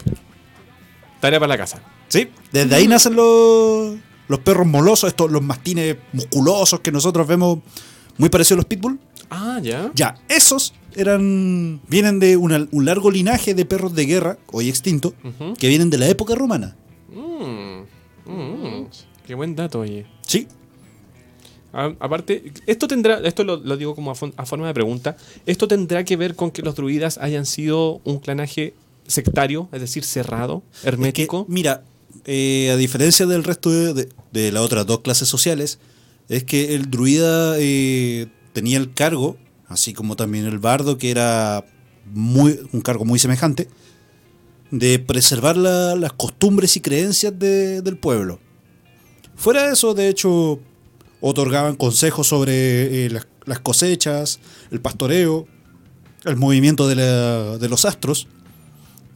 Tarea 1.22 1.40
para 1.40 1.50
la 1.50 1.58
casa. 1.58 1.82
¿Sí? 2.08 2.30
Desde 2.52 2.76
ahí 2.76 2.88
nacen 2.88 3.16
los, 3.16 3.96
los 4.28 4.40
perros 4.40 4.66
molosos, 4.68 5.10
estos, 5.10 5.32
los 5.32 5.42
mastines 5.42 5.98
musculosos 6.14 6.80
que 6.80 6.92
nosotros 6.92 7.28
vemos 7.28 7.60
muy 8.18 8.30
parecidos 8.30 8.58
a 8.58 8.62
los 8.62 8.66
pitbull. 8.66 9.00
Ah, 9.30 9.60
ya. 9.62 9.92
Ya, 9.96 10.16
esos 10.28 10.74
eran 10.96 11.82
vienen 11.88 12.20
de 12.20 12.38
una- 12.38 12.68
un 12.72 12.86
largo 12.86 13.12
linaje 13.12 13.54
de 13.54 13.66
perros 13.66 13.94
de 13.96 14.06
guerra, 14.06 14.38
hoy 14.52 14.70
extinto, 14.70 15.14
que 15.58 15.68
vienen 15.68 15.90
de 15.90 15.98
la 15.98 16.08
época 16.08 16.36
romana. 16.36 16.76
Mm, 17.16 18.30
mm, 18.32 18.86
qué 19.26 19.36
buen 19.36 19.56
dato, 19.56 19.80
oye. 19.80 20.06
Sí. 20.28 20.48
A- 21.74 21.94
aparte, 22.00 22.52
esto 22.68 22.88
tendrá, 22.88 23.20
esto 23.20 23.44
lo, 23.44 23.58
lo 23.58 23.78
digo 23.78 23.96
como 23.96 24.12
a, 24.12 24.16
fon- 24.16 24.34
a 24.38 24.46
forma 24.46 24.68
de 24.68 24.74
pregunta, 24.74 25.18
esto 25.46 25.68
tendrá 25.68 26.04
que 26.06 26.16
ver 26.18 26.36
con 26.36 26.52
que 26.52 26.62
los 26.62 26.76
druidas 26.76 27.18
hayan 27.18 27.46
sido 27.46 28.02
un 28.04 28.20
clanaje 28.20 28.74
sectario, 29.08 29.70
es 29.72 29.82
decir, 29.82 30.04
cerrado, 30.04 30.64
Es 30.76 30.82
que, 30.82 30.88
hermético. 30.90 31.46
mira, 31.50 31.84
eh, 32.26 32.70
a 32.74 32.78
diferencia 32.78 33.26
del 33.26 33.44
resto 33.44 33.72
de, 33.72 33.94
de- 33.94 34.10
de 34.32 34.52
las 34.52 34.64
otras 34.64 34.86
dos 34.86 35.00
clases 35.02 35.28
sociales, 35.28 35.80
es 36.30 36.44
que 36.44 36.76
el 36.76 36.90
druida 36.90 37.56
eh, 37.60 38.28
tenía 38.54 38.78
el 38.78 38.94
cargo, 38.94 39.38
así 39.68 39.94
como 39.94 40.16
también 40.16 40.46
el 40.46 40.60
bardo, 40.60 40.98
que 40.98 41.12
era 41.12 41.66
muy, 42.14 42.60
un 42.72 42.82
cargo 42.82 43.06
muy 43.06 43.20
semejante, 43.20 43.68
de 44.80 45.00
preservar 45.00 45.56
la- 45.58 45.96
las 45.96 46.14
costumbres 46.14 46.76
y 46.76 46.82
creencias 46.82 47.38
de- 47.38 47.82
del 47.82 47.98
pueblo. 47.98 48.40
Fuera 49.36 49.68
de 49.68 49.74
eso, 49.74 49.94
de 49.94 50.10
hecho, 50.10 50.60
otorgaban 51.22 51.76
consejos 51.76 52.28
sobre 52.28 53.06
eh, 53.06 53.10
las, 53.10 53.28
las 53.46 53.60
cosechas, 53.60 54.40
el 54.72 54.82
pastoreo, 54.82 55.48
el 56.24 56.36
movimiento 56.36 56.88
de, 56.88 56.96
la- 56.96 57.58
de 57.58 57.70
los 57.70 57.86
astros. 57.86 58.28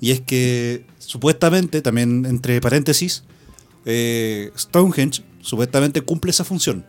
Y 0.02 0.12
es 0.12 0.22
que 0.22 0.86
supuestamente, 1.00 1.82
también 1.82 2.26
entre 2.26 2.62
paréntesis, 2.62 3.24
eh, 3.86 4.52
Stonehenge 4.58 5.24
supuestamente 5.42 6.02
cumple 6.02 6.32
esa 6.32 6.44
función. 6.44 6.86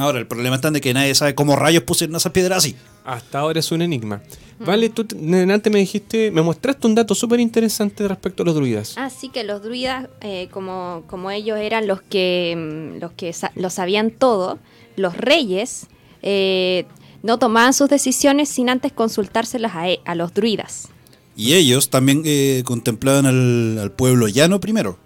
Ahora, 0.00 0.18
el 0.18 0.26
problema 0.26 0.56
está 0.56 0.70
de 0.70 0.80
que 0.80 0.92
nadie 0.94 1.14
sabe 1.14 1.34
cómo 1.34 1.56
rayos 1.56 1.82
pusieron 1.84 2.16
esas 2.16 2.32
piedras 2.32 2.58
así. 2.58 2.74
Hasta 3.04 3.38
ahora 3.40 3.60
es 3.60 3.70
un 3.72 3.82
enigma. 3.82 4.22
Vale, 4.58 4.88
tú 4.90 5.06
antes 5.50 5.72
me 5.72 5.78
dijiste, 5.78 6.30
me 6.30 6.42
mostraste 6.42 6.86
un 6.86 6.94
dato 6.94 7.14
súper 7.14 7.40
interesante 7.40 8.06
respecto 8.08 8.42
a 8.42 8.46
los 8.46 8.54
druidas. 8.54 8.96
Así 8.98 9.28
que 9.30 9.42
los 9.44 9.62
druidas, 9.62 10.08
eh, 10.20 10.48
como, 10.50 11.04
como 11.06 11.30
ellos 11.30 11.58
eran 11.58 11.86
los 11.86 12.02
que, 12.02 12.54
mm, 12.56 13.00
los 13.00 13.12
que 13.12 13.32
sa- 13.32 13.52
lo 13.54 13.70
sabían 13.70 14.10
todo, 14.10 14.58
los 14.96 15.16
reyes 15.16 15.86
eh, 16.22 16.84
no 17.22 17.38
tomaban 17.38 17.72
sus 17.72 17.88
decisiones 17.88 18.48
sin 18.50 18.68
antes 18.68 18.92
consultárselas 18.92 19.74
a, 19.74 19.88
e- 19.88 20.00
a 20.04 20.14
los 20.14 20.34
druidas. 20.34 20.88
Y 21.36 21.54
ellos 21.54 21.88
también 21.88 22.22
eh, 22.26 22.62
contemplaban 22.66 23.24
al, 23.24 23.78
al 23.78 23.92
pueblo 23.92 24.28
llano 24.28 24.60
primero, 24.60 24.98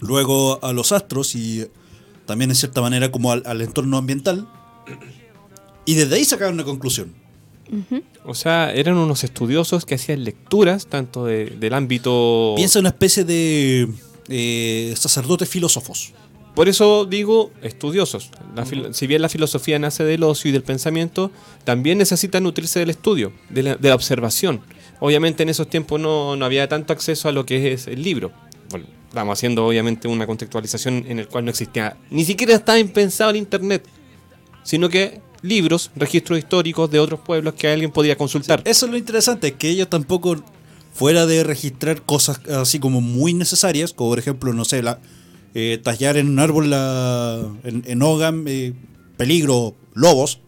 luego 0.00 0.58
a 0.64 0.72
los 0.72 0.92
astros 0.92 1.34
y 1.34 1.66
también 2.26 2.50
en 2.50 2.56
cierta 2.56 2.80
manera 2.80 3.10
como 3.10 3.32
al, 3.32 3.42
al 3.46 3.60
entorno 3.60 3.96
ambiental. 3.96 4.48
Y 5.84 5.94
desde 5.94 6.16
ahí 6.16 6.24
sacaban 6.24 6.54
una 6.54 6.64
conclusión. 6.64 7.12
O 8.24 8.34
sea, 8.34 8.72
eran 8.72 8.96
unos 8.96 9.24
estudiosos 9.24 9.84
que 9.84 9.94
hacían 9.96 10.22
lecturas 10.24 10.86
tanto 10.86 11.24
de- 11.26 11.46
del 11.46 11.74
ámbito... 11.74 12.54
Piensa 12.56 12.78
en 12.78 12.82
una 12.84 12.90
especie 12.90 13.24
de 13.24 13.88
eh, 14.28 14.94
sacerdotes 14.96 15.48
filósofos. 15.48 16.12
Por 16.54 16.68
eso 16.68 17.04
digo 17.04 17.50
estudiosos. 17.62 18.30
La 18.54 18.64
fil- 18.64 18.92
Si 18.92 19.06
bien 19.06 19.22
la 19.22 19.28
filosofía 19.28 19.78
nace 19.78 20.04
del 20.04 20.22
ocio 20.22 20.50
y 20.50 20.52
del 20.52 20.62
pensamiento, 20.62 21.30
también 21.64 21.98
necesita 21.98 22.38
nutrirse 22.40 22.78
del 22.78 22.90
estudio, 22.90 23.32
de 23.50 23.62
la, 23.64 23.76
de 23.76 23.88
la 23.88 23.94
observación. 23.94 24.60
Obviamente 25.00 25.42
en 25.42 25.48
esos 25.48 25.68
tiempos 25.68 26.00
no, 26.00 26.36
no 26.36 26.44
había 26.44 26.68
tanto 26.68 26.92
acceso 26.92 27.28
a 27.28 27.32
lo 27.32 27.44
que 27.44 27.72
es 27.72 27.88
el 27.88 28.02
libro. 28.02 28.30
Bueno, 28.70 28.86
estamos 29.14 29.38
haciendo 29.38 29.64
obviamente 29.66 30.08
una 30.08 30.26
contextualización 30.26 31.04
en 31.06 31.20
el 31.20 31.28
cual 31.28 31.44
no 31.44 31.50
existía, 31.50 31.96
ni 32.10 32.24
siquiera 32.24 32.54
estaba 32.54 32.78
impensado 32.78 33.30
el 33.30 33.36
Internet, 33.36 33.86
sino 34.64 34.88
que 34.88 35.20
libros, 35.40 35.90
registros 35.94 36.38
históricos 36.38 36.90
de 36.90 36.98
otros 36.98 37.20
pueblos 37.20 37.54
que 37.54 37.68
alguien 37.68 37.92
podía 37.92 38.16
consultar. 38.16 38.62
Eso 38.64 38.86
es 38.86 38.92
lo 38.92 38.98
interesante, 38.98 39.52
que 39.52 39.68
ellos 39.68 39.88
tampoco, 39.88 40.42
fuera 40.92 41.26
de 41.26 41.44
registrar 41.44 42.02
cosas 42.02 42.40
así 42.48 42.78
como 42.78 43.00
muy 43.00 43.34
necesarias, 43.34 43.92
como 43.92 44.10
por 44.10 44.18
ejemplo, 44.18 44.52
no 44.52 44.64
sé, 44.64 44.82
la, 44.82 44.98
eh, 45.54 45.78
tallar 45.82 46.16
en 46.16 46.28
un 46.28 46.40
árbol 46.40 46.70
la, 46.70 47.40
en, 47.62 47.84
en 47.86 48.46
eh, 48.48 48.72
peligro, 49.16 49.76
lobos, 49.94 50.40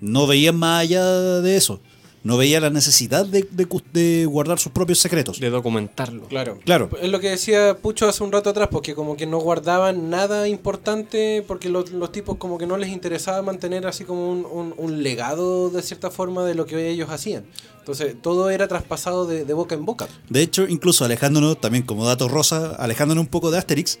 no 0.00 0.26
veían 0.26 0.56
más 0.56 0.82
allá 0.82 1.04
de 1.40 1.56
eso. 1.56 1.80
No 2.24 2.36
veían 2.38 2.62
la 2.62 2.70
necesidad 2.70 3.24
de, 3.26 3.46
de 3.50 3.68
cus- 3.68 3.84
de 3.92 4.24
guardar 4.26 4.58
sus 4.58 4.72
propios 4.72 4.98
secretos. 4.98 5.38
De 5.38 5.50
documentarlo. 5.50 6.24
Claro. 6.26 6.58
Claro. 6.64 6.88
Es 7.00 7.10
lo 7.10 7.20
que 7.20 7.28
decía 7.30 7.76
Pucho 7.80 8.08
hace 8.08 8.24
un 8.24 8.32
rato 8.32 8.50
atrás, 8.50 8.68
porque 8.72 8.94
como 8.94 9.16
que 9.16 9.26
no 9.26 9.38
guardaban 9.38 10.08
nada 10.10 10.48
importante, 10.48 11.44
porque 11.46 11.68
los, 11.68 11.90
los 11.92 12.10
tipos 12.12 12.36
como 12.38 12.56
que 12.58 12.66
no 12.66 12.76
les 12.78 12.88
interesaba 12.88 13.42
mantener 13.42 13.86
así 13.86 14.04
como 14.04 14.30
un, 14.32 14.46
un- 14.46 14.74
un 14.76 15.02
legado 15.02 15.68
de 15.70 15.82
cierta 15.82 16.10
forma 16.10 16.44
de 16.46 16.54
lo 16.54 16.64
que 16.66 16.88
ellos 16.88 17.10
hacían. 17.10 17.44
Entonces 17.80 18.16
todo 18.22 18.48
era 18.48 18.66
traspasado 18.68 19.26
de, 19.26 19.44
de 19.44 19.52
boca 19.52 19.74
en 19.74 19.84
boca. 19.84 20.08
De 20.30 20.40
hecho, 20.40 20.66
incluso 20.66 21.04
alejándonos, 21.04 21.60
también 21.60 21.84
como 21.84 22.06
dato 22.06 22.28
rosa, 22.28 22.74
alejándonos 22.76 23.20
un 23.24 23.28
poco 23.30 23.50
de 23.50 23.58
Asterix, 23.58 23.98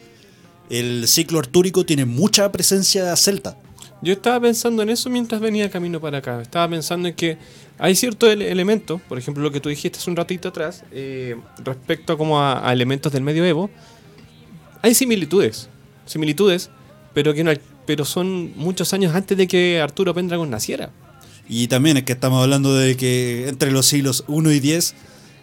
el 0.70 1.06
ciclo 1.08 1.38
artúrico 1.38 1.84
tiene 1.84 2.06
mucha 2.06 2.50
presencia 2.50 3.14
celta. 3.16 3.58
Yo 4.04 4.12
estaba 4.12 4.38
pensando 4.40 4.82
en 4.82 4.90
eso 4.90 5.08
mientras 5.10 5.40
venía 5.40 5.70
camino 5.70 6.00
para 6.00 6.18
acá. 6.18 6.40
Estaba 6.42 6.68
pensando 6.68 7.08
en 7.08 7.14
que 7.14 7.38
hay 7.78 7.94
ciertos 7.96 8.28
ele- 8.30 8.50
elementos, 8.50 9.00
por 9.08 9.18
ejemplo 9.18 9.42
lo 9.42 9.50
que 9.50 9.60
tú 9.60 9.68
dijiste 9.70 9.98
hace 9.98 10.10
un 10.10 10.16
ratito 10.16 10.48
atrás, 10.48 10.84
eh, 10.92 11.36
respecto 11.64 12.12
a, 12.12 12.18
como 12.18 12.40
a, 12.40 12.68
a 12.68 12.72
elementos 12.72 13.12
del 13.12 13.22
medioevo. 13.22 13.70
Hay 14.82 14.94
similitudes. 14.94 15.68
Similitudes 16.06 16.70
pero 17.14 17.32
que 17.32 17.44
no, 17.44 17.52
pero 17.86 18.04
son 18.04 18.52
muchos 18.56 18.92
años 18.92 19.14
antes 19.14 19.38
de 19.38 19.46
que 19.46 19.80
Arturo 19.80 20.12
Pendragon 20.12 20.50
naciera. 20.50 20.90
Y 21.48 21.68
también 21.68 21.96
es 21.96 22.02
que 22.02 22.12
estamos 22.12 22.42
hablando 22.42 22.74
de 22.74 22.96
que 22.96 23.48
entre 23.48 23.70
los 23.70 23.86
siglos 23.86 24.24
1 24.26 24.50
y 24.50 24.60
10, 24.60 24.94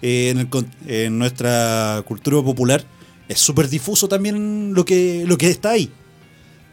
eh, 0.02 0.30
en, 0.36 0.50
en 0.88 1.18
nuestra 1.18 2.04
cultura 2.06 2.42
popular, 2.44 2.84
es 3.30 3.40
súper 3.40 3.70
difuso 3.70 4.10
también 4.10 4.74
lo 4.74 4.84
que, 4.84 5.24
lo 5.26 5.38
que 5.38 5.50
está 5.50 5.70
ahí. 5.72 5.90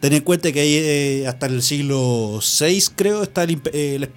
Ten 0.00 0.12
en 0.12 0.22
cuenta 0.22 0.52
que 0.52 0.60
ahí 0.60 0.74
eh, 0.74 1.26
hasta 1.26 1.46
el 1.46 1.62
siglo 1.62 2.38
6, 2.40 2.92
creo, 2.94 3.22
está 3.22 3.42
el 3.42 3.60
eh, 3.72 4.08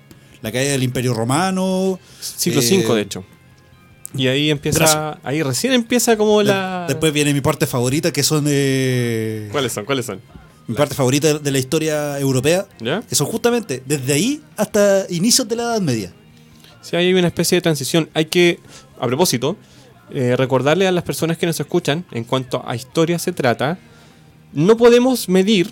la, 0.42 0.52
caída 0.52 0.72
del 0.72 0.84
Imperio 0.84 1.14
Romano. 1.14 2.00
Siglo 2.20 2.62
eh, 2.62 2.64
5, 2.64 2.96
de 2.96 3.02
hecho. 3.02 3.26
Y 4.14 4.28
ahí 4.28 4.52
empieza, 4.52 4.80
Gracias. 4.80 5.18
ahí 5.24 5.42
recién 5.42 5.74
empieza 5.74 6.18
como 6.18 6.44
la... 6.44 6.86
Después 6.88 7.14
viene 7.14 7.34
mi 7.34 7.42
parte 7.42 7.66
favorita, 7.66 8.12
que 8.12 8.24
son 8.24 8.46
eh, 8.48 9.48
¿Cuáles 9.52 9.72
son? 9.72 9.86
¿Cuáles 9.86 10.06
son? 10.06 10.20
mi 10.68 10.76
parte 10.76 10.96
favorita 10.96 11.40
de 11.40 11.52
la 11.52 11.58
historia 11.58 12.20
europea, 12.20 12.66
¿Ya? 12.80 13.02
que 13.02 13.16
son 13.16 13.28
justamente 13.28 13.84
desde 13.86 14.14
ahí 14.14 14.42
hasta 14.56 15.06
inicios 15.10 15.48
de 15.48 15.56
la 15.56 15.64
Edad 15.64 15.82
Media. 15.82 16.14
Sí, 16.82 16.96
hay 16.96 17.14
una 17.14 17.28
especie 17.28 17.58
de 17.58 17.62
transición. 17.62 18.10
Hay 18.14 18.26
que, 18.26 18.60
a 19.00 19.08
propósito, 19.08 19.58
eh, 20.12 20.36
recordarle 20.38 20.88
a 20.88 20.92
las 20.92 21.04
personas 21.04 21.38
que 21.38 21.46
nos 21.46 21.60
escuchan, 21.60 22.06
en 22.12 22.24
cuanto 22.24 22.64
a 22.66 22.76
historia 22.76 23.20
se 23.20 23.32
trata, 23.32 23.80
no 24.54 24.78
podemos 24.78 25.30
medir 25.30 25.70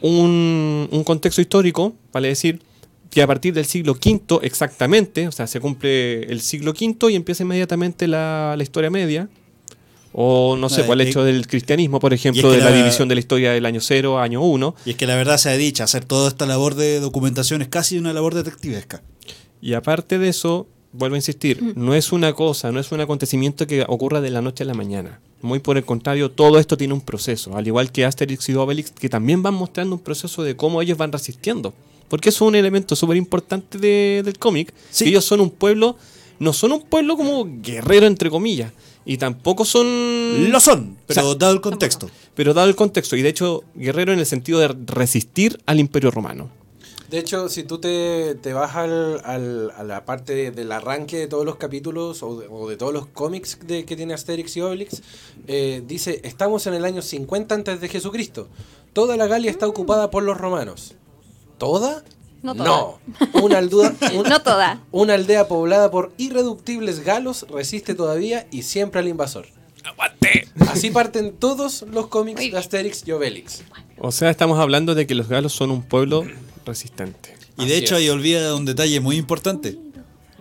un, 0.00 0.88
un 0.90 1.04
contexto 1.04 1.40
histórico, 1.40 1.94
vale 2.12 2.28
decir, 2.28 2.60
que 3.10 3.22
a 3.22 3.26
partir 3.26 3.52
del 3.54 3.66
siglo 3.66 3.92
V 3.92 4.38
exactamente, 4.42 5.28
o 5.28 5.32
sea, 5.32 5.46
se 5.46 5.60
cumple 5.60 6.22
el 6.24 6.40
siglo 6.40 6.72
V 6.72 7.12
y 7.12 7.14
empieza 7.16 7.42
inmediatamente 7.42 8.08
la, 8.08 8.54
la 8.56 8.62
historia 8.62 8.90
media. 8.90 9.28
O 10.14 10.56
no 10.58 10.68
sé, 10.68 10.84
por 10.84 11.00
el 11.00 11.08
hecho 11.08 11.24
del 11.24 11.46
cristianismo, 11.46 11.98
por 11.98 12.12
ejemplo, 12.12 12.42
que 12.50 12.56
de 12.56 12.62
la, 12.62 12.68
la- 12.70 12.76
división 12.76 13.08
de 13.08 13.14
la 13.14 13.20
historia 13.20 13.52
del 13.52 13.64
año 13.64 13.80
0 13.80 14.18
a 14.18 14.22
año 14.24 14.42
1. 14.42 14.74
Y 14.84 14.90
es 14.90 14.96
que 14.96 15.06
la 15.06 15.16
verdad 15.16 15.38
sea 15.38 15.56
dicha, 15.56 15.84
hacer 15.84 16.04
toda 16.04 16.28
esta 16.28 16.44
labor 16.44 16.74
de 16.74 17.00
documentación 17.00 17.62
es 17.62 17.68
casi 17.68 17.96
una 17.96 18.12
labor 18.12 18.34
detectivesca. 18.34 19.02
Y 19.62 19.72
aparte 19.72 20.18
de 20.18 20.28
eso, 20.28 20.66
vuelvo 20.92 21.14
a 21.14 21.18
insistir, 21.18 21.72
no 21.76 21.94
es 21.94 22.12
una 22.12 22.32
cosa, 22.34 22.70
no 22.72 22.80
es 22.80 22.92
un 22.92 23.00
acontecimiento 23.00 23.66
que 23.66 23.84
ocurra 23.88 24.20
de 24.20 24.30
la 24.30 24.42
noche 24.42 24.64
a 24.64 24.66
la 24.66 24.74
mañana. 24.74 25.20
Muy 25.40 25.58
por 25.58 25.76
el 25.76 25.84
contrario, 25.84 26.30
todo 26.30 26.58
esto 26.58 26.76
tiene 26.76 26.94
un 26.94 27.00
proceso, 27.00 27.56
al 27.56 27.66
igual 27.66 27.90
que 27.90 28.04
Asterix 28.04 28.48
y 28.48 28.54
Obelix, 28.54 28.90
que 28.92 29.08
también 29.08 29.42
van 29.42 29.54
mostrando 29.54 29.96
un 29.96 30.02
proceso 30.02 30.42
de 30.42 30.54
cómo 30.56 30.80
ellos 30.82 30.98
van 30.98 31.10
resistiendo. 31.12 31.74
Porque 32.08 32.28
eso 32.28 32.44
es 32.44 32.48
un 32.50 32.54
elemento 32.56 32.94
súper 32.94 33.16
importante 33.16 33.78
de- 33.78 34.22
del 34.24 34.38
cómic, 34.38 34.72
Sí. 34.90 35.08
ellos 35.08 35.24
son 35.24 35.40
un 35.40 35.50
pueblo, 35.50 35.96
no 36.38 36.52
son 36.52 36.72
un 36.72 36.82
pueblo 36.82 37.16
como 37.16 37.46
guerrero, 37.62 38.06
entre 38.06 38.28
comillas, 38.30 38.72
y 39.04 39.16
tampoco 39.16 39.64
son... 39.64 40.50
Lo 40.50 40.60
son, 40.60 40.96
pero 41.06 41.22
sea, 41.22 41.34
dado 41.36 41.54
el 41.54 41.60
contexto. 41.60 42.08
Pero 42.34 42.54
dado 42.54 42.68
el 42.68 42.76
contexto, 42.76 43.16
y 43.16 43.22
de 43.22 43.30
hecho, 43.30 43.64
guerrero 43.74 44.12
en 44.12 44.18
el 44.20 44.26
sentido 44.26 44.58
de 44.60 44.68
resistir 44.86 45.58
al 45.66 45.80
imperio 45.80 46.10
romano. 46.10 46.50
De 47.12 47.18
hecho, 47.18 47.48
si 47.48 47.62
tú 47.62 47.78
te, 47.78 48.34
te 48.36 48.52
vas 48.54 48.74
al, 48.74 49.20
al- 49.24 49.70
a 49.76 49.84
la 49.84 50.04
parte 50.04 50.34
de- 50.34 50.50
del 50.50 50.72
arranque 50.72 51.18
de 51.18 51.26
todos 51.28 51.44
los 51.44 51.56
capítulos 51.56 52.22
o 52.22 52.40
de, 52.40 52.46
o 52.50 52.68
de 52.68 52.76
todos 52.76 52.92
los 52.92 53.06
cómics 53.06 53.58
de, 53.66 53.84
que 53.84 53.94
tiene 53.96 54.14
Asterix 54.14 54.56
y 54.56 54.62
Obelix, 54.62 55.02
eh, 55.46 55.82
dice, 55.86 56.20
estamos 56.24 56.66
en 56.66 56.72
el 56.74 56.84
año 56.86 57.02
50 57.02 57.54
antes 57.54 57.80
de 57.80 57.88
Jesucristo. 57.88 58.48
Toda 58.94 59.16
la 59.18 59.26
Galia 59.26 59.50
está 59.50 59.68
ocupada 59.68 60.10
por 60.10 60.22
los 60.22 60.38
romanos. 60.38 60.94
¿Toda? 61.58 62.02
No 62.42 62.54
No. 62.54 62.64
toda. 62.64 63.42
Una, 63.44 63.58
aldea, 63.58 63.94
un- 64.16 64.28
No 64.28 64.42
toda. 64.42 64.80
una 64.90 65.12
aldea 65.14 65.46
poblada 65.48 65.90
por 65.90 66.12
irreductibles 66.16 67.04
galos 67.04 67.46
resiste 67.50 67.94
todavía 67.94 68.46
y 68.50 68.62
siempre 68.62 69.00
al 69.00 69.08
invasor. 69.08 69.46
¡Aguante! 69.84 70.48
Así 70.70 70.90
parten 70.90 71.32
todos 71.32 71.82
los 71.82 72.06
cómics 72.06 72.40
de 72.40 72.56
Asterix 72.56 73.06
y 73.06 73.12
Obelix. 73.12 73.62
O 73.98 74.10
sea, 74.12 74.30
estamos 74.30 74.58
hablando 74.58 74.94
de 74.94 75.06
que 75.06 75.14
los 75.14 75.28
galos 75.28 75.52
son 75.52 75.70
un 75.70 75.82
pueblo 75.82 76.24
resistente. 76.64 77.34
Y 77.58 77.66
de 77.66 77.74
Así 77.74 77.84
hecho 77.84 77.94
es. 77.96 78.00
ahí 78.02 78.08
olvida 78.08 78.54
un 78.54 78.64
detalle 78.64 79.00
muy 79.00 79.16
importante. 79.16 79.78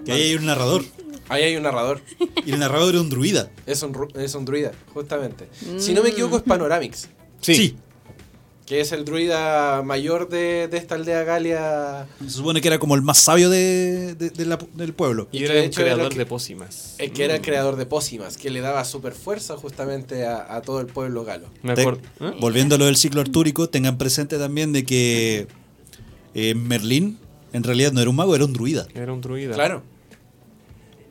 Que 0.05 0.11
ahí 0.13 0.21
hay 0.23 0.35
un 0.35 0.45
narrador. 0.45 0.83
Ahí 1.29 1.43
hay 1.43 1.55
un 1.55 1.63
narrador. 1.63 2.01
Y 2.45 2.51
el 2.51 2.59
narrador 2.59 2.95
es 2.95 3.01
un 3.01 3.09
druida. 3.09 3.49
Es 3.65 3.83
un, 3.83 4.07
es 4.15 4.35
un 4.35 4.45
druida, 4.45 4.71
justamente. 4.93 5.47
Si 5.77 5.93
no 5.93 6.03
me 6.03 6.09
equivoco 6.09 6.37
es 6.37 6.43
Panoramix. 6.43 7.07
Sí. 7.39 7.75
Que 8.65 8.79
es 8.79 8.93
el 8.93 9.03
druida 9.03 9.81
mayor 9.81 10.29
de, 10.29 10.67
de 10.69 10.77
esta 10.77 10.95
aldea 10.95 11.23
Galia. 11.23 12.07
Se 12.23 12.29
supone 12.29 12.61
que 12.61 12.69
era 12.69 12.79
como 12.79 12.95
el 12.95 13.01
más 13.01 13.17
sabio 13.17 13.49
de, 13.49 14.15
de- 14.15 14.29
de 14.29 14.45
la- 14.45 14.59
del 14.75 14.93
pueblo. 14.93 15.27
Y 15.31 15.39
Y 15.39 15.43
era 15.43 15.55
era 15.55 15.69
creador 15.71 16.09
que- 16.13 16.17
de 16.19 16.25
pócimas. 16.25 16.95
El 16.97 17.11
que 17.11 17.25
era 17.25 17.35
el 17.35 17.41
creador 17.41 17.75
de 17.75 17.85
pócimas, 17.85 18.37
que 18.37 18.49
le 18.49 18.61
daba 18.61 18.85
super 18.85 19.13
fuerza 19.13 19.57
justamente 19.57 20.25
a, 20.25 20.55
a 20.55 20.61
todo 20.61 20.79
el 20.79 20.87
pueblo 20.87 21.25
galo. 21.25 21.47
Me 21.63 21.73
acuerdo. 21.73 21.99
¿eh? 22.21 22.31
Volviendo 22.39 22.75
a 22.75 22.77
lo 22.77 22.85
del 22.85 22.95
ciclo 22.95 23.19
artúrico, 23.19 23.67
tengan 23.67 23.97
presente 23.97 24.37
también 24.37 24.71
de 24.71 24.85
que 24.85 25.47
eh, 26.33 26.55
Merlín 26.55 27.19
en 27.53 27.63
realidad 27.63 27.91
no 27.91 28.01
era 28.01 28.09
un 28.09 28.15
mago, 28.15 28.35
era 28.35 28.45
un 28.45 28.53
druida. 28.53 28.87
Era 28.93 29.11
un 29.11 29.21
druida. 29.21 29.53
Claro. 29.53 29.83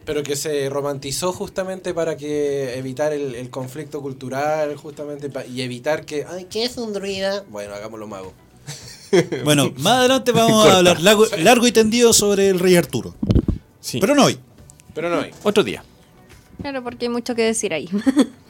Pero 0.05 0.23
que 0.23 0.37
se 0.37 0.69
romantizó 0.71 1.33
justamente 1.33 1.93
para 1.93 2.17
que 2.17 2.79
evitar 2.79 3.13
el, 3.13 3.35
el 3.35 3.51
conflicto 3.51 4.01
cultural, 4.01 4.75
justamente, 4.77 5.31
y 5.49 5.61
evitar 5.61 6.05
que, 6.07 6.25
ay, 6.29 6.47
¿qué 6.49 6.65
es 6.65 6.79
un 6.79 6.93
druida? 6.93 7.45
Bueno, 7.49 7.75
hagámoslo 7.75 8.07
mago. 8.07 8.33
Bueno, 9.45 9.73
más 9.79 9.99
adelante 9.99 10.31
vamos 10.31 10.65
a 10.69 10.79
hablar 10.79 11.01
largo, 11.01 11.27
largo 11.39 11.67
y 11.67 11.73
tendido 11.73 12.13
sobre 12.13 12.49
el 12.49 12.61
rey 12.61 12.77
Arturo. 12.77 13.15
Sí. 13.81 13.99
Pero 14.01 14.15
no 14.15 14.27
hoy. 14.27 14.39
Pero 14.95 15.11
no 15.11 15.21
hay. 15.21 15.33
Otro 15.43 15.65
día. 15.65 15.83
Claro, 16.61 16.83
porque 16.85 17.07
hay 17.07 17.09
mucho 17.11 17.35
que 17.35 17.43
decir 17.43 17.73
ahí. 17.75 17.89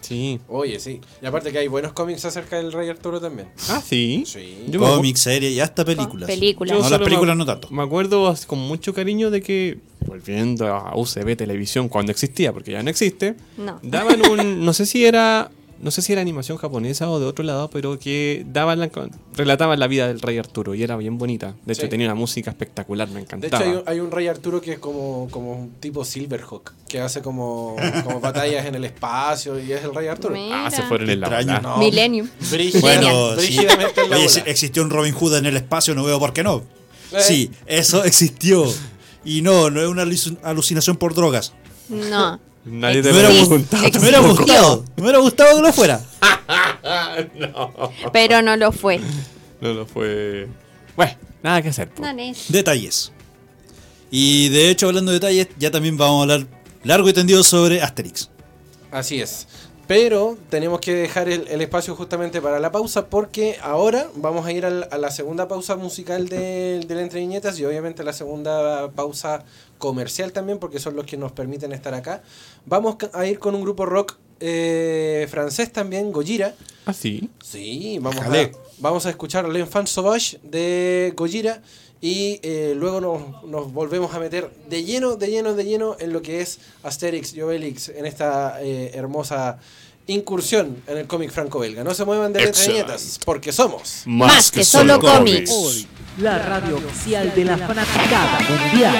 Sí. 0.01 0.41
Oye, 0.49 0.81
sí. 0.81 0.99
Y 1.23 1.27
aparte 1.27 1.53
que 1.53 1.59
hay 1.59 1.69
buenos 1.69 1.93
cómics 1.93 2.25
acerca 2.25 2.57
del 2.57 2.73
rey 2.73 2.89
Arturo 2.89 3.21
también. 3.21 3.49
Ah, 3.69 3.81
sí. 3.87 4.25
Sí. 4.27 4.65
Yo 4.69 4.81
Cómics, 4.81 5.21
series 5.21 5.53
y 5.53 5.61
hasta 5.61 5.85
películas. 5.85 6.27
Películas. 6.29 6.71
yo 6.73 6.77
No, 6.79 6.81
las 6.83 6.89
solo 6.91 7.05
películas 7.05 7.37
me- 7.37 7.45
no 7.45 7.47
tanto. 7.47 7.69
Me 7.71 7.83
acuerdo 7.83 8.35
con 8.49 8.59
mucho 8.59 8.93
cariño 8.93 9.31
de 9.31 9.41
que, 9.43 9.79
volviendo 10.07 10.67
a 10.75 10.97
UCB 10.97 11.37
Televisión 11.37 11.89
cuando 11.89 12.11
existía, 12.11 12.53
porque 12.53 12.73
ya 12.73 12.83
no 12.83 12.91
existe, 12.91 13.37
No. 13.57 13.79
daban 13.85 14.21
un. 14.29 14.65
No 14.65 14.73
sé 14.73 14.85
si 14.87 15.05
era. 15.05 15.51
No 15.81 15.91
sé 15.91 16.03
si 16.03 16.13
era 16.13 16.21
animación 16.21 16.59
japonesa 16.59 17.09
o 17.11 17.19
de 17.19 17.25
otro 17.27 17.43
lado, 17.43 17.71
pero 17.71 17.99
que 17.99 18.45
daban 18.53 18.81
la, 18.81 18.91
relataban 19.35 19.81
la 19.81 19.87
vida 19.87 20.09
del 20.09 20.21
rey 20.21 20.37
Arturo 20.37 20.75
y 20.75 20.83
era 20.83 20.97
bien 20.97 21.17
bonita. 21.17 21.55
De 21.65 21.73
hecho, 21.73 21.83
Sí. 21.83 21.89
tenía 21.89 22.07
una 22.07 22.15
música 22.15 22.51
espectacular, 22.51 23.09
me 23.09 23.15
De 23.15 23.21
encantaba. 23.23 23.65
hecho, 23.65 23.73
hay 23.73 23.77
un, 23.79 23.83
hay 23.87 24.01
un 24.01 24.11
rey 24.11 24.27
Arturo 24.29 24.61
que 24.61 24.73
es 24.75 24.79
como, 24.79 25.29
como 25.31 25.53
un 25.55 25.71
tipo 25.81 26.05
Silverhawk, 26.05 26.73
que 26.87 27.01
hace 27.01 27.23
como, 27.23 27.77
como 28.05 28.21
batallas 28.21 28.67
en 28.67 28.75
el 28.75 28.85
espacio 28.85 29.59
y 29.59 29.73
es 29.73 29.83
el 29.83 29.95
rey 29.95 30.09
Arturo. 30.09 30.35
Mira. 30.35 30.67
Ah, 30.67 30.71
se 30.71 30.83
fueron 30.83 31.09
en 31.09 31.21
la. 31.21 31.61
No, 31.63 31.79
Millennium. 31.79 32.29
brígida- 32.51 32.81
Bueno, 32.83 33.31
sí. 33.39 33.47
brígidamente 33.57 34.01
en 34.03 34.11
la 34.11 34.17
Oye, 34.19 34.29
si 34.29 34.41
existió 34.47 34.83
un 34.83 34.91
Robin 34.91 35.15
Hood 35.15 35.37
en 35.39 35.47
el 35.47 35.57
espacio, 35.57 35.95
no 35.95 36.05
veo 36.05 36.19
por 36.19 36.35
qué 36.35 36.43
no. 36.43 36.59
Eh. 37.13 37.21
Sí, 37.21 37.51
eso 37.67 38.05
existió. 38.05 38.65
Y 39.25 39.43
no, 39.43 39.71
no 39.71 39.81
es 39.81 39.89
una 39.89 40.05
alucin- 40.05 40.39
alucinación 40.43 40.97
por 40.99 41.15
drogas. 41.15 41.55
No. 41.89 42.39
Nadie 42.65 43.03
te 43.03 43.13
Me 43.13 43.23
lo 43.23 43.29
hubiera, 43.31 43.45
gustado, 43.45 43.83
me 43.83 43.99
hubiera 43.99 44.19
gustado, 44.29 44.85
me 44.97 45.03
hubiera 45.03 45.19
gustado 45.19 45.57
que 45.57 45.63
lo 45.63 45.73
fuera. 45.73 46.01
Pero 48.13 48.43
no 48.43 48.57
lo 48.57 48.73
fue. 48.73 49.01
No, 49.61 49.75
no 49.75 49.87
fue. 49.87 50.49
Bueno, 50.97 51.13
nada 51.43 51.63
que 51.63 51.69
hacer. 51.69 51.91
No. 51.99 52.15
Detalles. 52.49 53.13
Y 54.11 54.49
de 54.49 54.71
hecho, 54.71 54.89
hablando 54.89 55.13
de 55.13 55.19
detalles, 55.19 55.49
ya 55.59 55.71
también 55.71 55.97
vamos 55.97 56.19
a 56.19 56.23
hablar 56.23 56.47
largo 56.83 57.09
y 57.09 57.13
tendido 57.13 57.43
sobre 57.43 57.81
Asterix. 57.81 58.29
Así 58.91 59.21
es. 59.21 59.47
Pero 59.91 60.39
tenemos 60.51 60.79
que 60.79 60.95
dejar 60.95 61.29
el, 61.29 61.49
el 61.49 61.61
espacio 61.63 61.97
justamente 61.97 62.41
para 62.41 62.61
la 62.61 62.71
pausa 62.71 63.07
porque 63.07 63.57
ahora 63.61 64.07
vamos 64.15 64.47
a 64.47 64.53
ir 64.53 64.65
al- 64.65 64.87
a 64.89 64.99
la 64.99 65.11
segunda 65.11 65.49
pausa 65.49 65.75
musical 65.75 66.29
de, 66.29 66.79
de 66.87 66.95
la 66.95 67.03
Entre 67.03 67.19
Viñetas 67.19 67.59
y 67.59 67.65
obviamente 67.65 68.05
la 68.05 68.13
segunda 68.13 68.93
pausa 68.93 69.43
comercial 69.79 70.31
también 70.31 70.61
porque 70.61 70.79
son 70.79 70.95
los 70.95 71.07
que 71.07 71.17
nos 71.17 71.33
permiten 71.33 71.73
estar 71.73 71.93
acá. 71.95 72.23
Vamos 72.67 72.99
a 73.13 73.27
ir 73.27 73.41
con 73.41 73.57
un 73.57 73.63
grupo 73.63 73.85
rock 73.85 74.17
eh, 74.39 75.27
francés 75.29 75.73
también, 75.73 76.13
Gojira. 76.13 76.55
Ah, 76.87 76.93
sí. 76.93 77.29
Sí, 77.43 77.99
vamos 78.01 78.25
a, 78.25 78.31
vamos 78.79 79.07
a 79.07 79.11
escuchar 79.11 79.49
L'Enfant 79.49 79.89
Sauvage 79.89 80.39
de 80.45 81.13
Gojira 81.17 81.63
y 82.01 82.41
eh, 82.43 82.73
luego 82.77 83.01
nos, 83.01 83.45
nos 83.45 83.73
volvemos 83.73 84.15
a 84.15 84.19
meter 84.19 84.51
de 84.69 84.85
lleno, 84.85 85.17
de 85.17 85.29
lleno, 85.29 85.55
de 85.55 85.65
lleno 85.65 85.97
en 85.99 86.13
lo 86.13 86.23
que 86.23 86.41
es 86.41 86.59
Asterix 86.83 87.35
y 87.35 87.43
Obelix 87.43 87.91
en 87.91 88.07
esta 88.07 88.63
eh, 88.63 88.93
hermosa 88.95 89.59
incursión 90.07 90.83
en 90.87 90.99
el 90.99 91.07
cómic 91.07 91.31
franco-belga. 91.31 91.85
No 91.85 91.95
se 91.95 92.05
muevan 92.05 92.33
de 92.33 92.41
letras 92.41 92.67
viñetas, 92.67 93.21
porque 93.25 93.53
somos. 93.53 94.03
Más 94.07 94.51
que 94.51 94.65
solo 94.65 94.99
cómics. 94.99 95.51
Hoy, 95.53 95.87
la 96.19 96.39
radio 96.39 96.77
oficial 96.77 97.35
de 97.35 97.45
la 97.45 97.59
fanaticada 97.59 98.41
mundial. 98.49 98.97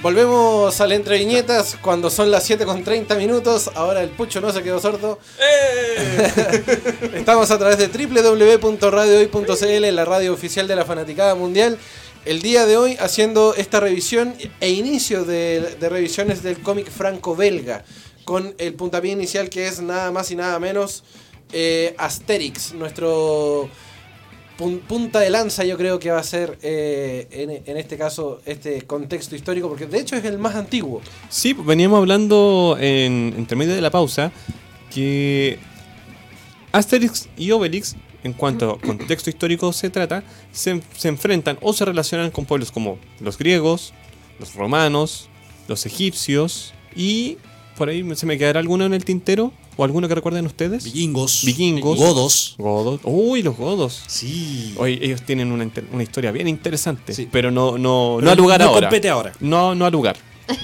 Volvemos 0.00 0.80
al 0.80 0.92
Entre 0.92 1.18
Viñetas 1.18 1.76
cuando 1.82 2.08
son 2.08 2.30
las 2.30 2.44
7 2.44 2.64
con 2.64 2.84
30 2.84 3.16
minutos. 3.16 3.68
Ahora 3.74 4.00
el 4.02 4.10
pucho 4.10 4.40
no 4.40 4.52
se 4.52 4.62
quedó 4.62 4.78
sordo. 4.80 5.18
Estamos 7.14 7.50
a 7.50 7.58
través 7.58 7.78
de 7.78 7.88
www.radiohoy.cl, 7.88 9.94
la 9.94 10.04
radio 10.04 10.32
oficial 10.32 10.68
de 10.68 10.76
la 10.76 10.84
Fanaticada 10.84 11.34
Mundial. 11.34 11.76
El 12.24 12.42
día 12.42 12.64
de 12.66 12.76
hoy 12.76 12.96
haciendo 13.00 13.56
esta 13.56 13.80
revisión 13.80 14.36
e 14.60 14.70
inicio 14.70 15.24
de, 15.24 15.74
de 15.80 15.88
revisiones 15.88 16.44
del 16.44 16.62
cómic 16.62 16.88
franco-belga. 16.90 17.84
con 18.24 18.54
el 18.58 18.74
puntapié 18.74 19.10
inicial 19.12 19.48
que 19.48 19.66
es 19.66 19.80
nada 19.80 20.12
más 20.12 20.30
y 20.30 20.36
nada 20.36 20.60
menos 20.60 21.02
eh, 21.52 21.94
Asterix, 21.96 22.74
nuestro 22.74 23.70
pun- 24.58 24.80
punta 24.80 25.20
de 25.20 25.30
lanza 25.30 25.64
yo 25.64 25.76
creo 25.78 25.98
que 25.98 26.10
va 26.10 26.18
a 26.18 26.22
ser 26.22 26.58
eh, 26.62 27.26
en, 27.30 27.50
en 27.70 27.76
este 27.76 27.96
caso 27.96 28.40
este 28.44 28.82
contexto 28.82 29.34
histórico, 29.36 29.68
porque 29.68 29.86
de 29.86 30.00
hecho 30.00 30.16
es 30.16 30.24
el 30.24 30.38
más 30.38 30.54
antiguo. 30.56 31.00
Sí, 31.30 31.52
veníamos 31.54 31.98
hablando 31.98 32.76
en, 32.80 33.34
entre 33.38 33.56
medio 33.56 33.74
de 33.74 33.80
la 33.80 33.90
pausa 33.90 34.32
que 34.92 35.58
Asterix 36.72 37.28
y 37.36 37.50
Obelix, 37.50 37.96
en 38.24 38.32
cuanto 38.32 38.70
a 38.72 38.80
contexto 38.80 39.30
histórico 39.30 39.72
se 39.72 39.90
trata, 39.90 40.22
se, 40.52 40.82
se 40.96 41.08
enfrentan 41.08 41.56
o 41.62 41.72
se 41.72 41.84
relacionan 41.84 42.30
con 42.30 42.44
pueblos 42.44 42.72
como 42.72 42.98
los 43.20 43.38
griegos, 43.38 43.92
los 44.38 44.54
romanos, 44.54 45.28
los 45.68 45.86
egipcios 45.86 46.74
y 46.94 47.38
por 47.76 47.88
ahí 47.88 48.04
se 48.16 48.26
me 48.26 48.36
quedará 48.38 48.58
alguno 48.60 48.84
en 48.86 48.94
el 48.94 49.04
tintero 49.04 49.52
o 49.78 49.84
alguno 49.84 50.08
que 50.08 50.14
recuerden 50.14 50.44
ustedes. 50.44 50.84
Vikingos. 50.84 51.44
Vikingos. 51.46 51.96
Godos. 51.96 52.54
Godos. 52.58 53.00
Uy, 53.04 53.42
los 53.42 53.56
godos. 53.56 54.02
Sí. 54.08 54.74
Ellos 54.84 55.22
tienen 55.22 55.52
una, 55.52 56.02
historia 56.02 56.32
bien 56.32 56.48
interesante, 56.48 57.14
Sí. 57.14 57.28
pero 57.30 57.50
no, 57.50 57.78
no, 57.78 58.16
Pero 58.18 58.26
no 58.26 58.30
a 58.32 58.34
lugar 58.34 58.60
no 58.60 58.66
ahora. 58.66 58.88
compete 58.88 59.08
ahora. 59.08 59.32
No, 59.40 59.74
no 59.74 59.86
a 59.86 59.90
lugar. 59.90 60.16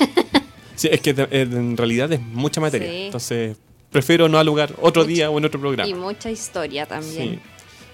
Sí, 0.76 0.88
es 0.90 1.00
que 1.00 1.10
eh, 1.10 1.26
en 1.30 1.76
realidad 1.76 2.12
es 2.12 2.20
mucha 2.20 2.60
materia. 2.60 2.90
Sí. 2.90 3.02
Entonces, 3.04 3.56
prefiero 3.92 4.28
no 4.28 4.38
a 4.40 4.44
lugar 4.44 4.74
otro 4.82 5.02
Mucha- 5.04 5.14
día 5.14 5.30
o 5.30 5.38
en 5.38 5.44
otro 5.44 5.60
programa. 5.60 5.88
Y 5.88 5.94
mucha 5.94 6.28
historia 6.28 6.84
también. 6.84 7.34
Sí. 7.34 7.38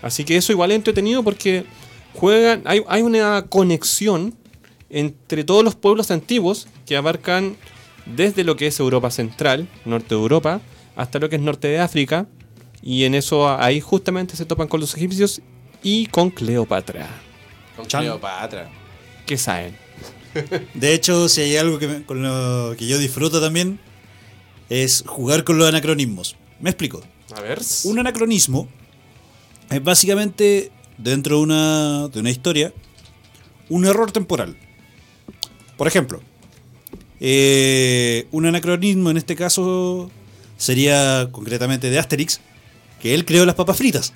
Así 0.00 0.24
que 0.24 0.38
eso 0.38 0.50
igual 0.52 0.70
es 0.70 0.76
entretenido 0.76 1.22
porque 1.22 1.66
juegan, 2.14 2.62
hay, 2.64 2.82
hay 2.88 3.02
una 3.02 3.44
conexión 3.50 4.34
entre 4.88 5.44
todos 5.44 5.62
los 5.62 5.74
pueblos 5.74 6.10
antiguos 6.10 6.68
que 6.86 6.96
abarcan 6.96 7.56
desde 8.06 8.44
lo 8.44 8.56
que 8.56 8.66
es 8.68 8.80
Europa 8.80 9.10
Central, 9.10 9.68
norte 9.84 10.14
de 10.14 10.20
Europa, 10.20 10.62
hasta 10.96 11.18
lo 11.18 11.28
que 11.28 11.36
es 11.36 11.42
norte 11.42 11.68
de 11.68 11.78
África. 11.80 12.26
Y 12.82 13.04
en 13.04 13.14
eso 13.14 13.48
ahí 13.60 13.80
justamente 13.80 14.36
se 14.36 14.46
topan 14.46 14.68
con 14.68 14.80
los 14.80 14.94
egipcios 14.96 15.42
y 15.82 16.06
con 16.06 16.30
Cleopatra. 16.30 17.08
Con 17.76 17.86
Chan. 17.86 18.02
Cleopatra. 18.02 18.70
¿Qué 19.26 19.36
saben? 19.36 19.76
De 20.74 20.94
hecho, 20.94 21.28
si 21.28 21.40
hay 21.42 21.56
algo 21.56 21.78
que, 21.78 21.88
me- 21.88 22.02
con 22.04 22.22
lo 22.22 22.74
que 22.76 22.86
yo 22.86 22.98
disfruto 22.98 23.40
también, 23.40 23.78
es 24.68 25.04
jugar 25.06 25.44
con 25.44 25.58
los 25.58 25.68
anacronismos. 25.68 26.36
Me 26.60 26.70
explico. 26.70 27.02
A 27.36 27.40
ver. 27.40 27.60
Un 27.84 27.98
anacronismo 27.98 28.68
es 29.70 29.82
básicamente, 29.82 30.70
dentro 30.98 31.36
de 31.36 31.42
una, 31.42 32.08
de 32.08 32.20
una 32.20 32.30
historia, 32.30 32.72
un 33.68 33.84
error 33.84 34.10
temporal. 34.12 34.56
Por 35.76 35.86
ejemplo, 35.86 36.20
eh, 37.20 38.26
un 38.30 38.46
anacronismo 38.46 39.10
en 39.10 39.16
este 39.16 39.36
caso 39.36 40.10
sería 40.60 41.28
concretamente 41.32 41.88
de 41.90 41.98
Asterix, 41.98 42.40
que 43.00 43.14
él 43.14 43.24
creó 43.24 43.44
las 43.46 43.54
papas 43.54 43.76
fritas. 43.78 44.12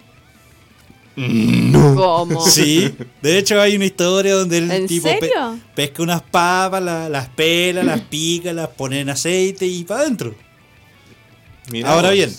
¿Cómo? 1.17 2.45
Sí, 2.49 2.93
de 3.23 3.39
hecho 3.39 3.61
hay 3.61 3.77
una 3.77 3.85
historia 3.87 4.35
donde 4.35 4.59
el 4.59 4.71
¿En 4.71 4.87
tipo 4.87 5.09
pe- 5.21 5.31
pesca 5.75 6.03
unas 6.03 6.23
papas, 6.23 6.83
la- 6.83 7.09
las 7.09 7.29
pela, 7.29 7.83
las 7.83 8.01
pica, 8.01 8.53
las 8.53 8.69
pone 8.69 9.01
en 9.01 9.11
aceite 9.11 9.67
y 9.67 9.85
para 9.85 10.01
adentro. 10.01 10.35
Ahora 11.85 12.09
vos. 12.09 12.15
bien, 12.15 12.35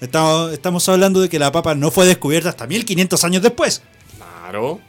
estamos, 0.00 0.52
estamos 0.52 0.88
hablando 0.88 1.20
de 1.20 1.28
que 1.28 1.38
la 1.38 1.50
papa 1.50 1.74
no 1.74 1.90
fue 1.90 2.06
descubierta 2.06 2.50
hasta 2.50 2.66
1500 2.66 3.24
años 3.24 3.42
después. 3.42 3.82
Claro. 4.16 4.80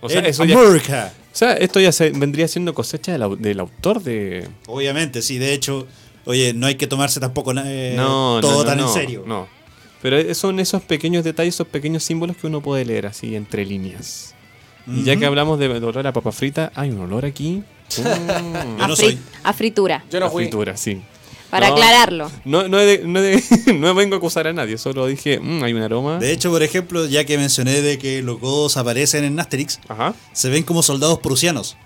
O 0.00 0.08
sea, 0.08 0.20
en 0.20 0.26
eso 0.26 0.44
ya, 0.44 0.58
o 0.58 1.10
sea, 1.32 1.52
esto 1.52 1.78
ya 1.78 1.92
se 1.92 2.08
vendría 2.10 2.48
siendo 2.48 2.72
cosecha 2.72 3.12
del 3.18 3.60
autor 3.60 4.02
de. 4.02 4.48
Obviamente, 4.66 5.20
sí, 5.20 5.36
de 5.36 5.52
hecho, 5.52 5.86
oye, 6.30 6.54
no 6.54 6.66
hay 6.66 6.74
que 6.76 6.86
tomarse 6.86 7.20
tampoco 7.20 7.52
eh, 7.52 7.94
no, 7.96 8.36
no, 8.36 8.40
todo 8.40 8.58
no, 8.60 8.64
tan 8.64 8.78
no, 8.78 8.86
en 8.88 8.92
serio. 8.94 9.24
No. 9.26 9.46
Pero 10.02 10.34
son 10.34 10.58
esos 10.60 10.82
pequeños 10.82 11.24
detalles, 11.24 11.54
esos 11.54 11.66
pequeños 11.66 12.02
símbolos 12.02 12.36
que 12.36 12.46
uno 12.46 12.60
puede 12.62 12.84
leer 12.84 13.06
así 13.06 13.36
entre 13.36 13.66
líneas. 13.66 14.34
Y 14.86 15.02
ya 15.04 15.14
que 15.16 15.26
hablamos 15.26 15.58
de 15.58 15.68
olor 15.68 16.06
a 16.06 16.12
papa 16.12 16.32
frita, 16.32 16.72
hay 16.74 16.90
un 16.90 17.00
olor 17.00 17.24
aquí. 17.26 17.62
Mm, 17.98 18.00
Yo 18.78 18.78
no 18.78 18.84
a, 18.84 18.88
fri- 18.88 18.96
soy. 18.96 19.18
a 19.44 19.52
fritura. 19.52 20.04
Yo 20.10 20.18
no 20.20 20.26
a 20.26 20.30
fui. 20.30 20.44
fritura, 20.44 20.76
sí. 20.76 21.00
Para 21.50 21.66
No. 21.68 21.74
aclararlo. 21.74 22.30
No, 22.44 22.66
no, 22.68 22.78
de- 22.78 22.98
de- 22.98 23.74
no 23.74 23.94
vengo 23.94 24.14
a 24.14 24.18
acusar 24.18 24.46
a 24.46 24.52
nadie, 24.52 24.78
solo 24.78 25.06
dije, 25.06 25.38
"Mm, 25.40 25.64
hay 25.64 25.74
un 25.74 25.82
aroma. 25.82 26.18
De 26.18 26.32
hecho, 26.32 26.48
por 26.50 26.62
ejemplo, 26.62 27.06
ya 27.06 27.24
que 27.26 27.36
mencioné 27.36 27.82
de 27.82 27.98
que 27.98 28.22
los 28.22 28.40
godos 28.40 28.76
aparecen 28.76 29.24
en 29.24 29.38
Asterix, 29.38 29.80
Ajá. 29.88 30.14
se 30.32 30.48
ven 30.48 30.62
como 30.62 30.82
soldados 30.82 31.18
prusianos. 31.18 31.76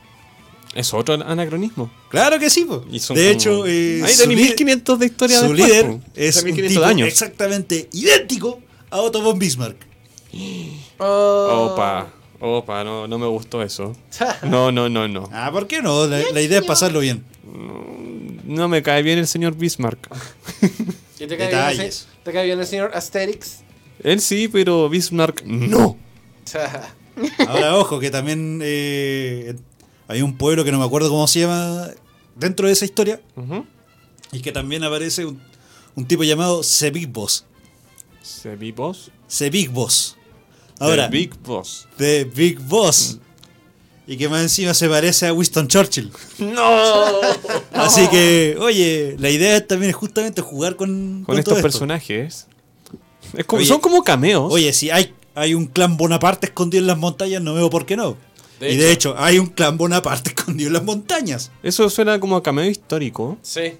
Es 0.74 0.92
otro 0.92 1.14
anacronismo. 1.14 1.90
Claro 2.08 2.38
que 2.38 2.50
sí, 2.50 2.64
po. 2.64 2.84
Y 2.90 2.98
son 2.98 3.16
De 3.16 3.22
como- 3.28 3.34
hecho, 3.34 3.66
eh, 3.66 4.02
Hay 4.04 4.12
su, 4.12 4.22
de 4.22 4.26
li- 4.28 4.36
1500 4.42 4.98
de 4.98 5.06
historia 5.06 5.38
su 5.40 5.52
después, 5.52 5.68
líder 5.70 5.86
po. 5.86 6.00
es 6.16 6.36
O 6.36 6.40
sea, 6.40 6.42
un 6.42 6.46
1500 6.46 6.72
tipo 6.74 6.84
años. 6.84 7.08
exactamente 7.08 7.88
idéntico 7.92 8.60
a 8.90 9.00
Otto 9.00 9.22
von 9.22 9.38
Bismarck. 9.38 9.76
Oh. 10.98 11.70
Opa, 11.72 12.08
opa, 12.40 12.82
no, 12.84 13.06
no 13.06 13.18
me 13.18 13.26
gustó 13.26 13.62
eso. 13.62 13.94
No, 14.42 14.72
no, 14.72 14.88
no, 14.88 15.06
no. 15.08 15.28
Ah, 15.32 15.50
¿por 15.52 15.66
qué 15.66 15.80
no? 15.80 16.06
La, 16.06 16.20
la 16.32 16.40
idea 16.40 16.58
es 16.58 16.64
pasarlo 16.66 17.00
bien. 17.00 17.24
No 18.44 18.68
me 18.68 18.82
cae 18.82 19.02
bien 19.02 19.18
el 19.18 19.26
señor 19.26 19.54
Bismarck. 19.56 20.08
¿Y 21.20 21.26
te 21.26 21.36
cae, 21.36 21.48
bien 21.48 21.50
Detalles. 21.50 22.06
el, 22.18 22.22
¿Te 22.24 22.32
cae 22.32 22.46
bien 22.46 22.58
el 22.60 22.66
señor 22.66 22.90
Asterix? 22.94 23.58
Él 24.02 24.20
sí, 24.20 24.48
pero 24.48 24.88
Bismarck 24.88 25.44
no. 25.44 25.96
Ahora, 27.46 27.76
ojo, 27.76 28.00
que 28.00 28.10
también 28.10 28.60
eh, 28.62 29.54
hay 30.08 30.22
un 30.22 30.36
pueblo 30.36 30.64
que 30.64 30.72
no 30.72 30.78
me 30.78 30.84
acuerdo 30.84 31.08
cómo 31.08 31.26
se 31.26 31.40
llama 31.40 31.88
dentro 32.36 32.66
de 32.66 32.72
esa 32.72 32.84
historia 32.84 33.20
y 34.32 34.40
que 34.40 34.52
también 34.52 34.82
aparece 34.84 35.24
un, 35.26 35.40
un 35.94 36.06
tipo 36.06 36.24
llamado 36.24 36.60
The 36.78 36.90
Big 36.90 37.08
Boss. 37.08 37.44
¿Se 38.22 38.56
Big 38.56 38.74
Boss? 38.74 39.10
The 39.38 39.50
Big 39.50 39.70
Boss. 39.70 40.16
Ahora, 40.78 41.08
The 41.10 41.16
Big 41.16 41.34
Boss. 41.42 41.86
The 41.98 42.24
Big 42.24 42.58
Boss. 42.58 43.18
Y 44.06 44.16
que 44.18 44.28
más 44.28 44.42
encima 44.42 44.74
se 44.74 44.86
parece 44.88 45.26
a 45.26 45.32
Winston 45.32 45.66
Churchill. 45.68 46.10
¡No! 46.38 47.04
Así 47.72 48.06
que, 48.08 48.56
oye, 48.60 49.16
la 49.18 49.30
idea 49.30 49.66
también 49.66 49.90
es 49.90 49.96
justamente 49.96 50.42
jugar 50.42 50.76
con, 50.76 51.22
Con 51.24 51.38
estos 51.38 51.54
esto. 51.54 51.62
personajes. 51.62 52.46
Es 53.34 53.44
como- 53.46 53.60
Oye, 53.60 53.68
son 53.68 53.80
como 53.80 54.02
cameos. 54.04 54.52
Oye, 54.52 54.72
si 54.74 54.90
hay, 54.90 55.14
hay 55.34 55.54
un 55.54 55.66
clan 55.66 55.96
Bonaparte 55.96 56.46
escondido 56.46 56.82
en 56.82 56.86
las 56.88 56.98
montañas, 56.98 57.40
no 57.40 57.54
veo 57.54 57.70
por 57.70 57.86
qué 57.86 57.96
no. 57.96 58.16
De 58.60 58.72
y 58.72 58.76
de 58.76 58.92
hecho, 58.92 59.14
hay 59.18 59.38
un 59.38 59.46
clan 59.46 59.76
Bonaparte 59.76 60.30
escondido 60.30 60.68
en 60.68 60.74
las 60.74 60.84
montañas. 60.84 61.50
Eso 61.62 61.88
suena 61.90 62.20
como 62.20 62.36
a 62.36 62.42
cameo 62.42 62.64
histórico, 62.68 63.36
Sí. 63.42 63.74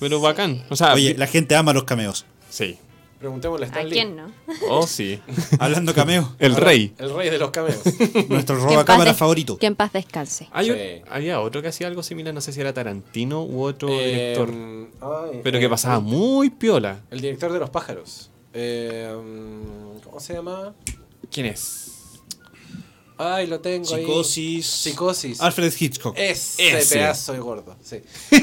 pero 0.00 0.20
bacán. 0.20 0.64
O 0.70 0.76
sea, 0.76 0.94
Oye, 0.94 1.14
la 1.16 1.26
gente 1.26 1.54
ama 1.56 1.72
los 1.72 1.84
cameos. 1.84 2.26
sí. 2.50 2.78
Preguntémosle 3.18 3.66
a 3.66 3.68
¿A 3.68 3.70
Stan 3.72 3.88
Lee. 3.88 3.94
quién 3.96 4.14
no? 4.14 4.30
Oh, 4.70 4.86
sí. 4.86 5.18
Hablando 5.58 5.92
cameos, 5.92 6.28
El 6.38 6.52
Ahora, 6.52 6.66
rey. 6.66 6.94
El 6.98 7.12
rey 7.12 7.30
de 7.30 7.38
los 7.40 7.50
cameos. 7.50 7.80
nuestro 8.28 8.54
roba 8.60 8.84
cámara 8.84 9.12
favorito. 9.12 9.58
Que 9.58 9.66
en 9.66 9.74
paz 9.74 9.92
descanse. 9.92 10.46
Hay 10.52 10.70
un- 10.70 10.76
Sí. 10.76 11.02
había 11.10 11.40
otro 11.40 11.60
que 11.60 11.66
hacía 11.66 11.88
algo 11.88 12.04
similar, 12.04 12.32
no 12.32 12.40
sé 12.40 12.52
si 12.52 12.60
era 12.60 12.72
Tarantino 12.72 13.42
u 13.42 13.62
otro 13.64 13.88
Eh, 13.90 14.36
director. 14.36 14.50
ay, 15.32 15.40
Pero 15.42 15.58
eh, 15.58 15.60
que 15.60 15.68
pasaba 15.68 15.98
muy 15.98 16.50
piola. 16.50 17.00
El 17.10 17.20
director 17.20 17.52
de 17.52 17.58
los 17.58 17.70
pájaros. 17.70 18.30
Eh, 18.52 19.12
¿Cómo 20.04 20.20
se 20.20 20.34
llama? 20.34 20.74
¿Quién 21.32 21.46
es? 21.46 21.97
Ay, 23.18 23.46
lo 23.48 23.60
tengo 23.60 23.92
ahí. 23.94 24.02
Psicosis. 24.04 24.66
Psicosis. 24.66 25.40
Alfred 25.40 25.72
Hitchcock. 25.78 26.14
Ese, 26.16 26.78
Ese. 26.78 26.94
pedazo 26.98 27.32
de 27.32 27.38
gordo, 27.40 27.76
sí. 27.82 27.96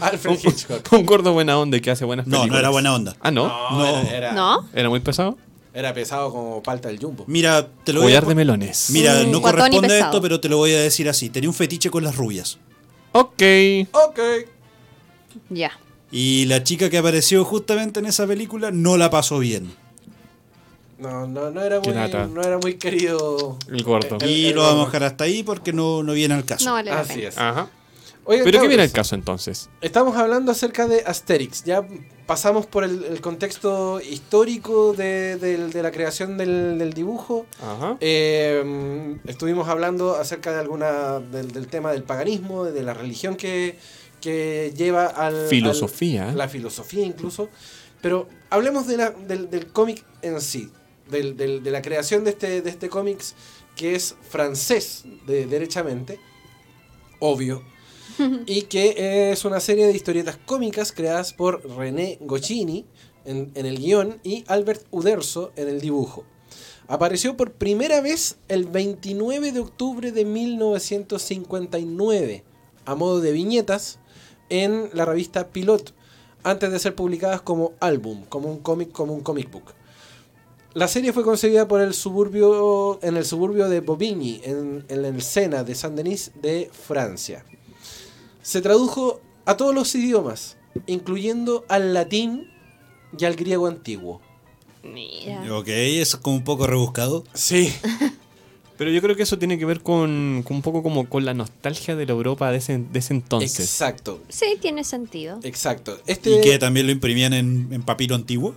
Alfred 0.00 0.38
Hitchcock. 0.42 0.92
Un 0.92 1.04
gordo 1.06 1.32
buena 1.32 1.58
onda 1.58 1.76
y 1.76 1.80
que 1.80 1.90
hace 1.90 2.04
buenas 2.04 2.26
No, 2.26 2.38
películas. 2.38 2.52
no 2.54 2.58
era 2.58 2.70
buena 2.70 2.94
onda. 2.94 3.16
Ah, 3.20 3.30
no. 3.30 3.46
No, 3.46 3.78
No. 3.78 3.86
Era, 4.00 4.16
era, 4.16 4.32
¿No? 4.32 4.68
¿Era 4.74 4.88
muy 4.88 5.00
pesado? 5.00 5.36
era 5.72 5.94
pesado 5.94 6.32
como 6.32 6.60
palta 6.64 6.88
del 6.88 6.98
jumbo. 6.98 7.22
Mira, 7.28 7.68
te 7.84 7.92
lo 7.92 8.00
voy 8.00 8.12
a 8.12 8.16
Collar 8.16 8.26
de 8.26 8.34
melones. 8.34 8.90
Mira, 8.90 9.22
Mm, 9.22 9.30
no 9.30 9.38
guatón 9.38 9.38
y 9.38 9.40
corresponde 9.42 9.86
a 9.86 9.90
pesado. 9.90 10.10
esto, 10.10 10.22
pero 10.22 10.40
te 10.40 10.48
lo 10.48 10.56
voy 10.56 10.72
a 10.72 10.80
decir 10.80 11.08
así. 11.08 11.28
Tenía 11.30 11.48
un 11.48 11.54
fetiche 11.54 11.90
con 11.90 12.02
las 12.02 12.16
rubias. 12.16 12.58
Ok. 13.12 13.42
Ok. 13.92 14.18
Ya. 15.50 15.70
Y 16.10 16.46
la 16.46 16.64
chica 16.64 16.90
que 16.90 16.98
apareció 16.98 17.44
justamente 17.44 18.00
en 18.00 18.06
esa 18.06 18.26
película 18.26 18.72
no 18.72 18.96
la 18.96 19.10
pasó 19.10 19.38
bien. 19.38 19.72
No, 21.00 21.26
no, 21.26 21.50
no 21.50 21.62
era 21.62 21.80
muy, 21.80 21.92
no 21.94 22.42
era 22.42 22.58
muy 22.58 22.74
querido. 22.74 23.56
El 23.68 23.82
gordo. 23.82 24.18
El- 24.20 24.30
y 24.30 24.46
el 24.48 24.54
lo 24.54 24.62
vamos 24.62 24.82
a 24.82 24.86
dejar 24.86 25.04
hasta 25.04 25.24
ahí 25.24 25.42
porque 25.42 25.72
no, 25.72 26.02
no 26.02 26.12
viene 26.12 26.34
al 26.34 26.44
caso. 26.44 26.64
No 26.66 26.72
vale 26.74 26.90
Así 26.90 27.22
es. 27.22 27.38
Ajá. 27.38 27.68
Oigan, 28.24 28.44
¿Pero 28.44 28.60
qué 28.60 28.68
viene 28.68 28.84
el 28.84 28.92
caso 28.92 29.14
entonces? 29.14 29.70
Estamos 29.80 30.14
hablando 30.16 30.52
acerca 30.52 30.86
de 30.86 31.02
Asterix. 31.06 31.64
Ya 31.64 31.84
pasamos 32.26 32.66
por 32.66 32.84
el, 32.84 33.02
el 33.04 33.20
contexto 33.22 33.98
histórico 34.00 34.92
de, 34.92 35.36
de 35.36 35.82
la 35.82 35.90
creación 35.90 36.36
del, 36.36 36.78
del 36.78 36.92
dibujo. 36.92 37.46
Ajá. 37.62 37.96
Eh, 38.00 39.16
estuvimos 39.26 39.68
hablando 39.68 40.14
acerca 40.16 40.52
de 40.52 40.60
alguna 40.60 41.18
del, 41.18 41.50
del 41.50 41.66
tema 41.66 41.92
del 41.92 42.02
paganismo, 42.04 42.64
de 42.64 42.82
la 42.82 42.92
religión 42.94 43.36
que, 43.36 43.78
que 44.20 44.72
lleva 44.76 45.06
al 45.06 45.48
Filosofía. 45.48 46.28
al- 46.28 46.38
la 46.38 46.46
filosofía 46.48 47.04
incluso. 47.06 47.48
Pero 48.02 48.28
hablemos 48.50 48.86
de 48.86 48.96
la- 48.98 49.10
del, 49.10 49.50
del 49.50 49.66
cómic 49.72 50.04
en 50.22 50.40
sí, 50.40 50.70
del- 51.10 51.36
del- 51.36 51.62
de 51.62 51.70
la 51.70 51.82
creación 51.82 52.24
de 52.24 52.30
este, 52.30 52.62
de 52.62 52.70
este 52.70 52.88
cómic 52.88 53.22
que 53.76 53.94
es 53.94 54.16
francés, 54.28 55.04
de, 55.26 55.46
derechamente, 55.46 56.18
obvio. 57.18 57.62
y 58.46 58.62
que 58.62 59.30
es 59.32 59.44
una 59.44 59.60
serie 59.60 59.86
de 59.86 59.92
historietas 59.92 60.36
cómicas 60.44 60.90
creadas 60.92 61.32
por 61.32 61.64
René 61.76 62.18
Gocchini 62.20 62.84
en, 63.24 63.50
en 63.54 63.66
el 63.66 63.78
guion 63.78 64.18
y 64.24 64.44
Albert 64.48 64.84
Uderzo 64.90 65.52
en 65.56 65.68
el 65.68 65.80
dibujo. 65.80 66.24
Apareció 66.88 67.36
por 67.36 67.52
primera 67.52 68.00
vez 68.00 68.36
el 68.48 68.64
29 68.66 69.52
de 69.52 69.60
octubre 69.60 70.10
de 70.10 70.24
1959 70.24 72.42
a 72.84 72.94
modo 72.96 73.20
de 73.20 73.30
viñetas 73.32 74.00
en 74.48 74.90
la 74.92 75.04
revista 75.04 75.46
Pilot, 75.48 75.94
antes 76.42 76.72
de 76.72 76.78
ser 76.80 76.96
publicadas 76.96 77.42
como 77.42 77.74
álbum, 77.78 78.24
como 78.28 78.50
un 78.50 78.58
cómic, 78.58 78.90
como 78.90 79.12
un 79.14 79.20
comic 79.20 79.52
book. 79.52 79.72
La 80.74 80.86
serie 80.86 81.12
fue 81.12 81.24
concebida 81.24 81.66
por 81.66 81.80
el 81.80 81.94
suburbio, 81.94 83.00
en 83.02 83.16
el 83.16 83.24
suburbio 83.24 83.68
de 83.68 83.80
Bobigny, 83.80 84.40
en, 84.44 84.84
en 84.88 85.04
el 85.04 85.20
Sena 85.22 85.64
de 85.64 85.74
Saint-Denis 85.74 86.30
de 86.40 86.70
Francia. 86.72 87.44
Se 88.42 88.60
tradujo 88.62 89.20
a 89.46 89.56
todos 89.56 89.74
los 89.74 89.92
idiomas, 89.96 90.56
incluyendo 90.86 91.64
al 91.68 91.92
latín 91.92 92.48
y 93.18 93.24
al 93.24 93.34
griego 93.34 93.66
antiguo. 93.66 94.20
Mira. 94.84 95.42
Ok, 95.56 95.68
eso 95.68 96.16
es 96.16 96.22
como 96.22 96.36
un 96.36 96.44
poco 96.44 96.66
rebuscado. 96.66 97.24
Sí. 97.34 97.72
Pero 98.78 98.90
yo 98.92 99.02
creo 99.02 99.14
que 99.14 99.24
eso 99.24 99.38
tiene 99.38 99.58
que 99.58 99.66
ver 99.66 99.82
con, 99.82 100.42
con 100.46 100.56
un 100.56 100.62
poco 100.62 100.82
como 100.82 101.06
con 101.06 101.26
la 101.26 101.34
nostalgia 101.34 101.96
de 101.96 102.06
la 102.06 102.12
Europa 102.12 102.50
de 102.50 102.58
ese, 102.58 102.78
de 102.78 102.98
ese 102.98 103.12
entonces. 103.12 103.60
Exacto, 103.60 104.20
Sí, 104.30 104.56
tiene 104.58 104.84
sentido. 104.84 105.38
exacto. 105.42 105.98
Este, 106.06 106.30
Y 106.30 106.40
que 106.40 106.58
también 106.58 106.86
lo 106.86 106.92
imprimían 106.92 107.34
en, 107.34 107.68
en 107.72 107.82
papiro 107.82 108.14
antiguo. 108.14 108.54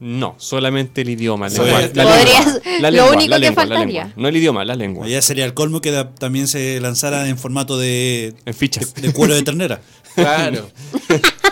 No, 0.00 0.34
solamente 0.38 1.00
el 1.02 1.10
idioma. 1.10 1.48
la 1.48 1.62
lengua, 1.64 1.80
la 1.94 2.04
podrías- 2.04 2.44
lengua, 2.46 2.60
la 2.80 2.90
lo 2.90 2.96
lengua, 2.96 3.12
único 3.16 3.28
la 3.30 3.36
que 3.36 3.40
lengua, 3.40 3.64
la 3.64 3.68
faltaría. 3.76 4.02
lengua. 4.04 4.22
No 4.22 4.28
el 4.28 4.36
idioma, 4.36 4.64
la 4.64 4.74
lengua. 4.74 5.06
Allá 5.06 5.22
sería 5.22 5.44
el 5.44 5.54
colmo 5.54 5.80
que 5.80 5.90
da- 5.92 6.14
también 6.14 6.46
se 6.48 6.80
lanzara 6.80 7.28
en 7.28 7.38
formato 7.38 7.78
de, 7.78 8.34
En 8.44 8.54
fichas. 8.54 8.94
de 8.94 9.12
cuero 9.12 9.34
de 9.34 9.42
ternera. 9.42 9.80
Claro. 10.14 10.68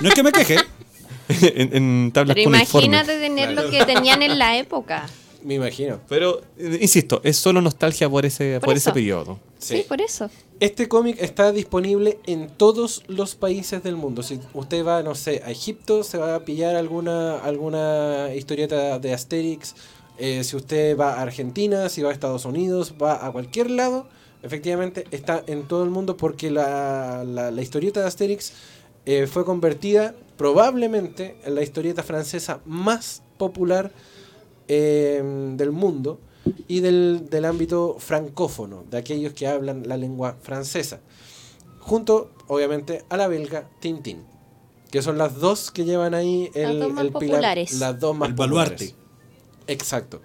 No 0.00 0.08
es 0.08 0.14
que 0.14 0.22
me 0.22 0.30
queje. 0.30 0.56
en, 1.28 1.74
en 1.76 2.10
tablas 2.12 2.34
Pero 2.36 2.48
imagínate 2.48 3.18
tener 3.18 3.52
lo 3.52 3.70
que 3.70 3.84
tenían 3.84 4.22
en 4.22 4.38
la 4.38 4.56
época. 4.56 5.06
Me 5.44 5.54
imagino. 5.54 6.00
Pero, 6.08 6.40
eh, 6.58 6.78
insisto, 6.80 7.20
es 7.24 7.36
solo 7.36 7.60
nostalgia 7.60 8.08
por 8.08 8.24
ese, 8.24 8.58
Por 8.60 8.68
por, 8.68 8.76
ese 8.76 8.92
periodo. 8.92 9.38
Sí, 9.58 9.78
Sí. 9.78 9.84
por 9.88 10.00
eso. 10.00 10.30
Este 10.60 10.88
cómic 10.88 11.16
está 11.20 11.50
disponible 11.52 12.18
en 12.26 12.48
todos 12.48 13.02
los 13.08 13.34
países 13.34 13.82
del 13.82 13.96
mundo. 13.96 14.22
Si 14.22 14.38
usted 14.54 14.84
va, 14.86 15.02
no 15.02 15.14
sé, 15.14 15.42
a 15.44 15.50
Egipto, 15.50 16.04
se 16.04 16.18
va 16.18 16.34
a 16.36 16.44
pillar 16.44 16.76
alguna, 16.76 17.38
alguna 17.38 18.28
historieta 18.34 18.98
de 19.00 19.12
Asterix. 19.12 19.74
Eh, 20.18 20.44
si 20.44 20.54
usted 20.56 20.96
va 20.96 21.14
a 21.14 21.22
Argentina, 21.22 21.88
si 21.88 22.02
va 22.02 22.10
a 22.10 22.12
Estados 22.12 22.44
Unidos, 22.44 22.94
va 23.02 23.26
a 23.26 23.32
cualquier 23.32 23.70
lado, 23.70 24.06
efectivamente 24.44 25.04
está 25.10 25.42
en 25.46 25.66
todo 25.66 25.82
el 25.84 25.90
mundo 25.90 26.16
porque 26.16 26.50
la, 26.50 27.24
la- 27.26 27.50
la 27.50 27.62
historieta 27.62 28.00
de 28.00 28.06
Asterix 28.06 28.52
eh, 29.06 29.26
fue 29.26 29.44
convertida 29.44 30.14
probablemente 30.36 31.36
en 31.44 31.54
la 31.56 31.62
historieta 31.62 32.02
francesa 32.04 32.60
más 32.64 33.22
popular 33.38 33.90
eh, 34.74 35.22
del 35.56 35.70
mundo 35.70 36.18
y 36.66 36.80
del, 36.80 37.28
del 37.30 37.44
ámbito 37.44 37.96
francófono, 37.98 38.84
de 38.90 38.96
aquellos 38.96 39.34
que 39.34 39.46
hablan 39.46 39.86
la 39.86 39.96
lengua 39.98 40.36
francesa. 40.40 41.00
Junto, 41.80 42.30
obviamente, 42.48 43.04
a 43.10 43.16
la 43.16 43.28
belga 43.28 43.68
Tintín, 43.80 44.22
que 44.90 45.02
son 45.02 45.18
las 45.18 45.36
dos 45.38 45.70
que 45.70 45.84
llevan 45.84 46.14
ahí 46.14 46.50
el, 46.54 46.78
Las 46.78 46.88
dos 46.88 46.92
más 46.94 47.04
el 47.04 47.12
pilar, 47.12 47.58
las 47.78 48.00
dos 48.00 48.16
más 48.16 48.28
El 48.30 48.34
populares. 48.34 48.70
baluarte. 48.70 48.94
Exacto. 49.66 50.20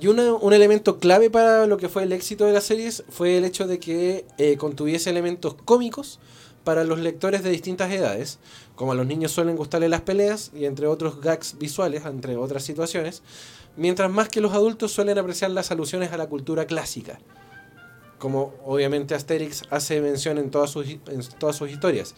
Y 0.00 0.06
una- 0.06 0.34
un 0.34 0.52
elemento 0.52 0.98
clave 0.98 1.28
para 1.30 1.66
lo 1.66 1.76
que 1.76 1.88
fue 1.88 2.04
el 2.04 2.12
éxito 2.12 2.44
de 2.46 2.52
las 2.52 2.64
series 2.64 3.02
fue 3.08 3.36
el 3.36 3.44
hecho 3.44 3.66
de 3.66 3.78
que 3.78 4.24
eh, 4.38 4.56
contuviese 4.56 5.10
elementos 5.10 5.54
cómicos 5.64 6.20
para 6.70 6.84
los 6.84 7.00
lectores 7.00 7.42
de 7.42 7.50
distintas 7.50 7.90
edades. 7.90 8.38
Como 8.76 8.92
a 8.92 8.94
los 8.94 9.04
niños 9.04 9.32
suelen 9.32 9.56
gustarle 9.56 9.88
las 9.88 10.02
peleas 10.02 10.52
y 10.54 10.66
entre 10.66 10.86
otros 10.86 11.20
gags 11.20 11.58
visuales, 11.58 12.04
entre 12.06 12.36
otras 12.36 12.62
situaciones. 12.62 13.24
Mientras 13.76 14.08
más 14.08 14.28
que 14.28 14.40
los 14.40 14.52
adultos 14.52 14.92
suelen 14.92 15.18
apreciar 15.18 15.50
las 15.50 15.72
alusiones 15.72 16.12
a 16.12 16.16
la 16.16 16.28
cultura 16.28 16.66
clásica. 16.66 17.18
Como 18.20 18.54
obviamente 18.64 19.16
Asterix 19.16 19.64
hace 19.70 20.00
mención 20.00 20.38
en 20.38 20.52
todas 20.52 20.70
sus, 20.70 20.86
en 20.86 21.22
todas 21.40 21.56
sus 21.56 21.68
historias. 21.70 22.14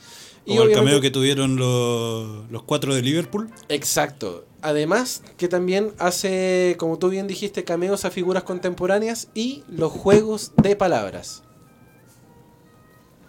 Como 0.47 0.61
el 0.61 0.67
obviamente- 0.67 0.85
cameo 0.85 1.01
que 1.01 1.11
tuvieron 1.11 1.57
los, 1.57 2.51
los 2.51 2.63
cuatro 2.65 2.95
de 2.95 3.01
Liverpool. 3.01 3.49
Exacto. 3.71 4.45
Además, 4.61 5.23
que 5.39 5.49
también 5.49 5.95
hace, 5.99 6.77
como 6.79 6.99
tú 6.99 7.09
bien 7.09 7.27
dijiste, 7.27 7.65
cameos 7.65 8.05
a 8.05 8.11
figuras 8.11 8.43
contemporáneas 8.43 9.29
y 9.33 9.63
los 9.67 9.91
juegos 9.93 10.53
de 10.63 10.77
palabras. 10.77 11.43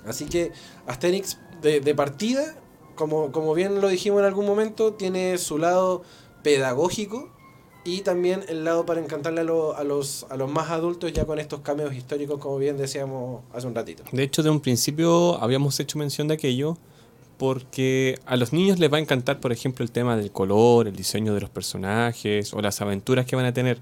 Así 0.06 0.26
que 0.26 0.52
Asterix 0.88 1.38
de, 1.62 1.80
de 1.80 1.96
partida, 1.96 2.56
como, 2.96 3.32
como 3.32 3.54
bien 3.54 3.82
lo 3.82 3.88
dijimos 3.90 4.20
en 4.20 4.26
algún 4.26 4.46
momento, 4.46 4.94
tiene 4.94 5.38
su 5.38 5.58
lado 5.58 6.04
pedagógico 6.44 7.30
y 7.86 8.02
también 8.02 8.44
el 8.48 8.64
lado 8.64 8.86
para 8.86 9.02
encantarle 9.02 9.42
a, 9.42 9.44
lo- 9.44 9.76
a 9.76 9.84
los, 9.84 10.26
a 10.30 10.38
los 10.38 10.50
más 10.52 10.70
adultos 10.70 11.12
ya 11.14 11.26
con 11.26 11.40
estos 11.40 11.62
cameos 11.62 11.94
históricos, 11.94 12.40
como 12.40 12.58
bien 12.58 12.78
decíamos 12.78 13.42
hace 13.54 13.68
un 13.68 13.76
ratito. 13.76 14.04
De 14.12 14.24
hecho, 14.24 14.44
de 14.44 14.50
un 14.50 14.60
principio 14.60 15.42
habíamos 15.42 15.80
hecho 15.80 15.98
mención 15.98 16.28
de 16.28 16.36
aquello 16.36 16.78
porque 17.38 18.20
a 18.26 18.38
los 18.38 18.54
niños 18.54 18.80
les 18.80 18.92
va 18.92 18.98
a 18.98 19.00
encantar, 19.02 19.40
por 19.40 19.52
ejemplo, 19.52 19.84
el 19.84 19.92
tema 19.92 20.16
del 20.16 20.32
color, 20.32 20.88
el 20.88 20.96
diseño 20.96 21.34
de 21.34 21.42
los 21.42 21.50
personajes 21.50 22.54
o 22.54 22.62
las 22.62 22.80
aventuras 22.82 23.26
que 23.26 23.36
van 23.36 23.46
a 23.46 23.54
tener. 23.54 23.80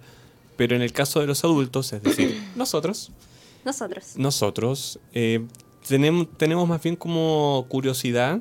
Pero 0.58 0.76
en 0.76 0.82
el 0.82 0.94
caso 0.94 1.20
de 1.20 1.28
los 1.28 1.44
adultos, 1.44 1.92
es 1.94 2.02
decir, 2.02 2.42
nosotros, 2.56 3.12
Nosotros. 3.66 4.14
nosotros 4.16 5.00
eh, 5.14 5.46
tenemos, 5.88 6.28
tenemos 6.38 6.68
más 6.68 6.82
bien 6.82 6.96
como 6.96 7.66
curiosidad 7.70 8.40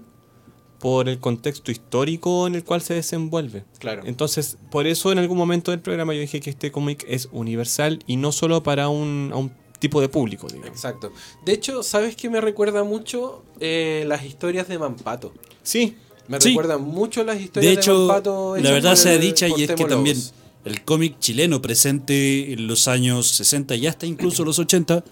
por 0.78 1.08
el 1.08 1.18
contexto 1.18 1.70
histórico 1.70 2.46
en 2.46 2.54
el 2.54 2.64
cual 2.64 2.80
se 2.80 2.94
desenvuelve. 2.94 3.64
Claro. 3.78 4.02
Entonces, 4.06 4.56
por 4.70 4.86
eso 4.86 5.12
en 5.12 5.18
algún 5.18 5.36
momento 5.36 5.70
del 5.72 5.80
programa 5.80 6.14
yo 6.14 6.20
dije 6.20 6.40
que 6.40 6.50
este 6.50 6.72
cómic 6.72 7.04
es 7.08 7.28
universal 7.32 7.98
y 8.06 8.16
no 8.16 8.32
solo 8.32 8.62
para 8.62 8.88
un, 8.88 9.30
a 9.32 9.36
un 9.36 9.52
tipo 9.78 10.00
de 10.00 10.08
público, 10.08 10.46
digamos. 10.46 10.68
Exacto. 10.70 11.12
De 11.44 11.52
hecho, 11.52 11.82
¿sabes 11.82 12.16
qué 12.16 12.30
me 12.30 12.40
recuerda 12.40 12.82
mucho? 12.82 13.42
Eh, 13.60 14.04
las 14.06 14.24
historias 14.24 14.68
de 14.68 14.78
Mampato. 14.78 15.32
Sí, 15.62 15.96
Me 16.28 16.40
Sí. 16.40 16.50
recuerdan 16.50 16.82
mucho 16.82 17.24
las 17.24 17.40
historias 17.40 17.68
De 17.70 17.74
de, 17.76 17.80
hecho, 17.82 17.98
Mampato. 18.06 18.56
la 18.56 18.70
verdad 18.70 18.94
sea 18.94 19.14
el- 19.14 19.20
dicha 19.20 19.48
y 19.48 19.64
es 19.64 19.72
que 19.72 19.84
también 19.84 20.16
el 20.64 20.82
cómic 20.84 21.18
chileno 21.18 21.60
presente 21.60 22.52
en 22.52 22.68
los 22.68 22.86
años 22.88 23.26
60 23.26 23.74
y 23.74 23.86
hasta 23.88 24.06
incluso 24.06 24.44
los 24.44 24.58
80 24.60 25.02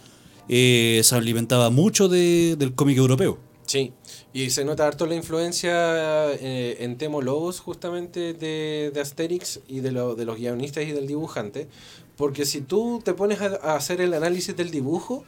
eh, 0.48 1.00
se 1.04 1.14
alimentaba 1.14 1.70
mucho 1.70 2.08
de- 2.08 2.56
del 2.56 2.74
cómic 2.74 2.96
europeo. 2.98 3.38
Sí, 3.66 3.92
y 4.32 4.48
se 4.50 4.64
nota 4.64 4.86
harto 4.86 5.04
la 5.06 5.14
influencia 5.14 6.32
eh, 6.34 6.78
en 6.80 6.96
Temo 6.96 7.20
Lobos 7.20 7.60
justamente 7.60 8.32
de, 8.32 8.90
de 8.94 9.00
Asterix 9.00 9.60
y 9.68 9.80
de, 9.80 9.92
lo- 9.92 10.14
de 10.14 10.24
los 10.24 10.38
guionistas 10.38 10.84
y 10.84 10.92
del 10.92 11.06
dibujante, 11.06 11.68
porque 12.16 12.46
si 12.46 12.62
tú 12.62 13.00
te 13.04 13.12
pones 13.12 13.40
a, 13.42 13.56
a 13.62 13.76
hacer 13.76 14.00
el 14.00 14.14
análisis 14.14 14.56
del 14.56 14.70
dibujo, 14.70 15.24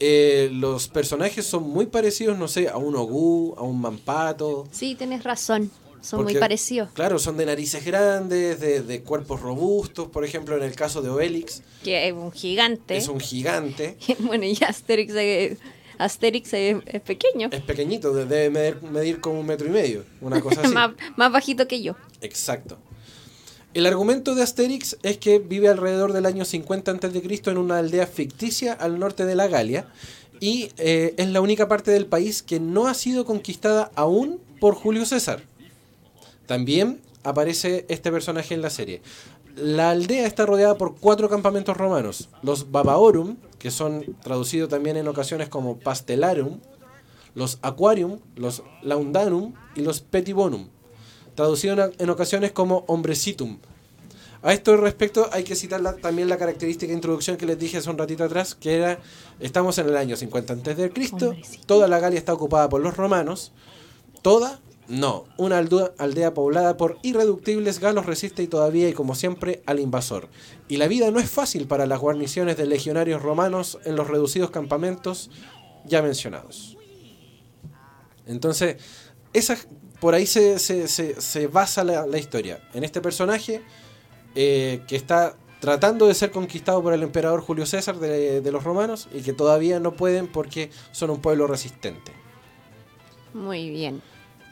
eh, 0.00 0.50
los 0.52 0.88
personajes 0.88 1.46
son 1.46 1.62
muy 1.68 1.86
parecidos, 1.86 2.38
no 2.38 2.46
sé, 2.46 2.68
a 2.68 2.76
un 2.76 2.94
Ogú, 2.94 3.54
a 3.56 3.62
un 3.62 3.80
Mampato. 3.80 4.66
Sí, 4.70 4.94
tienes 4.94 5.24
razón. 5.24 5.70
Son 6.00 6.18
porque, 6.20 6.34
muy 6.34 6.40
parecidos. 6.40 6.90
Claro, 6.92 7.18
son 7.18 7.36
de 7.36 7.46
narices 7.46 7.84
grandes, 7.84 8.60
de, 8.60 8.82
de 8.82 9.02
cuerpos 9.02 9.40
robustos, 9.40 10.08
por 10.08 10.24
ejemplo, 10.24 10.56
en 10.56 10.62
el 10.62 10.74
caso 10.74 11.02
de 11.02 11.10
Obelix, 11.10 11.62
Que 11.82 12.08
es 12.08 12.12
un 12.14 12.32
gigante. 12.32 12.96
es 12.96 13.08
un 13.08 13.20
gigante. 13.20 13.96
bueno, 14.20 14.44
y 14.44 14.56
Asterix, 14.66 15.14
es- 15.14 15.58
Asterix 15.98 16.52
es, 16.52 16.76
es 16.86 17.00
pequeño. 17.02 17.48
Es 17.50 17.62
pequeñito, 17.62 18.12
de- 18.14 18.24
debe 18.26 18.50
medir, 18.50 18.82
medir 18.82 19.20
como 19.20 19.40
un 19.40 19.46
metro 19.46 19.66
y 19.66 19.70
medio, 19.70 20.04
una 20.20 20.40
cosa 20.40 20.60
así. 20.62 20.72
más, 20.74 20.92
más 21.16 21.32
bajito 21.32 21.66
que 21.66 21.82
yo. 21.82 21.96
Exacto. 22.20 22.78
El 23.74 23.84
argumento 23.86 24.34
de 24.34 24.42
Asterix 24.42 24.96
es 25.02 25.18
que 25.18 25.38
vive 25.38 25.68
alrededor 25.68 26.12
del 26.12 26.26
año 26.26 26.44
50 26.44 26.90
a.C. 26.92 27.40
en 27.46 27.58
una 27.58 27.78
aldea 27.78 28.06
ficticia 28.06 28.72
al 28.72 28.98
norte 28.98 29.24
de 29.26 29.34
la 29.36 29.46
Galia 29.46 29.86
y 30.40 30.70
eh, 30.78 31.14
es 31.16 31.28
la 31.28 31.40
única 31.40 31.68
parte 31.68 31.90
del 31.90 32.06
país 32.06 32.42
que 32.42 32.60
no 32.60 32.86
ha 32.86 32.94
sido 32.94 33.24
conquistada 33.26 33.90
aún 33.94 34.40
por 34.60 34.74
Julio 34.74 35.04
César. 35.04 35.42
También 36.48 37.00
aparece 37.22 37.84
este 37.88 38.10
personaje 38.10 38.54
en 38.54 38.62
la 38.62 38.70
serie. 38.70 39.02
La 39.54 39.90
aldea 39.90 40.26
está 40.26 40.46
rodeada 40.46 40.76
por 40.78 40.96
cuatro 40.96 41.28
campamentos 41.28 41.76
romanos, 41.76 42.30
los 42.42 42.70
Babaorum, 42.72 43.36
que 43.58 43.70
son 43.70 44.16
traducidos 44.22 44.70
también 44.70 44.96
en 44.96 45.06
ocasiones 45.08 45.48
como 45.50 45.78
Pastelarum, 45.78 46.58
los 47.34 47.58
Aquarium, 47.60 48.18
los 48.34 48.62
Laundanum 48.82 49.52
y 49.76 49.82
los 49.82 50.00
Petibonum, 50.00 50.68
traducido 51.34 51.92
en, 51.98 52.08
ocasiones 52.10 52.52
como 52.52 52.84
Hombrecitum. 52.86 53.58
A 54.40 54.52
esto 54.54 54.76
respecto 54.76 55.28
hay 55.32 55.42
que 55.44 55.54
citar 55.54 55.80
la- 55.82 55.96
también 55.96 56.28
la 56.28 56.38
característica 56.38 56.88
de 56.88 56.94
introducción 56.94 57.36
que 57.36 57.44
les 57.44 57.58
dije 57.58 57.76
hace 57.76 57.90
un 57.90 57.98
ratito 57.98 58.24
atrás, 58.24 58.54
que 58.54 58.76
era, 58.76 59.00
estamos 59.40 59.76
en 59.78 59.88
el 59.88 59.96
año 59.98 60.16
50 60.16 60.52
a.C., 60.54 60.92
toda 61.66 61.88
la 61.88 61.98
Galia 61.98 62.18
está 62.18 62.32
ocupada 62.32 62.68
por 62.70 62.80
los 62.80 62.96
romanos, 62.96 63.52
toda, 64.22 64.60
no, 64.88 65.24
una 65.36 65.58
aldea, 65.58 66.32
poblada 66.34 66.76
por 66.78 66.98
irreductibles 67.02 67.78
galos 67.78 68.06
resiste 68.06 68.42
y 68.42 68.46
todavía 68.46 68.88
y 68.88 68.94
como 68.94 69.14
siempre 69.14 69.62
al 69.66 69.80
invasor. 69.80 70.28
Y 70.66 70.78
la 70.78 70.88
vida 70.88 71.10
no 71.10 71.20
es 71.20 71.30
fácil 71.30 71.66
para 71.66 71.86
las 71.86 72.00
guarniciones 72.00 72.56
de 72.56 72.66
legionarios 72.66 73.20
romanos 73.22 73.78
en 73.84 73.96
los 73.96 74.08
reducidos 74.08 74.50
campamentos 74.50 75.30
ya 75.84 76.00
mencionados. 76.02 76.76
Entonces, 78.26 78.76
esa, 79.32 79.56
por 80.00 80.14
ahí 80.14 80.26
se, 80.26 80.58
se- 80.58 80.88
se- 80.88 81.20
se 81.20 81.46
basa 81.46 81.84
la, 81.84 82.18
historia. 82.18 82.60
En 82.74 82.84
este 82.84 83.00
personaje 83.00 83.62
eh, 84.34 84.82
que 84.88 84.96
está 84.96 85.36
tratando 85.60 86.06
de 86.06 86.14
ser 86.14 86.30
conquistado 86.30 86.82
por 86.82 86.92
el 86.94 87.02
emperador 87.02 87.40
Julio 87.40 87.66
César 87.66 87.98
de 88.40 88.52
los 88.52 88.64
romanos 88.64 89.08
y 89.12 89.20
que 89.22 89.32
todavía 89.32 89.80
no 89.80 89.94
pueden 89.96 90.28
porque 90.28 90.70
son 90.92 91.10
un 91.10 91.20
pueblo 91.20 91.46
resistente. 91.46 92.12
Muy 93.34 93.68
bien. 93.70 94.00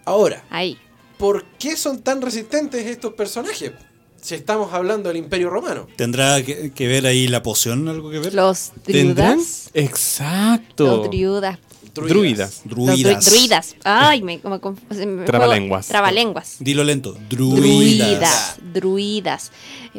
Ahora, 0.06 0.44
Ahí. 0.50 0.78
¿por 1.18 1.44
qué 1.58 1.76
son 1.76 2.00
tan 2.02 2.22
resistentes 2.22 2.86
estos 2.86 3.12
personajes? 3.14 3.72
Si 4.20 4.34
estamos 4.34 4.72
hablando 4.72 5.08
del 5.08 5.18
Imperio 5.18 5.50
Romano. 5.50 5.86
¿Tendrá 5.96 6.42
que, 6.42 6.72
que 6.72 6.88
ver 6.88 7.06
ahí 7.06 7.28
la 7.28 7.42
poción 7.42 7.86
algo 7.88 8.10
que 8.10 8.18
ver? 8.20 8.32
Los 8.34 8.72
¿Tendrán? 8.84 9.34
druidas. 9.38 9.70
Exacto. 9.74 10.86
Los 10.86 11.06
druidas. 11.08 11.58
Druidas. 11.96 12.62
Druidas. 12.64 13.24
druidas. 13.26 13.76
Ay, 13.84 14.22
me, 14.22 14.40
como 14.40 14.60
me- 14.90 15.24
Trabalenguas. 15.24 15.88
Trabalenguas. 15.88 16.56
Dilo 16.60 16.84
lento. 16.84 17.16
Druidas. 17.28 17.60
Druidas. 17.60 18.56
Druidas. 18.72 19.52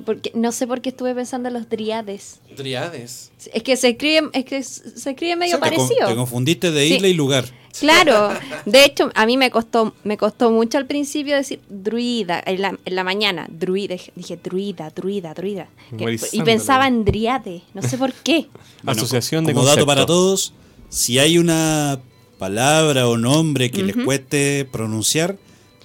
Porque, 0.06 0.32
no 0.36 0.52
sé 0.52 0.68
por 0.68 0.82
qué 0.82 0.89
estuve 0.89 1.16
pensando 1.16 1.48
en 1.50 1.56
los 1.56 1.70
driades. 1.70 2.39
Driades. 2.56 3.32
Es 3.54 3.64
que 3.64 3.76
se 3.78 3.89
escribe, 3.89 4.30
es 4.34 4.45
que 4.45 4.62
se 4.64 5.10
escribe 5.10 5.36
medio 5.36 5.60
parecido. 5.60 6.08
Te 6.08 6.16
confundiste 6.16 6.72
de 6.72 6.88
Sí. 6.88 6.95
isla 6.95 7.08
y 7.08 7.14
lugar. 7.14 7.45
Claro, 7.80 8.30
de 8.66 8.86
hecho, 8.86 9.12
a 9.14 9.28
mí 9.28 9.38
me 9.38 9.52
costó, 9.52 9.93
me 10.04 10.18
costó 10.18 10.50
mucho 10.50 10.80
al 10.80 10.88
principio 10.88 11.36
decir 11.36 11.60
druida, 11.70 12.41
en 12.43 12.60
la, 12.64 12.76
en 12.84 12.95
la 12.95 13.04
mañana, 13.04 13.45
druida, 13.52 13.95
dije 14.16 14.39
druida, 14.43 14.89
druida, 14.89 15.36
druida. 15.36 15.68
Que- 15.95 16.20
y 16.32 16.41
pensaba 16.41 16.88
en 16.88 17.06
driade, 17.06 17.62
no 17.76 17.84
sé 17.84 17.98
por 18.00 18.14
qué. 18.14 18.48
Bueno, 18.84 19.00
Asociación 19.02 19.45
de 19.45 19.54
Como 19.54 19.66
dato 19.66 19.86
para 19.86 20.06
todos, 20.08 20.54
si 20.90 21.20
hay 21.20 21.38
una 21.38 22.00
palabra 22.38 23.08
o 23.08 23.18
nombre 23.18 23.72
que 23.72 23.84
les 23.84 23.96
cueste 24.06 24.68
pronunciar, 24.72 25.38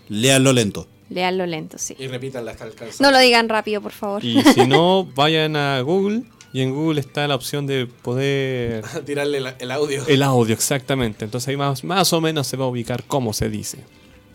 léanlo 0.09 0.53
lento. 0.53 0.87
Leanlo 1.11 1.45
lento, 1.47 1.77
sí. 1.79 1.95
Y 1.99 2.07
repitan 2.07 2.45
las 2.45 2.61
alcanzas. 2.63 3.01
No 3.01 3.11
lo 3.11 3.19
digan 3.19 3.49
rápido, 3.49 3.81
por 3.83 3.93
favor. 3.93 4.25
Y 4.25 4.43
si 4.55 4.67
no, 4.67 5.05
vayan 5.15 5.57
a 5.57 5.81
Google 5.83 6.23
y 6.55 6.61
en 6.63 6.73
Google 6.75 7.01
está 7.01 7.27
la 7.29 7.35
opción 7.35 7.67
de 7.67 7.87
poder... 7.87 8.85
Tirarle 9.07 9.41
la- 9.41 9.57
el 9.59 9.71
audio. 9.71 10.07
El 10.07 10.23
audio, 10.23 10.55
exactamente. 10.55 11.25
Entonces 11.25 11.49
ahí 11.49 11.57
más, 11.57 11.85
más 11.85 12.13
o 12.13 12.21
menos 12.21 12.47
se 12.47 12.57
va 12.57 12.65
a 12.65 12.69
ubicar 12.69 13.05
cómo 13.05 13.33
se 13.33 13.49
dice. 13.51 13.79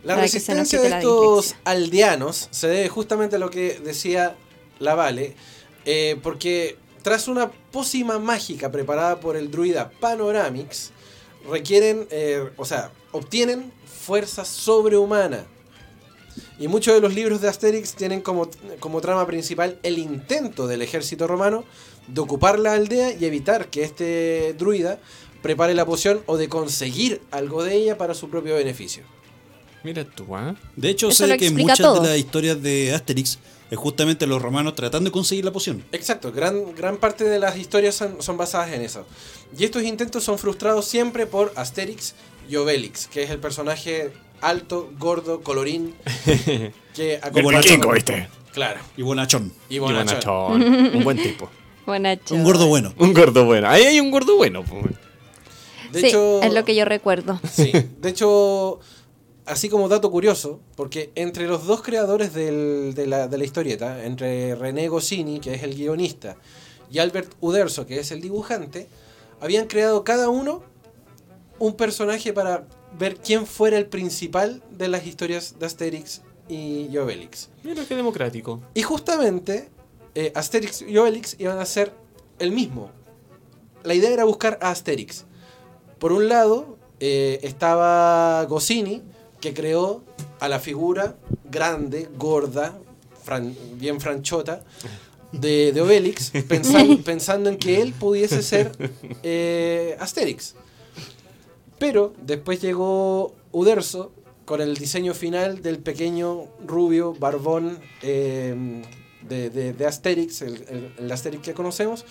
La 0.04 0.14
Para 0.14 0.22
resistencia 0.24 0.80
de 0.82 0.90
la 0.90 0.98
estos 1.00 1.46
dislexia. 1.46 1.62
aldeanos 1.72 2.48
se 2.52 2.68
debe 2.68 2.90
justamente 2.90 3.36
a 3.36 3.40
lo 3.40 3.50
que 3.50 3.80
decía 3.84 4.36
la 4.80 4.94
Vale, 4.96 5.36
eh, 5.86 6.18
porque 6.22 6.78
tras 7.08 7.30
una 7.30 7.50
pócima 7.50 8.20
mágica 8.20 8.70
preparada 8.70 9.18
por 9.22 9.38
el 9.38 9.50
druida 9.50 9.90
Panoramix, 9.90 10.92
requieren, 11.50 12.06
eh, 12.12 12.50
o 12.58 12.66
sea, 12.66 12.92
obtienen 13.14 13.72
fuerza 13.86 14.44
sobrehumana. 14.44 15.46
Y 16.60 16.68
muchos 16.68 16.94
de 16.96 17.00
los 17.00 17.14
libros 17.16 17.40
de 17.40 17.48
Asterix 17.48 17.94
tienen 17.94 18.20
como, 18.20 18.50
como 18.82 19.00
trama 19.00 19.26
principal 19.26 19.80
el 19.84 20.00
intento 20.00 20.68
del 20.68 20.82
ejército 20.82 21.28
romano 21.28 21.64
de 22.10 22.20
ocupar 22.20 22.60
la 22.60 22.74
aldea 22.74 23.14
y 23.14 23.24
evitar 23.24 23.70
que 23.70 23.84
este 23.86 24.54
druida 24.58 25.00
prepare 25.42 25.74
la 25.76 25.86
poción 25.86 26.22
o 26.26 26.36
de 26.36 26.50
conseguir 26.50 27.22
algo 27.32 27.64
de 27.64 27.76
ella 27.76 27.98
para 27.98 28.16
su 28.16 28.30
propio 28.30 28.56
beneficio. 28.56 29.04
Mira 29.86 30.04
tú, 30.04 30.36
¿ah? 30.36 30.58
De 30.76 30.90
hecho, 30.90 31.08
Eso 31.08 31.26
sé 31.26 31.38
que 31.38 31.52
muchas 31.52 31.78
todo. 31.78 32.02
de 32.02 32.10
las 32.10 32.18
historias 32.18 32.62
de 32.62 32.94
Asterix 32.94 33.40
es 33.70 33.78
justamente 33.78 34.28
los 34.28 34.42
romanos 34.42 34.76
tratando 34.76 35.10
de 35.10 35.12
conseguir 35.12 35.46
la 35.46 35.52
poción. 35.52 35.84
Exacto, 35.92 36.32
gran, 36.32 36.74
gran 36.76 36.98
parte 36.98 37.24
de 37.24 37.40
las 37.40 37.58
historias 37.58 37.96
son, 37.96 38.22
son 38.22 38.38
basadas 38.38 38.72
en 38.72 38.82
eso. 38.82 39.06
Y 39.58 39.64
estos 39.66 39.84
intentos 39.84 40.24
son 40.24 40.38
frustrados 40.38 40.86
siempre 40.86 41.26
por 41.28 41.52
Asterix 41.56 42.16
y 42.50 42.56
Obelix, 42.56 43.08
que 43.08 43.24
es 43.24 43.30
el 43.30 43.40
personaje 43.40 44.12
alto, 44.42 44.90
gordo, 45.00 45.42
colorín, 45.42 45.96
que 46.94 47.20
acompaña- 47.22 47.62
Chico, 47.62 47.92
¿viste? 47.92 48.28
Claro, 48.54 48.80
Y 48.96 49.02
bonachón. 49.04 49.52
y 49.70 49.80
bonachón. 49.80 50.20
bonachón. 50.56 50.96
Un 50.96 51.04
buen 51.04 51.22
tipo. 51.22 51.50
Buena 51.86 52.18
Un 52.32 52.44
gordo 52.44 52.68
bueno. 52.68 52.94
Un 52.98 53.14
gordo 53.14 53.46
bueno. 53.46 53.70
Ahí 53.70 53.84
hay 53.84 54.00
un 54.00 54.12
gordo 54.12 54.36
bueno. 54.36 54.64
pues. 54.64 54.84
De 55.92 56.02
sí, 56.02 56.08
hecho, 56.08 56.42
es 56.42 56.54
lo 56.54 56.66
que 56.66 56.76
yo 56.76 56.84
recuerdo. 56.84 57.40
Sí, 57.50 57.72
de 58.02 58.10
hecho, 58.10 58.80
así 59.48 59.70
como 59.70 59.88
dato 59.90 60.12
curioso, 60.12 60.60
porque 60.76 61.12
entre 61.16 61.48
los 61.48 61.66
dos 61.66 61.82
creadores 61.82 62.34
del- 62.34 62.94
de, 62.94 63.08
la, 63.08 63.28
de 63.28 63.38
la 63.38 63.44
historieta, 63.44 64.04
entre 64.06 64.56
René 64.56 64.88
Goscinny, 64.90 65.40
que 65.40 65.54
es 65.56 65.64
el 65.64 65.76
guionista, 65.76 66.38
y 66.92 67.00
Albert 67.00 67.34
Uderzo, 67.42 67.86
que 67.86 68.00
es 68.00 68.12
el 68.12 68.22
dibujante, 68.22 68.88
habían 69.42 69.68
creado 69.68 70.04
cada 70.04 70.30
uno 70.30 70.64
un 71.60 71.74
personaje 71.74 72.34
para 72.34 72.68
ver 72.98 73.18
quién 73.18 73.46
fuera 73.46 73.78
el 73.78 73.88
principal 73.88 74.62
de 74.72 74.88
las 74.88 75.06
historias 75.06 75.56
de 75.60 75.66
Asterix 75.66 76.22
y 76.48 76.96
Obelix. 76.98 77.50
Mira 77.64 77.84
qué 77.86 77.96
democrático. 77.96 78.62
Y 78.74 78.84
justamente 78.84 79.70
eh, 80.16 80.32
Asterix 80.36 80.82
y 80.84 80.98
Obelix 80.98 81.36
iban 81.40 81.60
a 81.60 81.66
ser 81.66 81.92
el 82.40 82.52
mismo. 82.52 82.90
La 83.84 83.94
idea 83.94 84.12
era 84.12 84.24
buscar 84.24 84.58
a 84.62 84.70
Asterix. 84.72 85.26
Por 86.00 86.12
un 86.14 86.30
lado 86.30 86.78
eh, 87.00 87.40
estaba 87.44 88.46
Goscinny, 88.46 89.04
que 89.42 89.54
creó 89.54 90.04
a 90.40 90.48
la 90.50 90.60
figura 90.60 91.16
grande, 91.50 92.10
gorda, 92.18 92.78
fran- 93.26 93.56
bien 93.76 94.00
franchota, 94.02 94.64
de, 95.32 95.72
de 95.74 95.82
Obelix, 95.82 96.32
pensan- 96.48 97.04
pensando 97.04 97.50
en 97.50 97.58
que 97.58 97.82
él 97.82 97.94
pudiese 97.94 98.42
ser 98.42 98.72
eh, 99.24 99.98
Asterix. 100.00 100.56
Pero 101.80 102.14
después 102.22 102.62
llegó 102.62 103.36
Uderzo 103.52 104.12
con 104.46 104.62
el 104.62 104.76
diseño 104.78 105.14
final 105.14 105.62
del 105.62 105.80
pequeño 105.80 106.46
rubio 106.66 107.14
barbón 107.14 107.80
eh, 108.02 108.82
de, 109.28 109.50
de- 109.50 109.74
de 109.74 109.86
Asterix, 109.86 110.42
el, 110.42 110.56
el- 110.70 110.94
el 110.98 111.12
Asterix 111.12 111.44
que 111.44 111.54
conocemos. 111.54 112.06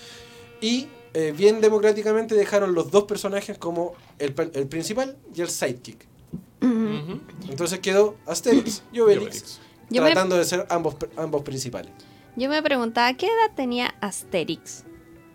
Y 0.60 0.86
eh, 1.14 1.32
bien 1.36 1.60
democráticamente 1.60 2.34
dejaron 2.34 2.74
los 2.74 2.90
dos 2.90 3.04
personajes 3.04 3.56
como 3.58 3.94
el, 4.18 4.34
el 4.54 4.66
principal 4.66 5.16
y 5.34 5.40
el 5.40 5.48
sidekick. 5.48 6.06
Entonces 6.60 7.78
quedó 7.80 8.16
Asterix 8.26 8.82
y 8.92 9.00
Obelix, 9.00 9.22
Obelix. 9.26 9.60
Yo 9.90 10.02
me, 10.02 10.10
tratando 10.10 10.36
de 10.36 10.44
ser 10.44 10.66
ambos, 10.68 10.96
ambos 11.16 11.42
principales. 11.42 11.92
yo 12.36 12.48
me 12.48 12.62
preguntaba, 12.62 13.12
¿qué 13.14 13.26
edad 13.26 13.54
tenía 13.54 13.94
Asterix? 14.00 14.84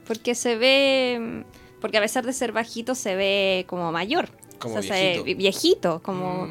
Porque 0.08 0.36
se 0.36 0.56
ve... 0.58 1.46
Porque 1.80 1.98
a 1.98 2.02
pesar 2.02 2.26
de 2.26 2.34
ser 2.34 2.52
bajito, 2.52 2.94
se 2.96 3.16
ve 3.16 3.66
como 3.68 3.92
mayor. 3.92 4.30
Como 4.60 4.76
O 4.76 4.82
sea, 4.84 4.96
se 4.96 5.24
ve 5.24 5.34
viejito. 5.34 6.02
como 6.04 6.48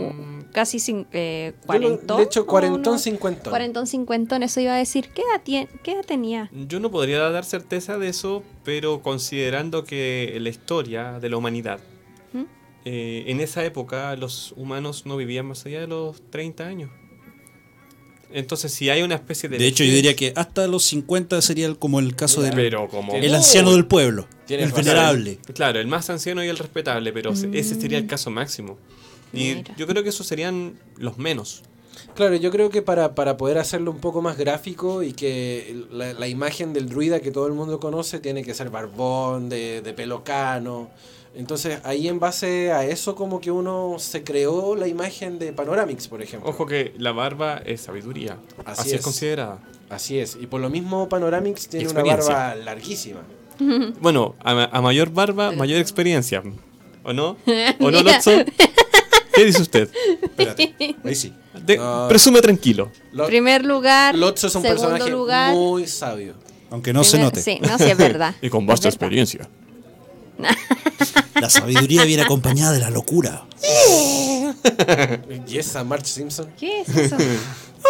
Mm, 0.00 0.40
casi 0.52 0.78
eh, 1.12 1.52
cuarentón. 1.66 2.18
de 2.18 2.24
hecho, 2.24 2.42
¿o 2.42 2.46
cuarentón, 2.46 2.94
no? 2.94 2.98
cincuentón. 2.98 3.50
Cuarentón, 3.50 3.86
cincuentón, 3.86 4.42
eso 4.42 4.60
iba 4.60 4.74
a 4.74 4.78
decir. 4.78 5.10
¿Qué 5.14 5.22
edad, 5.22 5.42
qué 5.82 5.92
edad 5.92 6.04
tenía? 6.04 6.50
Yo 6.52 6.80
no 6.80 6.90
podría 6.90 7.18
dar 7.30 7.44
certeza 7.44 7.98
de 7.98 8.08
eso, 8.08 8.42
pero 8.64 9.02
considerando 9.02 9.84
que 9.84 10.36
la 10.40 10.48
historia 10.48 11.18
de 11.20 11.28
la 11.28 11.36
humanidad. 11.36 11.80
Eh, 12.84 13.24
en 13.26 13.40
esa 13.40 13.64
época 13.64 14.14
los 14.16 14.52
humanos 14.56 15.04
no 15.06 15.16
vivían 15.16 15.46
más 15.46 15.64
allá 15.66 15.80
de 15.80 15.86
los 15.86 16.22
30 16.30 16.66
años. 16.66 16.90
Entonces, 18.32 18.72
si 18.72 18.88
hay 18.90 19.02
una 19.02 19.16
especie 19.16 19.48
de... 19.48 19.58
De 19.58 19.66
hecho, 19.66 19.82
yo 19.82 19.92
diría 19.92 20.14
que 20.14 20.32
hasta 20.36 20.68
los 20.68 20.84
50 20.84 21.42
sería 21.42 21.66
el- 21.66 21.78
como 21.78 21.98
el 21.98 22.14
caso 22.14 22.40
del 22.42 22.54
Pero 22.54 22.86
como... 22.88 23.12
el 23.14 23.34
anciano 23.34 23.72
del 23.72 23.86
pueblo. 23.86 24.28
El 24.48 24.60
razón. 24.70 24.76
venerable. 24.84 25.38
Claro, 25.52 25.80
el 25.80 25.88
más 25.88 26.10
anciano 26.10 26.44
y 26.44 26.48
el 26.48 26.56
respetable, 26.56 27.12
pero 27.12 27.34
se- 27.34 27.50
ese 27.58 27.74
sería 27.80 27.98
el 27.98 28.06
caso 28.06 28.30
máximo. 28.30 28.78
Y 29.32 29.54
Mira. 29.56 29.74
yo 29.76 29.86
creo 29.88 30.04
que 30.04 30.10
esos 30.10 30.28
serían 30.28 30.78
los 30.96 31.18
menos. 31.18 31.62
Claro, 32.14 32.36
yo 32.36 32.52
creo 32.52 32.70
que 32.70 32.82
para, 32.82 33.16
para 33.16 33.36
poder 33.36 33.58
hacerlo 33.58 33.90
un 33.90 33.98
poco 33.98 34.22
más 34.22 34.36
gráfico 34.38 35.02
y 35.02 35.12
que 35.12 35.84
la, 35.90 36.12
la 36.12 36.28
imagen 36.28 36.72
del 36.72 36.88
druida 36.88 37.18
que 37.20 37.32
todo 37.32 37.48
el 37.48 37.52
mundo 37.52 37.80
conoce 37.80 38.20
tiene 38.20 38.44
que 38.44 38.54
ser 38.54 38.70
barbón, 38.70 39.48
de, 39.48 39.82
de 39.82 39.92
pelo 39.92 40.22
cano. 40.22 40.90
Entonces 41.34 41.78
ahí 41.84 42.08
en 42.08 42.18
base 42.18 42.72
a 42.72 42.84
eso 42.84 43.14
como 43.14 43.40
que 43.40 43.50
uno 43.50 43.96
se 43.98 44.24
creó 44.24 44.74
la 44.74 44.88
imagen 44.88 45.38
de 45.38 45.52
Panoramix, 45.52 46.08
por 46.08 46.22
ejemplo. 46.22 46.50
Ojo 46.50 46.66
que 46.66 46.92
la 46.98 47.12
barba 47.12 47.58
es 47.64 47.82
sabiduría. 47.82 48.36
Así 48.64 48.80
Así, 48.82 48.88
es. 48.90 48.94
es. 48.96 49.00
considerada. 49.02 49.58
Así 49.88 50.18
es. 50.18 50.36
Y 50.40 50.46
por 50.46 50.60
lo 50.60 50.70
mismo 50.70 51.08
Panoramix 51.08 51.68
tiene 51.68 51.88
una 51.88 52.02
barba 52.02 52.54
larguísima. 52.56 53.20
Bueno, 54.00 54.36
a, 54.42 54.76
a 54.76 54.80
mayor 54.80 55.10
barba, 55.10 55.52
mayor 55.52 55.80
experiencia. 55.80 56.42
¿O 57.04 57.12
no? 57.12 57.36
¿O 57.78 57.90
no. 57.90 58.02
Lotso? 58.02 58.30
¿Qué 59.34 59.44
dice 59.44 59.60
usted? 59.62 59.90
Espérate. 60.22 60.74
Ahí 61.04 61.14
sí. 61.14 61.32
De- 61.66 61.76
No. 61.76 62.06
Presume 62.08 62.40
tranquilo. 62.40 62.90
Lo- 63.12 63.26
Primer 63.26 63.64
lugar, 63.66 64.14
Lotso 64.14 64.46
es 64.46 64.54
un 64.54 64.62
personaje 64.62 65.10
lugar. 65.10 65.52
muy 65.54 65.86
sabio. 65.86 66.34
Aunque 66.70 66.92
no 66.94 67.04
se 67.04 67.18
note. 67.18 67.42
Sí, 67.42 67.58
no, 67.60 67.76
sí, 67.76 67.84
es 67.84 67.98
verdad. 67.98 68.34
Y 68.42 68.48
con 68.48 68.64
vasta 68.66 68.88
experiencia. 68.88 69.46
La 71.40 71.50
sabiduría 71.50 72.04
viene 72.04 72.22
acompañada 72.22 72.72
de 72.72 72.80
la 72.80 72.90
locura. 72.90 73.46
¿Y 75.46 75.58
esa 75.58 75.84
March 75.84 76.06
Simpson? 76.06 76.52
¿Qué 76.58 76.82
es 76.82 76.88
eso? 76.88 77.16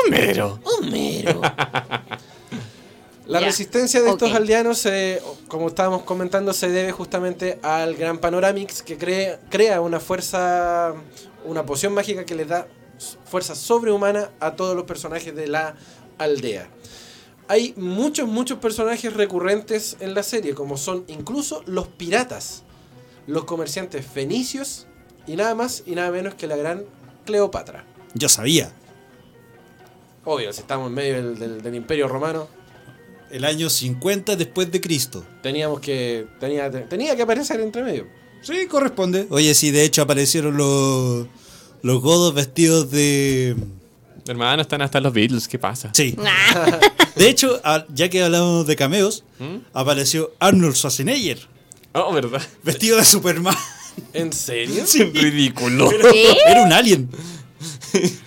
Homero. 0.07 0.61
Homero. 0.65 1.41
La 3.27 3.39
resistencia 3.41 4.03
de 4.03 4.11
estos 4.11 4.33
aldeanos, 4.35 4.79
se- 4.79 5.23
como 5.49 5.69
estábamos 5.69 6.03
comentando, 6.03 6.53
se 6.53 6.69
debe 6.69 6.91
justamente 6.93 7.61
al 7.63 7.95
gran 7.95 8.19
Panoramix 8.19 8.83
que 8.83 8.99
crea, 8.99 9.41
crea 9.51 9.81
una 9.81 10.01
fuerza, 10.01 10.95
una 11.45 11.65
poción 11.65 11.95
mágica 11.95 12.25
que 12.25 12.35
le 12.35 12.45
da 12.45 12.67
fuerza 13.25 13.55
sobrehumana 13.55 14.31
a 14.41 14.57
todos 14.57 14.75
los 14.75 14.85
personajes 14.85 15.35
de 15.35 15.47
la 15.47 15.77
aldea. 16.19 16.69
Hay 17.47 17.73
muchos, 17.77 18.29
muchos 18.29 18.59
personajes 18.59 19.13
recurrentes 19.15 19.97
en 20.01 20.15
la 20.15 20.23
serie, 20.25 20.55
como 20.55 20.77
son 20.77 21.05
incluso 21.09 21.63
los 21.67 21.87
piratas, 21.89 22.63
los 23.27 23.45
comerciantes 23.45 24.05
fenicios 24.07 24.87
y 25.27 25.37
nada 25.37 25.55
más 25.55 25.83
y 25.87 25.95
nada 25.95 26.11
menos 26.11 26.35
que 26.35 26.47
la 26.47 26.57
gran 26.57 26.83
Cleopatra. 27.27 27.85
Yo 28.15 28.29
sabía. 28.29 28.73
Obvio, 30.25 30.53
si 30.53 30.61
estamos 30.61 30.89
en 30.89 30.95
medio 30.95 31.15
del, 31.15 31.39
del- 31.39 31.63
del 31.63 31.75
Imperio 31.75 32.09
Romano, 32.09 32.49
El 33.31 33.45
año 33.45 33.71
50 33.71 34.37
después 34.37 34.71
de 34.73 34.81
Cristo. 34.81 35.25
teníamos 35.43 35.81
que 35.81 36.27
tenía, 36.41 36.71
tenía 36.89 37.15
que 37.17 37.23
aparecer 37.23 37.61
entre 37.61 37.83
medio. 37.83 38.07
Sí, 38.43 38.67
corresponde. 38.67 39.27
Oye, 39.31 39.55
sí, 39.55 39.71
de 39.71 39.85
hecho 39.85 40.03
aparecieron 40.03 40.57
los, 40.57 41.27
los 41.83 42.01
godos 42.03 42.35
vestidos 42.35 42.91
de... 42.91 43.55
Hermano, 44.27 44.63
están 44.63 44.83
hasta 44.83 45.01
los 45.01 45.13
Beatles, 45.13 45.47
¿qué 45.49 45.59
pasa? 45.59 45.91
Sí. 45.95 46.17
De 47.17 47.29
hecho, 47.29 47.61
ya 47.93 48.09
que 48.09 48.23
hablamos 48.23 48.67
de 48.67 48.77
cameos, 48.77 49.25
apareció 49.73 50.33
Arnold 50.39 50.75
Schwarzenegger, 50.75 51.39
Oh, 51.93 52.13
¿verdad? 52.13 52.43
vestido 52.63 52.97
de 52.99 53.05
Superman. 53.05 53.55
¿En 54.13 54.33
serio? 54.33 54.87
Sí, 54.87 55.03
ridículo. 55.05 55.91
¿Qué? 56.13 56.37
Era 56.47 56.63
un 56.63 56.73
alien. 56.73 57.11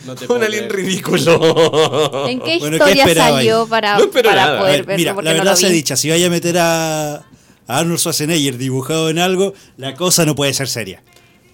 No 0.06 0.16
te 0.16 0.26
Un 0.32 0.44
alien 0.44 0.70
ridículo. 0.70 2.28
¿En 2.28 2.40
qué 2.42 2.60
Bueno, 2.60 2.78
¿qué 2.78 2.92
historia 2.92 3.06
ahí? 3.06 3.16
salió 3.16 3.66
para, 3.68 3.98
No 3.98 4.10
nada. 4.36 4.60
Poder 4.60 4.86
ver, 4.86 4.86
verlo? 4.86 4.98
mira, 4.98 5.14
la 5.14 5.32
no 5.44 5.46
verdad 5.46 5.70
dicha, 5.70 5.96
si 5.96 6.10
vaya 6.10 6.28
a 6.28 6.30
meter 6.30 6.58
a, 6.58 7.16
a 7.16 7.24
Arnold 7.68 8.00
Schwarzenegger 8.00 8.58
dibujado 8.58 9.10
en 9.10 9.20
algo, 9.20 9.54
la 9.78 9.96
cosa 9.96 10.26
no 10.26 10.36
puede 10.36 10.54
ser 10.54 10.68
seria. 10.68 11.02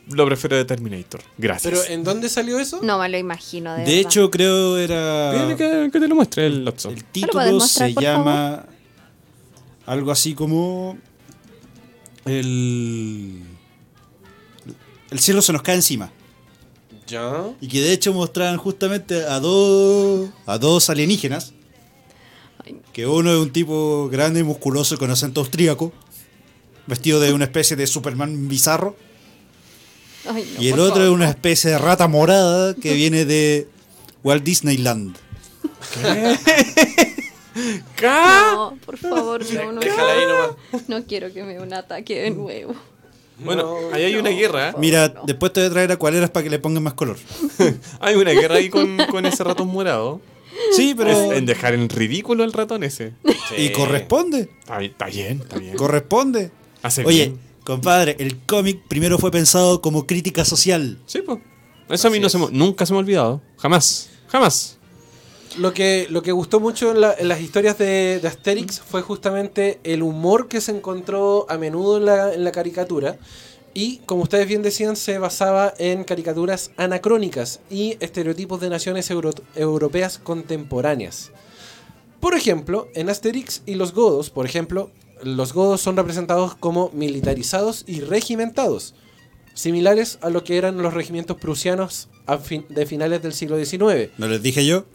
Lo 0.10 0.26
prefiero 0.26 0.57
de 0.57 0.66
Terminator. 0.66 1.22
Gracias. 1.38 1.72
¿Pero 1.72 1.93
en 1.93 2.03
dónde 2.03 2.30
salió 2.30 2.60
eso? 2.60 2.80
No 2.82 2.97
me 2.97 3.07
lo 3.10 3.18
imagino, 3.20 3.74
de, 3.74 3.82
De 3.82 3.86
verdad. 3.86 3.99
hecho, 4.01 4.32
creo 4.32 4.78
era... 4.80 5.55
Que, 5.55 5.89
que 5.93 5.99
te 5.99 6.07
lo 6.07 6.16
muestre 6.16 6.47
el 6.47 6.66
Lotso. 6.66 6.89
El 6.89 6.95
puedes 6.95 7.12
título 7.12 7.51
mostrar, 7.53 7.91
se 7.93 8.01
llama 8.01 8.66
algo 9.86 10.12
así 10.12 10.34
como 10.34 10.97
el 12.30 13.43
el 15.11 15.19
cielo 15.19 15.41
se 15.41 15.53
nos 15.53 15.61
cae 15.61 15.75
encima. 15.75 16.11
Ya. 17.07 17.55
y 17.59 17.67
que 17.67 17.82
de 17.82 17.91
hecho 17.91 18.13
mostraban 18.13 18.57
justamente 18.57 19.25
a 19.25 19.39
dos 19.39 20.30
a 20.45 20.59
dos 20.59 20.91
alienígenas 20.91 21.53
que 22.93 23.07
uno 23.07 23.32
es 23.34 23.39
un 23.39 23.51
tipo 23.51 24.09
grande 24.11 24.41
y 24.41 24.43
musculoso 24.43 24.95
con 24.99 25.09
acento 25.09 25.41
austríaco 25.41 25.91
vestido 26.86 27.19
de 27.19 27.34
una 27.34 27.45
especie 27.45 27.75
de 27.75 27.88
Superman 27.88 28.47
bizarro. 28.47 28.95
Ay, 30.27 30.51
no, 30.55 30.61
y 30.61 30.67
el 30.69 30.80
otro 30.80 31.03
es 31.03 31.09
una 31.09 31.30
especie 31.30 31.71
de 31.71 31.77
rata 31.77 32.07
morada 32.07 32.73
que 32.73 32.93
viene 32.95 33.25
de 33.25 33.67
Walt 34.23 34.43
Disneyland. 34.43 35.15
No, 38.01 38.77
por 38.90 38.98
favor, 38.98 39.42
no, 39.54 39.72
no. 39.74 39.82
Déjala 39.82 40.14
ahí 40.14 40.26
nomás. 40.26 40.90
No 40.90 41.04
quiero 41.06 41.32
que 41.32 41.44
me 41.44 41.54
dé 41.54 41.60
un 41.62 41.72
ataque 41.74 42.22
de 42.22 42.32
nuevo. 42.32 42.74
Bueno, 43.38 43.78
ahí 43.94 44.04
hay 44.04 44.16
una 44.16 44.32
guerra. 44.32 44.70
¿eh? 44.70 44.74
mira 44.80 45.08
después 45.26 45.54
te 45.54 45.60
voy 45.62 45.68
a 45.70 45.72
traer 45.72 45.92
acuarelas 45.92 46.30
para 46.32 46.44
que 46.44 46.50
le 46.50 46.60
pongan 46.60 46.84
más 46.84 46.94
color 46.96 47.16
Hay 48.02 48.16
una 48.16 48.32
guerra 48.32 48.56
ahí 48.56 48.70
con, 48.70 48.98
con 49.10 49.26
ese 49.26 49.44
ratón 49.46 49.68
morado. 49.70 50.20
sí 50.76 50.94
pero 50.98 51.10
Es 51.12 51.38
en 51.38 51.46
dejar 51.46 51.74
en 51.76 51.88
ridículo 51.88 52.44
el 52.44 52.52
ratón 52.52 52.84
ese. 52.84 53.14
Y 53.58 53.70
corresponde, 53.72 54.50
Está, 54.60 54.78
bien, 54.80 54.92
está 54.92 55.06
bien, 55.08 55.40
está 55.42 55.58
bien. 55.60 55.76
corresponde. 55.78 56.52
Hace 56.82 57.06
Oye, 57.06 57.26
bien. 57.28 57.40
compadre, 57.64 58.16
el 58.20 58.38
cómic 58.46 58.82
primero 58.88 59.18
fue 59.20 59.30
pensado 59.32 59.82
como 59.82 60.06
crítica 60.08 60.44
social. 60.46 60.98
Sí, 61.06 61.22
pues. 61.22 61.38
Eso 61.90 62.08
a 62.08 62.12
mí 62.12 62.20
no 62.20 62.28
se 62.30 62.38
me- 62.40 62.50
nunca 62.52 62.86
se 62.86 62.94
me 62.94 62.98
ha 62.98 63.02
olvidado. 63.02 63.42
Jamás. 63.58 64.10
Jamás. 64.28 64.78
Lo 65.58 65.74
que, 65.74 66.08
lo 66.10 66.22
que 66.22 66.32
gustó 66.32 66.60
mucho 66.60 66.91
en, 66.91 67.02
la- 67.02 67.14
en 67.18 67.28
las 67.28 67.41
historias 67.41 67.78
de, 67.78 68.20
de 68.22 68.28
Asterix 68.28 68.80
fue 68.82 69.02
justamente 69.02 69.80
el 69.84 70.04
humor 70.04 70.47
que 70.47 70.62
se 70.62 70.72
encontró 70.72 71.45
a 71.50 71.58
menudo 71.58 71.97
en 71.97 72.06
la, 72.06 72.34
en 72.34 72.43
la 72.43 72.52
caricatura. 72.52 73.18
Y 73.74 73.97
como 74.06 74.24
ustedes 74.24 74.47
bien 74.47 74.62
decían, 74.62 74.95
se 74.95 75.18
basaba 75.20 75.74
en 75.78 76.04
caricaturas 76.04 76.72
anacrónicas 76.78 77.60
y 77.70 77.97
estereotipos 78.00 78.60
de 78.62 78.70
naciones 78.70 79.10
euro- 79.12 79.34
europeas 79.56 80.18
contemporáneas. 80.18 81.32
Por 82.20 82.36
ejemplo, 82.36 82.88
en 82.95 83.10
Asterix 83.10 83.62
y 83.66 83.76
los 83.76 83.93
godos, 83.93 84.30
por 84.30 84.45
ejemplo, 84.45 84.91
los 85.24 85.54
godos 85.54 85.82
son 85.82 85.95
representados 85.97 86.56
como 86.56 86.89
militarizados 86.93 87.84
y 87.88 88.02
regimentados, 88.02 88.93
similares 89.54 90.18
a 90.22 90.30
lo 90.30 90.43
que 90.43 90.58
eran 90.58 90.78
los 90.82 90.93
regimientos 90.93 91.38
prusianos 91.38 92.08
a 92.26 92.38
fin- 92.38 92.66
de 92.70 92.86
finales 92.86 93.22
del 93.22 93.34
siglo 93.34 93.58
XIX. 93.64 94.12
¿No 94.18 94.28
les 94.28 94.41
dije 94.41 94.66
yo? 94.66 94.86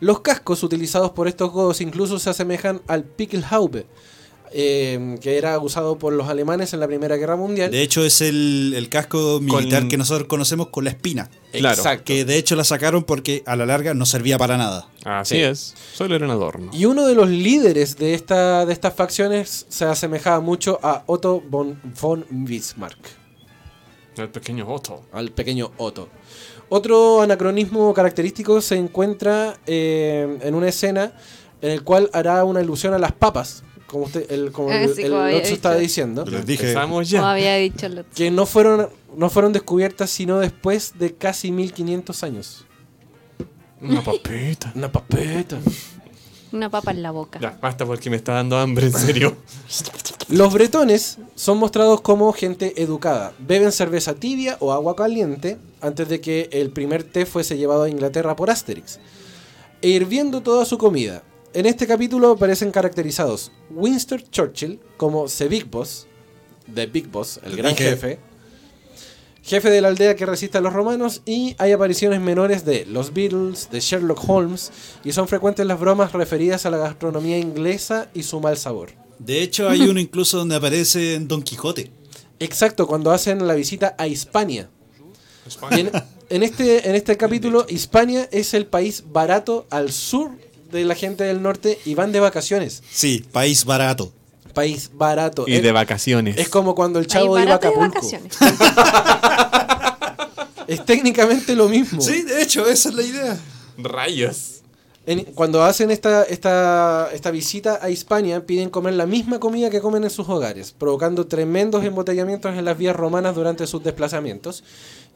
Los 0.00 0.20
cascos 0.20 0.62
utilizados 0.62 1.10
por 1.12 1.28
estos 1.28 1.50
godos 1.52 1.80
incluso 1.80 2.18
se 2.18 2.30
asemejan 2.30 2.82
al 2.86 3.04
Pickelhaube, 3.04 3.86
eh, 4.52 5.16
que 5.20 5.38
era 5.38 5.58
usado 5.58 5.98
por 5.98 6.12
los 6.12 6.28
alemanes 6.28 6.72
en 6.72 6.80
la 6.80 6.86
Primera 6.86 7.16
Guerra 7.16 7.34
Mundial. 7.36 7.70
De 7.70 7.82
hecho, 7.82 8.04
es 8.04 8.20
el, 8.20 8.74
el 8.76 8.88
casco 8.88 9.40
militar 9.40 9.80
Con- 9.82 9.88
que 9.88 9.96
nosotros 9.96 10.28
conocemos 10.28 10.68
con 10.68 10.84
la 10.84 10.90
espina. 10.90 11.28
Claro. 11.52 11.76
Exacto. 11.76 12.04
Que 12.04 12.24
de 12.24 12.36
hecho 12.36 12.54
la 12.56 12.64
sacaron 12.64 13.02
porque 13.04 13.42
a 13.46 13.56
la 13.56 13.66
larga 13.66 13.94
no 13.94 14.06
servía 14.06 14.38
para 14.38 14.56
nada. 14.56 14.88
Así 15.04 15.36
Sí. 15.36 15.40
es. 15.42 15.74
Solo 15.94 16.14
era 16.14 16.24
un 16.26 16.30
adorno. 16.30 16.70
Y 16.72 16.84
uno 16.84 17.06
de 17.06 17.14
los 17.14 17.28
líderes 17.28 17.96
de, 17.96 18.14
esta, 18.14 18.64
de 18.66 18.72
estas 18.72 18.94
facciones 18.94 19.66
se 19.68 19.84
asemejaba 19.86 20.40
mucho 20.40 20.78
a 20.82 21.02
Otto 21.06 21.42
von, 21.48 21.80
von 22.00 22.24
Bismarck, 22.30 22.98
El 24.16 24.28
pequeño 24.28 24.68
Otto. 24.72 25.02
al 25.12 25.30
pequeño 25.32 25.72
Otto. 25.78 26.08
Otro 26.68 27.22
anacronismo 27.22 27.94
característico 27.94 28.60
se 28.60 28.76
encuentra 28.76 29.56
eh, 29.66 30.38
en 30.42 30.54
una 30.54 30.68
escena 30.68 31.12
en 31.62 31.70
el 31.70 31.82
cual 31.84 32.10
hará 32.12 32.44
una 32.44 32.60
ilusión 32.60 32.92
a 32.92 32.98
las 32.98 33.12
papas, 33.12 33.62
como, 33.86 34.04
usted, 34.04 34.30
el, 34.30 34.50
como 34.52 34.70
Ah, 34.70 34.82
el, 34.82 34.94
sí, 34.94 35.02
el 35.02 35.10
como 35.12 35.26
estaba 35.26 35.74
dicho. 35.76 35.82
diciendo. 35.82 36.24
Les 36.26 36.44
dije. 36.44 36.74
Ya. 37.04 37.30
había 37.30 37.54
dicho 37.56 37.86
el 37.86 38.00
otro. 38.00 38.12
que 38.14 38.30
no 38.30 38.46
fueron, 38.46 38.88
no 39.16 39.30
fueron 39.30 39.52
descubiertas 39.52 40.10
sino 40.10 40.38
después 40.40 40.94
de 40.98 41.14
casi 41.14 41.52
1500 41.52 42.22
años. 42.24 42.66
Una 43.80 44.02
papita. 44.02 44.72
Una 44.74 44.90
papeta. 44.90 45.58
Una 46.52 46.70
papa 46.70 46.90
en 46.92 47.02
la 47.02 47.10
boca. 47.10 47.38
Ya, 47.40 47.58
basta 47.60 47.84
porque 47.84 48.08
me 48.08 48.16
está 48.16 48.32
dando 48.34 48.56
hambre, 48.56 48.86
en 48.86 48.92
serio. 48.92 49.36
Los 50.28 50.52
bretones 50.52 51.18
son 51.34 51.58
mostrados 51.58 52.00
como 52.00 52.32
gente 52.32 52.80
educada. 52.82 53.32
Beben 53.38 53.72
cerveza 53.72 54.14
tibia 54.14 54.56
o 54.60 54.72
agua 54.72 54.96
caliente 54.96 55.58
antes 55.86 56.08
de 56.08 56.20
que 56.20 56.48
el 56.52 56.70
primer 56.70 57.04
té 57.04 57.26
fuese 57.26 57.56
llevado 57.56 57.84
a 57.84 57.88
Inglaterra 57.88 58.36
por 58.36 58.50
Asterix. 58.50 58.98
E 59.80 59.90
hirviendo 59.90 60.42
toda 60.42 60.64
su 60.64 60.78
comida. 60.78 61.22
En 61.54 61.64
este 61.64 61.86
capítulo 61.86 62.32
aparecen 62.32 62.70
caracterizados 62.70 63.52
Winston 63.70 64.22
Churchill 64.30 64.80
como 64.96 65.26
The 65.26 65.48
Big 65.48 65.70
Boss, 65.70 66.06
The 66.74 66.86
Big 66.86 67.08
Boss, 67.08 67.40
el 67.44 67.56
gran 67.56 67.74
jefe, 67.74 68.18
jefe 69.42 69.70
de 69.70 69.80
la 69.80 69.88
aldea 69.88 70.16
que 70.16 70.26
resiste 70.26 70.58
a 70.58 70.60
los 70.60 70.72
romanos, 70.72 71.22
y 71.24 71.54
hay 71.58 71.72
apariciones 71.72 72.20
menores 72.20 72.64
de 72.64 72.84
los 72.84 73.14
Beatles, 73.14 73.70
de 73.70 73.80
Sherlock 73.80 74.28
Holmes, 74.28 74.72
y 75.04 75.12
son 75.12 75.28
frecuentes 75.28 75.64
las 75.66 75.80
bromas 75.80 76.12
referidas 76.12 76.66
a 76.66 76.70
la 76.70 76.78
gastronomía 76.78 77.38
inglesa 77.38 78.10
y 78.12 78.24
su 78.24 78.40
mal 78.40 78.58
sabor. 78.58 78.90
De 79.18 79.40
hecho, 79.40 79.68
hay 79.68 79.82
uno 79.82 80.00
incluso 80.00 80.36
donde 80.36 80.56
aparece 80.56 81.14
en 81.14 81.28
Don 81.28 81.42
Quijote. 81.42 81.90
Exacto, 82.38 82.86
cuando 82.86 83.12
hacen 83.12 83.46
la 83.46 83.54
visita 83.54 83.94
a 83.96 84.08
Hispania. 84.08 84.68
En, 85.70 85.90
en 86.30 86.42
este, 86.42 86.88
en 86.88 86.94
este 86.94 87.16
capítulo, 87.16 87.66
Hispania 87.68 88.28
es 88.32 88.54
el 88.54 88.66
país 88.66 89.04
barato 89.12 89.66
al 89.70 89.92
sur 89.92 90.30
de 90.70 90.84
la 90.84 90.94
gente 90.94 91.24
del 91.24 91.42
norte 91.42 91.78
y 91.84 91.94
van 91.94 92.12
de 92.12 92.20
vacaciones. 92.20 92.82
Sí, 92.90 93.24
país 93.32 93.64
barato. 93.64 94.12
País 94.54 94.90
barato. 94.94 95.44
Y 95.46 95.54
es, 95.56 95.62
de 95.62 95.70
vacaciones. 95.72 96.36
es 96.38 96.48
como 96.48 96.74
cuando 96.74 96.98
el 96.98 97.06
chavo 97.06 97.38
iba 97.38 97.52
a 97.52 97.56
Acapulco. 97.56 97.94
vacaciones. 97.94 98.32
Es 100.66 100.84
técnicamente 100.84 101.54
lo 101.54 101.68
mismo. 101.68 102.00
Sí, 102.00 102.22
de 102.22 102.42
hecho, 102.42 102.66
esa 102.66 102.88
es 102.88 102.94
la 102.96 103.02
idea. 103.02 103.38
Rayos. 103.78 104.62
En- 105.06 105.22
cuando 105.26 105.62
hacen 105.62 105.92
esta, 105.92 106.24
esta, 106.24 107.08
esta 107.12 107.30
visita 107.30 107.78
a 107.80 107.88
Hispania, 107.90 108.44
piden 108.44 108.68
comer 108.68 108.94
la 108.94 109.06
misma 109.06 109.38
comida 109.38 109.70
que 109.70 109.80
comen 109.80 110.02
en 110.02 110.10
sus 110.10 110.28
hogares, 110.28 110.74
provocando 110.76 111.24
tremendos 111.28 111.84
embotellamientos 111.84 112.52
en 112.56 112.64
las 112.64 112.76
vías 112.76 112.96
romanas 112.96 113.36
durante 113.36 113.64
sus 113.68 113.84
desplazamientos. 113.84 114.64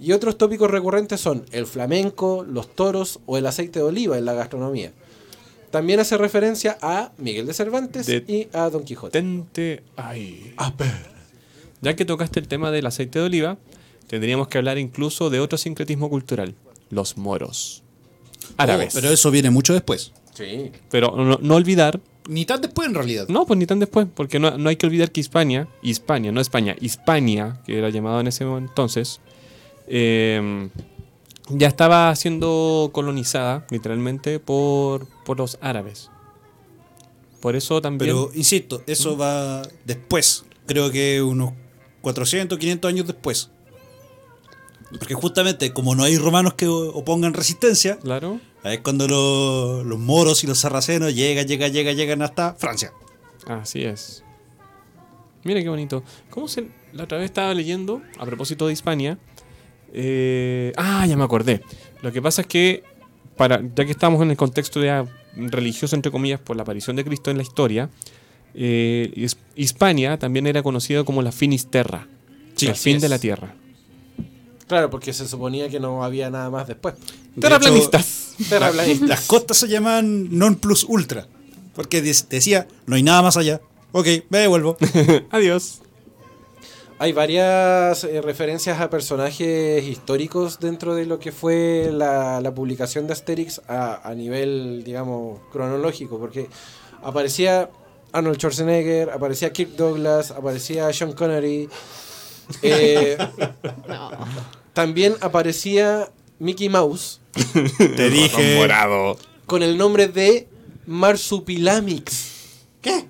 Y 0.00 0.12
otros 0.12 0.38
tópicos 0.38 0.70
recurrentes 0.70 1.20
son 1.20 1.44
el 1.52 1.66
flamenco, 1.66 2.44
los 2.48 2.74
toros 2.74 3.20
o 3.26 3.36
el 3.36 3.46
aceite 3.46 3.80
de 3.80 3.84
oliva 3.84 4.16
en 4.16 4.24
la 4.24 4.32
gastronomía. 4.32 4.92
También 5.70 6.00
hace 6.00 6.16
referencia 6.16 6.78
a 6.82 7.12
Miguel 7.18 7.46
de 7.46 7.54
Cervantes 7.54 8.06
De- 8.06 8.24
y 8.26 8.48
a 8.56 8.70
Don 8.70 8.82
Quijote. 8.84 9.12
Tente 9.12 9.82
ahí. 9.96 10.54
Ya 11.80 11.94
que 11.94 12.04
tocaste 12.04 12.40
el 12.40 12.48
tema 12.48 12.70
del 12.70 12.86
aceite 12.86 13.18
de 13.20 13.26
oliva, 13.26 13.58
tendríamos 14.06 14.48
que 14.48 14.58
hablar 14.58 14.78
incluso 14.78 15.30
de 15.30 15.38
otro 15.40 15.58
sincretismo 15.58 16.08
cultural. 16.10 16.54
Los 16.88 17.16
moros. 17.16 17.82
Árabes. 18.56 18.94
Oh, 18.96 19.00
pero 19.00 19.12
eso 19.12 19.30
viene 19.30 19.50
mucho 19.50 19.72
después. 19.74 20.12
Sí. 20.34 20.72
Pero 20.90 21.14
no, 21.16 21.38
no 21.40 21.54
olvidar 21.54 22.00
ni 22.28 22.44
tan 22.44 22.60
después 22.60 22.88
en 22.88 22.94
realidad. 22.94 23.26
No, 23.28 23.46
pues 23.46 23.58
ni 23.58 23.66
tan 23.66 23.78
después, 23.78 24.06
porque 24.14 24.38
no, 24.38 24.56
no 24.58 24.68
hay 24.68 24.76
que 24.76 24.86
olvidar 24.86 25.10
que 25.10 25.20
Hispania, 25.20 25.68
Hispania, 25.82 26.32
no 26.32 26.40
España, 26.40 26.76
Hispania, 26.80 27.60
que 27.66 27.78
era 27.78 27.90
llamado 27.90 28.20
en 28.20 28.26
ese 28.28 28.44
entonces, 28.44 29.20
eh, 29.90 30.70
ya 31.50 31.66
estaba 31.68 32.14
siendo 32.16 32.90
colonizada, 32.92 33.66
literalmente, 33.70 34.38
por, 34.38 35.06
por 35.24 35.38
los 35.38 35.58
árabes. 35.60 36.10
Por 37.40 37.56
eso 37.56 37.80
también... 37.82 38.10
Pero, 38.14 38.30
insisto, 38.34 38.82
eso 38.86 39.16
va 39.16 39.62
después. 39.84 40.44
Creo 40.66 40.90
que 40.90 41.20
unos 41.22 41.52
400, 42.02 42.58
500 42.58 42.88
años 42.88 43.06
después. 43.06 43.50
Porque 44.90 45.14
justamente, 45.14 45.72
como 45.72 45.94
no 45.94 46.02
hay 46.04 46.18
romanos 46.18 46.54
que 46.54 46.66
opongan 46.68 47.32
resistencia, 47.34 47.98
Claro. 47.98 48.40
ahí 48.62 48.74
es 48.76 48.80
cuando 48.82 49.08
lo- 49.08 49.84
los 49.84 49.98
moros 49.98 50.44
y 50.44 50.46
los 50.46 50.58
sarracenos 50.58 51.14
llegan, 51.14 51.46
llegan, 51.46 51.72
llegan, 51.72 51.96
llegan 51.96 52.22
hasta 52.22 52.54
Francia. 52.54 52.92
Así 53.46 53.82
es. 53.84 54.22
Mira 55.44 55.62
qué 55.62 55.68
bonito. 55.68 56.02
¿Cómo 56.28 56.46
se.? 56.48 56.68
La 56.92 57.04
otra 57.04 57.18
vez 57.18 57.26
estaba 57.26 57.54
leyendo, 57.54 58.02
a 58.18 58.26
propósito 58.26 58.66
de 58.66 58.72
Hispania. 58.72 59.16
Eh, 59.92 60.72
ah, 60.76 61.06
ya 61.06 61.16
me 61.16 61.24
acordé. 61.24 61.62
Lo 62.02 62.12
que 62.12 62.20
pasa 62.22 62.42
es 62.42 62.46
que, 62.46 62.82
para, 63.36 63.60
ya 63.74 63.84
que 63.84 63.90
estamos 63.92 64.20
en 64.22 64.30
el 64.30 64.36
contexto 64.36 64.80
de, 64.80 65.06
religioso, 65.36 65.96
entre 65.96 66.10
comillas, 66.12 66.40
por 66.40 66.56
la 66.56 66.62
aparición 66.62 66.96
de 66.96 67.04
Cristo 67.04 67.30
en 67.30 67.36
la 67.36 67.42
historia, 67.42 67.88
eh, 68.54 69.12
His- 69.14 69.36
Hispania 69.56 70.18
también 70.18 70.46
era 70.46 70.62
conocido 70.62 71.04
como 71.04 71.22
la 71.22 71.32
Finisterra. 71.32 72.06
Sí, 72.56 72.66
el 72.66 72.74
fin 72.74 72.96
es. 72.96 73.02
de 73.02 73.08
la 73.08 73.18
tierra. 73.18 73.54
Claro, 74.66 74.90
porque 74.90 75.12
se 75.12 75.26
suponía 75.26 75.68
que 75.68 75.80
no 75.80 76.04
había 76.04 76.30
nada 76.30 76.48
más 76.50 76.68
después. 76.68 76.94
De 77.34 77.40
Terraplanistas. 77.42 78.34
Terraplanistas. 78.48 79.08
Las 79.08 79.20
costas 79.26 79.56
se 79.56 79.68
llaman 79.68 80.28
non 80.36 80.56
plus 80.56 80.84
ultra. 80.84 81.26
Porque 81.74 82.02
de- 82.02 82.14
decía, 82.30 82.66
no 82.86 82.96
hay 82.96 83.02
nada 83.02 83.22
más 83.22 83.36
allá. 83.36 83.60
Ok, 83.92 84.06
me 84.28 84.38
devuelvo. 84.38 84.76
Adiós. 85.30 85.80
Hay 87.02 87.12
varias 87.14 88.04
eh, 88.04 88.20
referencias 88.20 88.78
a 88.78 88.90
personajes 88.90 89.82
históricos 89.84 90.60
dentro 90.60 90.94
de 90.94 91.06
lo 91.06 91.18
que 91.18 91.32
fue 91.32 91.88
la, 91.90 92.42
la 92.42 92.54
publicación 92.54 93.06
de 93.06 93.14
Asterix 93.14 93.62
a, 93.68 94.06
a 94.06 94.14
nivel, 94.14 94.84
digamos, 94.84 95.40
cronológico, 95.50 96.18
porque 96.18 96.50
aparecía 97.02 97.70
Arnold 98.12 98.36
Schwarzenegger, 98.36 99.08
aparecía 99.08 99.50
Kirk 99.50 99.70
Douglas, 99.76 100.30
aparecía 100.30 100.92
Sean 100.92 101.12
Connery, 101.14 101.70
eh, 102.62 103.16
también 104.74 105.14
aparecía 105.22 106.10
Mickey 106.38 106.68
Mouse 106.68 107.22
Te 107.78 108.10
dije. 108.10 108.56
Morado. 108.58 109.16
con 109.46 109.62
el 109.62 109.78
nombre 109.78 110.08
de 110.08 110.48
Marsupilamix. 110.84 112.28
¿Qué? 112.82 113.06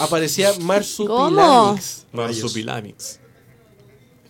Aparecía 0.00 0.52
Marsupilamix. 0.60 2.06
Marsupilamix. 2.12 3.20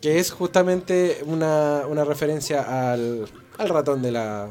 Que 0.00 0.18
es 0.18 0.30
justamente 0.30 1.20
una, 1.26 1.82
una 1.88 2.04
referencia 2.04 2.92
al, 2.92 3.26
al 3.58 3.68
ratón 3.68 4.02
de 4.02 4.12
la, 4.12 4.48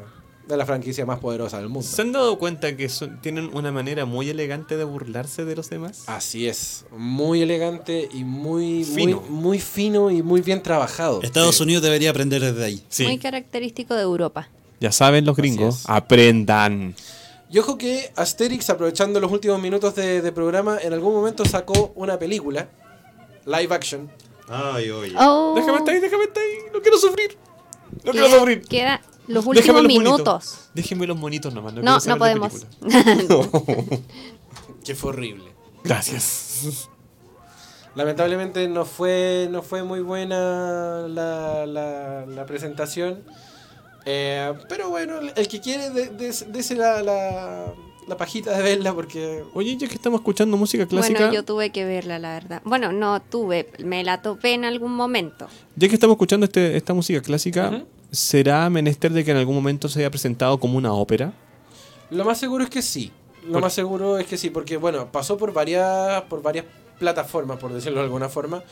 de 0.48 0.58
la 0.58 0.66
franquicia 0.66 1.06
más 1.06 1.20
poderosa 1.20 1.60
del 1.60 1.70
mundo. 1.70 1.88
¿Se 1.88 2.02
han 2.02 2.12
dado 2.12 2.38
cuenta 2.40 2.76
que 2.76 2.90
son- 2.90 3.22
tienen 3.22 3.50
una 3.54 3.72
manera 3.72 4.06
muy 4.06 4.30
elegante 4.30 4.76
de 4.76 4.84
burlarse 4.84 5.46
de 5.46 5.56
los 5.56 5.70
demás? 5.70 6.04
Así 6.08 6.48
es, 6.48 6.86
muy 6.98 7.42
elegante 7.44 8.10
y 8.12 8.24
muy 8.24 8.84
Fino. 8.84 9.22
muy, 9.22 9.30
muy 9.30 9.60
fino 9.60 10.10
y 10.12 10.24
muy 10.24 10.42
bien 10.42 10.62
trabajado. 10.64 11.22
Estados 11.22 11.60
Unidos 11.62 11.84
debería 11.84 12.10
aprender 12.10 12.42
desde 12.42 12.64
ahí. 12.66 12.84
Sí. 12.90 13.04
Muy 13.04 13.20
característico 13.20 13.94
de 13.94 14.02
Europa. 14.02 14.50
Ya 14.82 14.92
saben 14.92 15.24
los 15.26 15.38
gringos, 15.38 15.84
aprendan. 15.86 16.96
Y 17.56 17.60
ojo 17.60 17.78
que 17.78 18.12
Asterix, 18.18 18.70
aprovechando 18.70 19.18
los 19.22 19.32
últimos 19.32 19.62
minutos 19.62 19.96
de, 19.96 20.22
de 20.22 20.32
programa, 20.34 20.78
en 20.82 20.92
algún 20.92 21.14
momento 21.14 21.46
sacó 21.46 21.94
una 21.96 22.20
película, 22.20 22.68
live 23.46 23.74
action. 23.74 24.12
Ay, 24.50 24.90
oye. 24.90 25.14
Oh, 25.18 25.54
Déjame 25.56 25.78
estar 25.78 25.96
ahí, 25.96 26.02
déjame 26.02 26.26
estar 26.26 26.44
ahí. 26.44 26.50
No 26.74 26.82
quiero 26.82 26.98
sufrir. 26.98 27.38
No 28.04 28.12
quiero 28.12 28.30
sufrir. 28.30 28.62
queda 28.68 29.00
los 29.28 29.46
Déjame 29.46 29.80
últimos 29.80 29.84
los 29.84 29.88
minutos. 29.88 30.18
monitos. 30.28 30.70
Déjenme 30.74 31.08
los 31.08 31.18
monitos 31.18 31.54
nomás. 31.54 31.74
No, 31.76 31.82
No, 31.98 32.18
podemos. 32.18 32.66
Que 34.84 34.94
fue 34.94 35.12
horrible. 35.12 35.46
Gracias. 35.86 36.90
Lamentablemente 37.96 38.68
no 38.68 38.84
fue, 38.84 39.48
no 39.50 39.62
fue 39.62 39.82
muy 39.84 40.02
buena 40.02 41.06
la, 41.08 41.66
la- 41.66 42.26
la 42.26 42.46
presentación. 42.46 43.24
Eh, 44.06 44.54
pero 44.70 44.90
bueno, 44.90 45.16
el 45.36 45.48
que 45.48 45.60
quiere, 45.60 45.90
de- 45.90 46.10
de- 46.10 46.46
dese 46.50 46.76
la, 46.76 47.02
la, 47.02 47.74
la 48.08 48.18
pajita 48.18 48.56
de 48.56 48.62
verla 48.64 48.94
porque... 48.94 49.44
Oye, 49.56 49.76
ya 49.78 49.88
que 49.88 49.96
estamos 49.96 50.20
escuchando 50.20 50.56
música 50.58 50.86
clásica, 50.86 51.20
Bueno, 51.20 51.34
yo 51.34 51.44
tuve 51.44 51.72
que 51.72 51.86
verla, 51.86 52.20
la 52.20 52.34
verdad. 52.34 52.62
Bueno, 52.66 52.92
no 52.92 53.20
tuve, 53.22 53.72
me 53.84 54.04
la 54.04 54.22
topé 54.22 54.54
en 54.54 54.64
algún 54.66 54.94
momento. 54.96 55.48
ya 55.76 55.88
que 55.88 55.96
estamos 55.96 56.14
escuchando 56.16 56.46
este- 56.46 56.78
esta 56.78 56.94
música 56.94 57.20
clásica, 57.22 57.70
Ujú. 57.70 57.86
¿será 58.12 58.70
menester 58.70 59.12
de 59.12 59.26
que 59.26 59.32
en 59.32 59.38
algún 59.38 59.56
momento 59.56 59.90
se 59.90 60.00
haya 60.00 60.12
presentado 60.12 60.60
como 60.60 60.78
una 60.78 60.94
ópera? 60.94 61.34
Lo 62.12 62.24
más 62.26 62.38
seguro 62.38 62.64
es 62.64 62.70
que 62.70 62.84
sí. 62.84 63.12
Lo 63.44 63.54
Por- 63.54 63.62
más 63.64 63.74
seguro 63.74 64.20
es 64.20 64.28
que 64.28 64.38
sí, 64.38 64.52
porque 64.52 64.78
bueno, 64.78 65.12
pasó 65.12 65.36
por 65.38 65.52
varias, 65.54 66.22
por 66.24 66.42
varias 66.44 66.66
plataformas, 67.00 67.58
por 67.58 67.74
decirlo 67.74 67.98
de 68.00 68.06
alguna 68.06 68.30
forma. 68.30 68.64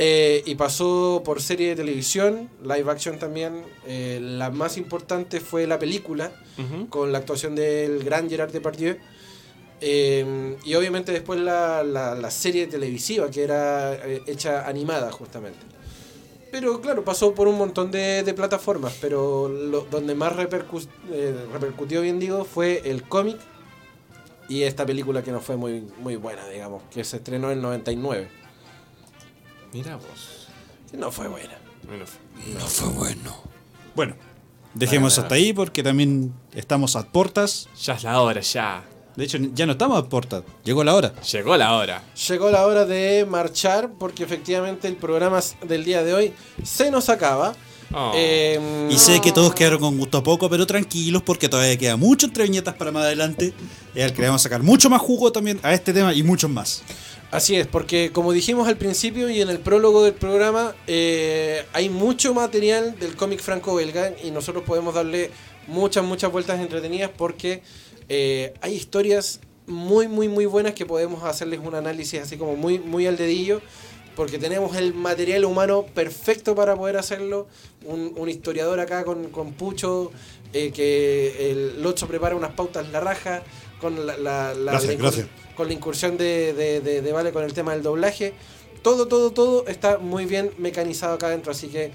Eh, 0.00 0.42
y 0.46 0.54
pasó 0.54 1.22
por 1.24 1.42
serie 1.42 1.70
de 1.70 1.76
televisión, 1.76 2.48
live 2.62 2.88
action 2.90 3.18
también. 3.18 3.64
Eh, 3.86 4.20
la 4.22 4.50
más 4.50 4.76
importante 4.76 5.40
fue 5.40 5.66
la 5.66 5.78
película, 5.78 6.30
con 6.88 7.10
la 7.10 7.18
actuación 7.18 7.54
del 7.56 8.04
gran 8.04 8.28
Gerard 8.30 8.52
Depardieu. 8.52 8.96
Eh, 9.80 10.56
y 10.64 10.74
obviamente 10.74 11.12
después 11.12 11.40
la, 11.40 11.82
la- 11.84 12.14
la 12.14 12.30
serie 12.30 12.66
televisiva, 12.66 13.30
que 13.30 13.42
era 13.44 13.94
eh, 13.94 14.22
hecha 14.26 14.66
animada 14.68 15.10
justamente. 15.12 15.58
Pero 16.50 16.80
claro, 16.80 17.04
pasó 17.04 17.34
por 17.34 17.46
un 17.46 17.58
montón 17.58 17.90
de, 17.90 18.22
de 18.22 18.34
plataformas, 18.34 18.96
pero 19.00 19.48
lo- 19.48 19.82
donde 19.90 20.14
más 20.14 20.32
repercu- 20.34 20.88
eh, 21.12 21.34
repercutió, 21.52 22.00
bien 22.02 22.18
digo, 22.18 22.44
fue 22.44 22.82
el 22.90 23.02
cómic 23.02 23.36
y 24.48 24.62
esta 24.62 24.86
película 24.86 25.22
que 25.22 25.30
no 25.30 25.40
fue 25.40 25.56
muy, 25.56 25.84
muy 26.00 26.16
buena, 26.16 26.46
digamos, 26.48 26.82
que 26.92 27.04
se 27.04 27.18
estrenó 27.18 27.50
en 27.50 27.58
el 27.58 27.62
99. 27.62 28.28
Mira 29.72 29.96
vos. 29.96 30.48
No 30.92 31.10
fue 31.10 31.28
buena. 31.28 31.58
No 32.58 32.66
fue 32.66 32.88
bueno. 32.88 33.36
Bueno, 33.94 34.14
dejemos 34.74 35.18
hasta 35.18 35.34
ahí 35.34 35.52
porque 35.52 35.82
también 35.82 36.32
estamos 36.54 36.96
a 36.96 37.04
portas. 37.10 37.68
Ya 37.82 37.94
es 37.94 38.02
la 38.04 38.20
hora, 38.20 38.40
ya. 38.40 38.84
De 39.16 39.24
hecho, 39.24 39.38
ya 39.54 39.66
no 39.66 39.72
estamos 39.72 39.98
a 39.98 40.08
portas. 40.08 40.44
Llegó 40.64 40.84
la 40.84 40.94
hora. 40.94 41.12
Llegó 41.22 41.56
la 41.56 41.74
hora. 41.74 42.02
Llegó 42.28 42.50
la 42.50 42.66
hora 42.66 42.84
de 42.86 43.26
marchar 43.28 43.90
porque 43.98 44.22
efectivamente 44.22 44.86
el 44.86 44.96
programa 44.96 45.40
del 45.66 45.84
día 45.84 46.02
de 46.04 46.14
hoy 46.14 46.32
se 46.62 46.90
nos 46.90 47.08
acaba. 47.08 47.54
Oh. 47.92 48.12
Eh, 48.14 48.86
Y 48.90 48.98
sé 48.98 49.20
que 49.20 49.32
todos 49.32 49.54
quedaron 49.54 49.80
con 49.80 49.98
gusto 49.98 50.18
a 50.18 50.22
poco, 50.22 50.48
pero 50.50 50.66
tranquilos 50.66 51.22
porque 51.22 51.48
todavía 51.48 51.76
queda 51.78 51.96
mucho 51.96 52.26
entre 52.26 52.44
viñetas 52.44 52.74
para 52.74 52.92
más 52.92 53.04
adelante. 53.04 53.52
Al 54.00 54.12
que 54.12 54.20
le 54.20 54.28
vamos 54.28 54.42
a 54.42 54.44
sacar 54.44 54.62
mucho 54.62 54.88
más 54.88 55.00
jugo 55.00 55.32
también 55.32 55.58
a 55.62 55.72
este 55.74 55.92
tema 55.92 56.14
y 56.14 56.22
muchos 56.22 56.50
más. 56.50 56.82
Así 57.30 57.56
es, 57.56 57.66
porque 57.66 58.10
como 58.10 58.32
dijimos 58.32 58.68
al 58.68 58.78
principio 58.78 59.28
y 59.28 59.42
en 59.42 59.50
el 59.50 59.58
prólogo 59.58 60.02
del 60.02 60.14
programa, 60.14 60.74
eh, 60.86 61.62
hay 61.74 61.90
mucho 61.90 62.32
material 62.32 62.98
del 62.98 63.16
cómic 63.16 63.40
franco-belga 63.40 64.14
y 64.24 64.30
nosotros 64.30 64.64
podemos 64.64 64.94
darle 64.94 65.30
muchas, 65.66 66.04
muchas 66.04 66.32
vueltas 66.32 66.58
entretenidas 66.58 67.10
porque 67.14 67.62
eh, 68.08 68.54
hay 68.62 68.72
historias 68.72 69.40
muy, 69.66 70.08
muy, 70.08 70.28
muy 70.28 70.46
buenas 70.46 70.72
que 70.72 70.86
podemos 70.86 71.22
hacerles 71.22 71.60
un 71.62 71.74
análisis 71.74 72.22
así 72.22 72.38
como 72.38 72.56
muy, 72.56 72.78
muy 72.78 73.06
al 73.06 73.18
dedillo. 73.18 73.60
Porque 74.16 74.38
tenemos 74.38 74.76
el 74.76 74.94
material 74.94 75.44
humano 75.44 75.86
perfecto 75.94 76.56
para 76.56 76.74
poder 76.74 76.96
hacerlo. 76.96 77.46
Un, 77.84 78.14
un 78.16 78.28
historiador 78.28 78.80
acá 78.80 79.04
con, 79.04 79.28
con 79.28 79.52
Pucho, 79.52 80.10
eh, 80.52 80.72
que 80.72 81.52
el 81.52 81.82
Locho 81.82 82.08
prepara 82.08 82.34
unas 82.34 82.52
pautas 82.54 82.86
en 82.86 82.92
la 82.92 82.98
raja, 82.98 83.44
con 83.80 84.06
la, 84.06 84.16
la- 84.16 84.54
la- 84.54 84.72
Gracias, 84.72 84.94
la 84.94 85.00
gracias. 85.00 85.26
con 85.56 85.66
la 85.68 85.72
incursión 85.74 86.16
de, 86.16 86.52
de- 86.52 86.80
de- 86.80 87.02
de 87.02 87.12
Vale 87.12 87.32
con 87.32 87.44
el 87.44 87.52
tema 87.52 87.72
del 87.72 87.82
doblaje. 87.82 88.34
Todo, 88.82 89.08
todo, 89.08 89.30
todo 89.32 89.66
está 89.66 89.98
muy 89.98 90.24
bien 90.24 90.52
mecanizado 90.58 91.14
acá 91.14 91.26
adentro, 91.28 91.52
así 91.52 91.68
que 91.68 91.90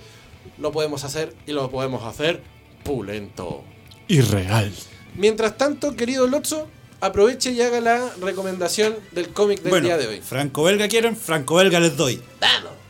lo 0.58 0.72
podemos 0.72 1.04
hacer 1.04 1.34
y 1.48 1.52
lo 1.54 1.70
podemos 1.72 2.04
hacer 2.04 2.42
pulento. 2.84 3.64
Irreal. 4.08 4.72
Mientras 5.16 5.58
tanto, 5.58 5.96
querido 5.96 6.28
Lotso, 6.28 6.68
aproveche 7.00 7.52
y 7.52 7.62
haga 7.62 7.80
la 7.80 8.14
recomendación 8.22 8.96
del 9.12 9.30
cómic 9.30 9.62
del 9.62 9.70
bueno, 9.70 9.88
día 9.88 9.98
de 9.98 10.08
hoy. 10.08 10.22
franco-belga 10.22 10.88
quieren, 10.88 11.16
franco-belga 11.16 11.80
les 11.80 11.96
doy. 11.96 12.22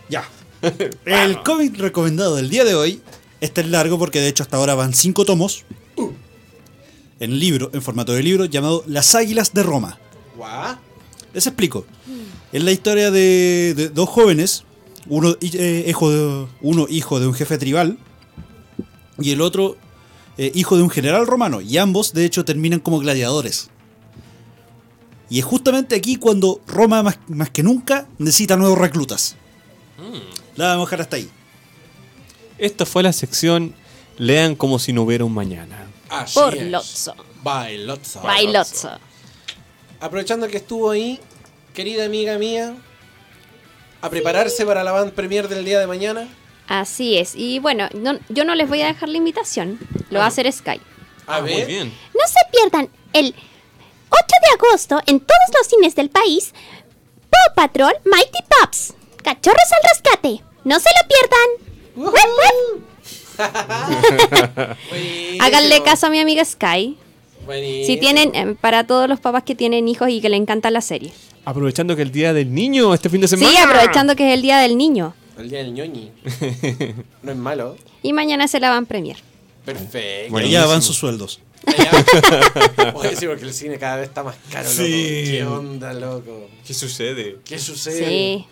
Ya. 0.09 0.27
El 1.05 1.43
cómic 1.43 1.77
recomendado 1.77 2.35
del 2.35 2.49
día 2.49 2.63
de 2.63 2.73
hoy, 2.75 3.01
este 3.41 3.61
es 3.61 3.67
largo 3.67 3.99
porque 3.99 4.19
de 4.21 4.29
hecho 4.29 4.43
hasta 4.43 4.57
ahora 4.57 4.75
van 4.75 4.93
cinco 4.93 5.25
tomos. 5.25 5.65
En 7.23 7.39
libro, 7.39 7.69
en 7.71 7.81
formato 7.81 8.11
de 8.11 8.21
libro, 8.21 8.43
llamado 8.43 8.83
Las 8.85 9.15
Águilas 9.15 9.53
de 9.53 9.63
Roma. 9.63 9.97
Guau. 10.35 10.75
Les 11.33 11.47
explico. 11.47 11.85
Es 12.51 12.61
la 12.61 12.73
historia 12.73 13.11
de, 13.11 13.73
de 13.77 13.87
dos 13.87 14.09
jóvenes, 14.09 14.65
uno, 15.07 15.33
eh, 15.39 15.85
hijo 15.87 16.11
de, 16.11 16.47
uno 16.59 16.85
hijo 16.89 17.21
de 17.21 17.27
un 17.27 17.33
jefe 17.33 17.57
tribal 17.57 17.97
y 19.19 19.31
el 19.31 19.39
otro 19.39 19.77
eh, 20.37 20.51
hijo 20.53 20.75
de 20.75 20.83
un 20.83 20.89
general 20.89 21.25
romano. 21.25 21.61
Y 21.61 21.77
ambos, 21.77 22.11
de 22.11 22.25
hecho, 22.25 22.43
terminan 22.43 22.81
como 22.81 22.99
gladiadores. 22.99 23.69
Y 25.29 25.39
es 25.39 25.45
justamente 25.45 25.95
aquí 25.95 26.17
cuando 26.17 26.59
Roma 26.67 27.03
más, 27.03 27.19
más 27.29 27.51
que 27.51 27.63
nunca 27.63 28.05
necesita 28.17 28.57
nuevos 28.57 28.77
reclutas. 28.77 29.37
La 30.57 30.67
vamos 30.67 30.87
a 30.87 30.87
dejar 30.87 31.01
hasta 31.03 31.15
ahí. 31.15 31.29
Esto 32.57 32.85
fue 32.85 33.01
la 33.01 33.13
sección 33.13 33.73
Lean 34.17 34.55
como 34.55 34.77
si 34.77 34.91
no 34.91 35.03
hubiera 35.03 35.23
un 35.23 35.33
mañana. 35.33 35.92
Así 36.13 36.39
Por 36.39 36.55
es. 36.55 36.63
Lotso. 36.69 37.15
Bailotza. 37.41 38.21
Bailotso. 38.21 38.91
Aprovechando 39.99 40.47
que 40.47 40.57
estuvo 40.57 40.91
ahí, 40.91 41.19
querida 41.73 42.05
amiga 42.05 42.37
mía, 42.37 42.75
a 44.01 44.09
prepararse 44.09 44.65
para 44.65 44.83
la 44.83 44.91
band 44.91 45.13
premier 45.13 45.47
del 45.47 45.65
día 45.65 45.79
de 45.79 45.87
mañana. 45.87 46.27
Así 46.67 47.17
es. 47.17 47.33
Y 47.35 47.59
bueno, 47.59 47.89
no- 47.93 48.19
yo 48.29 48.45
no 48.45 48.53
les 48.55 48.69
voy 48.69 48.81
a 48.81 48.87
dejar 48.87 49.09
la 49.09 49.17
invitación. 49.17 49.79
Lo 50.09 50.19
va 50.19 50.25
a 50.25 50.27
hacer 50.27 50.51
Sky. 50.51 50.79
A 51.25 51.37
Ah, 51.37 51.41
Muy 51.41 51.49
ver. 51.55 51.67
bien. 51.67 51.87
No 52.13 52.21
se 52.27 52.39
pierdan 52.51 52.89
el 53.13 53.33
8 54.09 54.35
de 54.41 54.67
agosto 54.67 54.99
en 55.07 55.19
todos 55.19 55.39
los 55.57 55.67
cines 55.67 55.95
del 55.95 56.09
país 56.09 56.53
Paw 57.29 57.55
Patrol 57.55 57.93
Mighty 58.05 58.39
Pups. 58.49 58.93
Cachorros 59.23 59.71
al 59.71 59.89
rescate. 59.89 60.43
No 60.65 60.79
se 60.79 60.89
lo 60.89 61.07
pierdan. 61.07 62.92
Háganle 65.39 65.83
caso 65.83 66.07
a 66.07 66.09
mi 66.09 66.19
amiga 66.19 66.43
Sky. 66.45 66.97
Buenísimo. 67.45 67.85
Si 67.85 67.97
tienen, 67.97 68.35
eh, 68.35 68.55
para 68.59 68.85
todos 68.85 69.09
los 69.09 69.19
papás 69.19 69.43
que 69.43 69.55
tienen 69.55 69.87
hijos 69.87 70.09
y 70.09 70.21
que 70.21 70.29
le 70.29 70.37
encanta 70.37 70.71
la 70.71 70.81
serie. 70.81 71.11
Aprovechando 71.45 71.95
que 71.95 72.01
el 72.03 72.11
día 72.11 72.33
del 72.33 72.53
niño 72.53 72.93
este 72.93 73.09
fin 73.09 73.21
de 73.21 73.27
semana. 73.27 73.49
Sí, 73.49 73.57
aprovechando 73.57 74.15
que 74.15 74.27
es 74.29 74.33
el 74.33 74.41
día 74.41 74.59
del 74.59 74.77
niño. 74.77 75.13
El 75.37 75.49
día 75.49 75.59
del 75.59 75.73
ñoñi. 75.73 76.11
no 77.23 77.31
es 77.31 77.37
malo. 77.37 77.75
Y 78.01 78.13
mañana 78.13 78.47
se 78.47 78.59
la 78.59 78.69
van 78.69 78.85
premier. 78.85 79.17
Perfecto. 79.65 80.27
Y 80.27 80.31
Buenísimo. 80.31 80.59
allá 80.61 80.67
van 80.71 80.81
sus 80.81 80.95
sueldos. 81.03 81.41
Oye, 82.93 83.15
sí, 83.15 83.25
porque 83.25 83.45
el 83.45 83.53
cine 83.53 83.77
cada 83.77 83.97
vez 83.97 84.09
está 84.09 84.23
más 84.23 84.35
caro, 84.51 84.69
loco. 84.69 84.83
Sí. 84.83 85.23
¿Qué 85.31 85.43
onda, 85.45 85.93
loco? 85.93 86.49
¿Qué 86.65 86.73
sucede? 86.73 87.37
¿Qué 87.45 87.57
sucede? 87.57 88.05
Sí. 88.07 88.45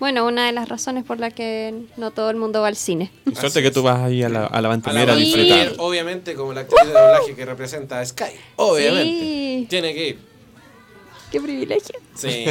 Bueno, 0.00 0.26
una 0.26 0.46
de 0.46 0.52
las 0.52 0.68
razones 0.68 1.04
por 1.04 1.20
la 1.20 1.30
que 1.30 1.86
no 1.96 2.10
todo 2.10 2.28
el 2.30 2.36
mundo 2.36 2.60
va 2.60 2.68
al 2.68 2.76
cine. 2.76 3.10
Y 3.30 3.34
suerte 3.34 3.62
que 3.62 3.70
tú 3.70 3.82
vas 3.82 4.00
ahí 4.00 4.22
a 4.22 4.28
la, 4.28 4.46
a 4.46 4.60
la 4.60 4.68
A 4.70 4.76
la 4.76 4.78
premier 4.80 5.08
a 5.08 5.12
band 5.14 5.24
Sí. 5.24 5.32
disfrutar. 5.34 5.72
obviamente, 5.78 6.34
como 6.34 6.52
la 6.52 6.62
actriz 6.62 6.80
de 6.86 6.92
doblaje 6.92 7.34
que 7.34 7.44
representa 7.46 8.00
a 8.00 8.04
Sky. 8.06 8.24
Obviamente. 8.56 9.10
Sí. 9.10 9.66
Tiene 9.70 9.94
que 9.94 10.08
ir. 10.08 10.18
Qué 11.30 11.40
privilegio. 11.40 11.94
Sí. 12.14 12.44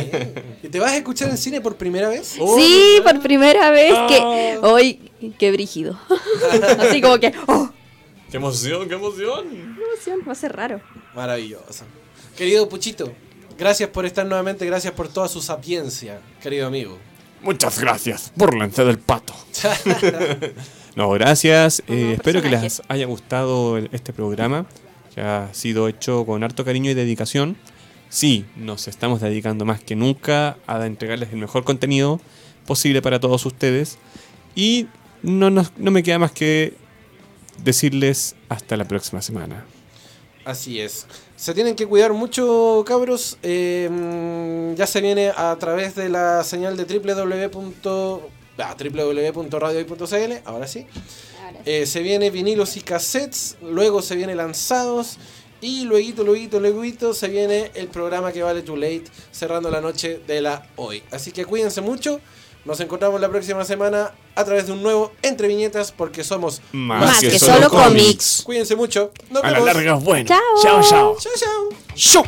¿Y 0.63 0.67
te 0.69 0.79
vas 0.79 0.91
a 0.91 0.97
escuchar 0.97 1.29
en 1.29 1.37
cine 1.37 1.61
por 1.61 1.75
primera 1.75 2.09
vez? 2.09 2.27
sí, 2.27 2.99
por 3.03 3.21
primera 3.21 3.69
vez 3.71 3.93
que 4.09 4.17
Ah. 4.19 4.59
hoy 4.61 5.11
qué 5.37 5.51
brígido. 5.51 5.97
Así 6.79 7.01
como 7.01 7.17
que, 7.19 7.33
oh, 7.47 7.69
¡Qué 8.31 8.37
emoción, 8.37 8.87
qué 8.89 8.95
emoción! 8.95 9.47
qué 9.49 9.83
emoción, 9.83 10.19
va 10.27 10.31
a 10.31 10.35
ser 10.35 10.53
raro. 10.55 10.81
Maravilloso. 11.13 11.85
Querido 12.35 12.67
Puchito, 12.67 13.11
gracias 13.57 13.89
por 13.89 14.05
estar 14.05 14.25
nuevamente, 14.25 14.65
gracias 14.65 14.91
por 14.93 15.07
toda 15.07 15.27
su 15.27 15.39
sapiencia, 15.41 16.19
querido 16.41 16.67
amigo. 16.67 16.97
Muchas 17.43 17.79
gracias 17.79 18.31
por 18.37 18.55
lanzar 18.57 18.87
el 18.87 18.99
pato. 18.99 19.33
No, 20.95 21.09
gracias. 21.09 21.81
Eh, 21.87 22.13
espero 22.13 22.43
que 22.43 22.49
les 22.51 22.83
haya 22.87 23.07
gustado 23.07 23.77
el- 23.79 23.89
este 23.93 24.13
programa, 24.13 24.67
que 25.15 25.21
ha 25.21 25.49
sido 25.51 25.87
hecho 25.87 26.23
con 26.23 26.43
harto 26.43 26.63
cariño 26.63 26.91
y 26.91 26.93
dedicación. 26.93 27.57
Sí, 28.09 28.45
nos 28.55 28.87
estamos 28.87 29.19
dedicando 29.19 29.65
más 29.65 29.81
que 29.83 29.95
nunca 29.95 30.57
a 30.67 30.85
entregarles 30.85 31.29
el 31.33 31.39
mejor 31.39 31.63
contenido 31.63 32.21
posible 32.67 33.01
para 33.01 33.19
todos 33.19 33.43
ustedes. 33.47 33.97
Y 34.53 34.85
no, 35.23 35.49
nos- 35.49 35.71
no 35.77 35.89
me 35.89 36.03
queda 36.03 36.19
más 36.19 36.31
que 36.31 36.75
decirles 37.63 38.35
hasta 38.49 38.77
la 38.77 38.85
próxima 38.85 39.23
semana. 39.23 39.65
Así 40.45 40.79
es. 40.79 41.07
Se 41.43 41.53
tienen 41.53 41.75
que 41.75 41.85
cuidar 41.85 42.13
mucho, 42.13 42.85
cabros. 42.87 43.37
Eh, 43.43 43.89
mm, 43.91 44.75
ya 44.75 44.87
se 44.87 45.01
viene 45.01 45.33
a 45.35 45.53
través 45.59 45.93
de 45.93 46.07
la 46.07 46.41
señal 46.45 46.77
de 46.77 46.85
www. 46.85 48.21
ah, 48.59 48.77
www.radiohoy.cl, 48.79 50.33
ahora 50.45 50.67
sí. 50.67 50.87
Eh, 51.65 51.85
se 51.85 51.99
viene 51.99 52.29
vinilos 52.29 52.77
y 52.77 52.79
cassettes, 52.79 53.57
luego 53.61 54.01
se 54.01 54.15
viene 54.15 54.35
lanzados 54.35 55.17
y 55.59 55.83
luego, 55.83 56.23
luego, 56.23 56.59
luego 56.61 57.13
se 57.13 57.27
viene 57.27 57.71
el 57.75 57.89
programa 57.89 58.31
que 58.31 58.41
vale 58.41 58.61
Too 58.61 58.77
Late 58.77 59.03
cerrando 59.33 59.69
la 59.69 59.81
noche 59.81 60.21
de 60.25 60.39
la 60.39 60.69
hoy. 60.77 61.03
Así 61.11 61.33
que 61.33 61.43
cuídense 61.43 61.81
mucho. 61.81 62.21
Nos 62.65 62.79
encontramos 62.79 63.19
la 63.19 63.27
próxima 63.29 63.65
semana 63.65 64.11
a 64.35 64.43
través 64.45 64.67
de 64.67 64.71
un 64.71 64.81
nuevo 64.81 65.11
Entre 65.21 65.47
Viñetas 65.49 65.91
porque 65.91 66.23
somos 66.23 66.61
Más 66.71 67.19
que 67.19 67.37
solo 67.37 67.69
cómics. 67.69 68.41
Cuídense 68.45 68.75
mucho. 68.75 69.11
Nos 69.29 69.43
A 69.43 69.47
la 69.51 69.59
vemos. 69.59 69.73
larga 69.75 69.97
es 69.97 70.03
bueno. 70.03 70.27
Chao. 70.29 70.39
Chao, 70.61 70.81
chao. 70.81 71.17
Chao, 71.19 71.33
chao. 71.37 71.69
¡Show! 71.95 72.25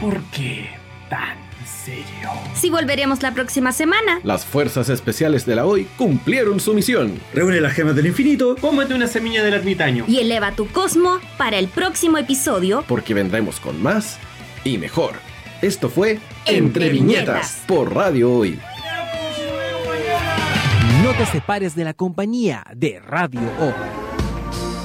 ¿Por 0.00 0.20
qué 0.32 0.68
tan 1.08 1.43
Si 2.54 2.70
volveremos 2.70 3.22
la 3.22 3.32
próxima 3.32 3.72
semana. 3.72 4.20
Las 4.22 4.44
fuerzas 4.44 4.88
especiales 4.88 5.46
de 5.46 5.54
la 5.56 5.66
hoy 5.66 5.86
cumplieron 5.96 6.60
su 6.60 6.74
misión. 6.74 7.20
Reúne 7.32 7.60
las 7.60 7.72
gemas 7.72 7.96
del 7.96 8.06
infinito. 8.06 8.56
Cómete 8.60 8.94
una 8.94 9.06
semilla 9.06 9.42
del 9.42 9.54
ermitaño. 9.54 10.04
Y 10.08 10.18
eleva 10.18 10.52
tu 10.52 10.66
cosmo 10.68 11.18
para 11.38 11.58
el 11.58 11.68
próximo 11.68 12.18
episodio. 12.18 12.84
Porque 12.86 13.14
vendremos 13.14 13.60
con 13.60 13.82
más 13.82 14.18
y 14.64 14.78
mejor. 14.78 15.12
Esto 15.62 15.88
fue 15.88 16.18
Entre 16.46 16.90
Viñetas. 16.90 17.62
por 17.66 17.94
Radio 17.94 18.32
Hoy. 18.32 18.58
No 21.02 21.12
te 21.12 21.26
separes 21.26 21.74
de 21.74 21.84
la 21.84 21.94
compañía 21.94 22.64
de 22.74 22.98
Radio 23.00 23.40
O. 23.60 24.03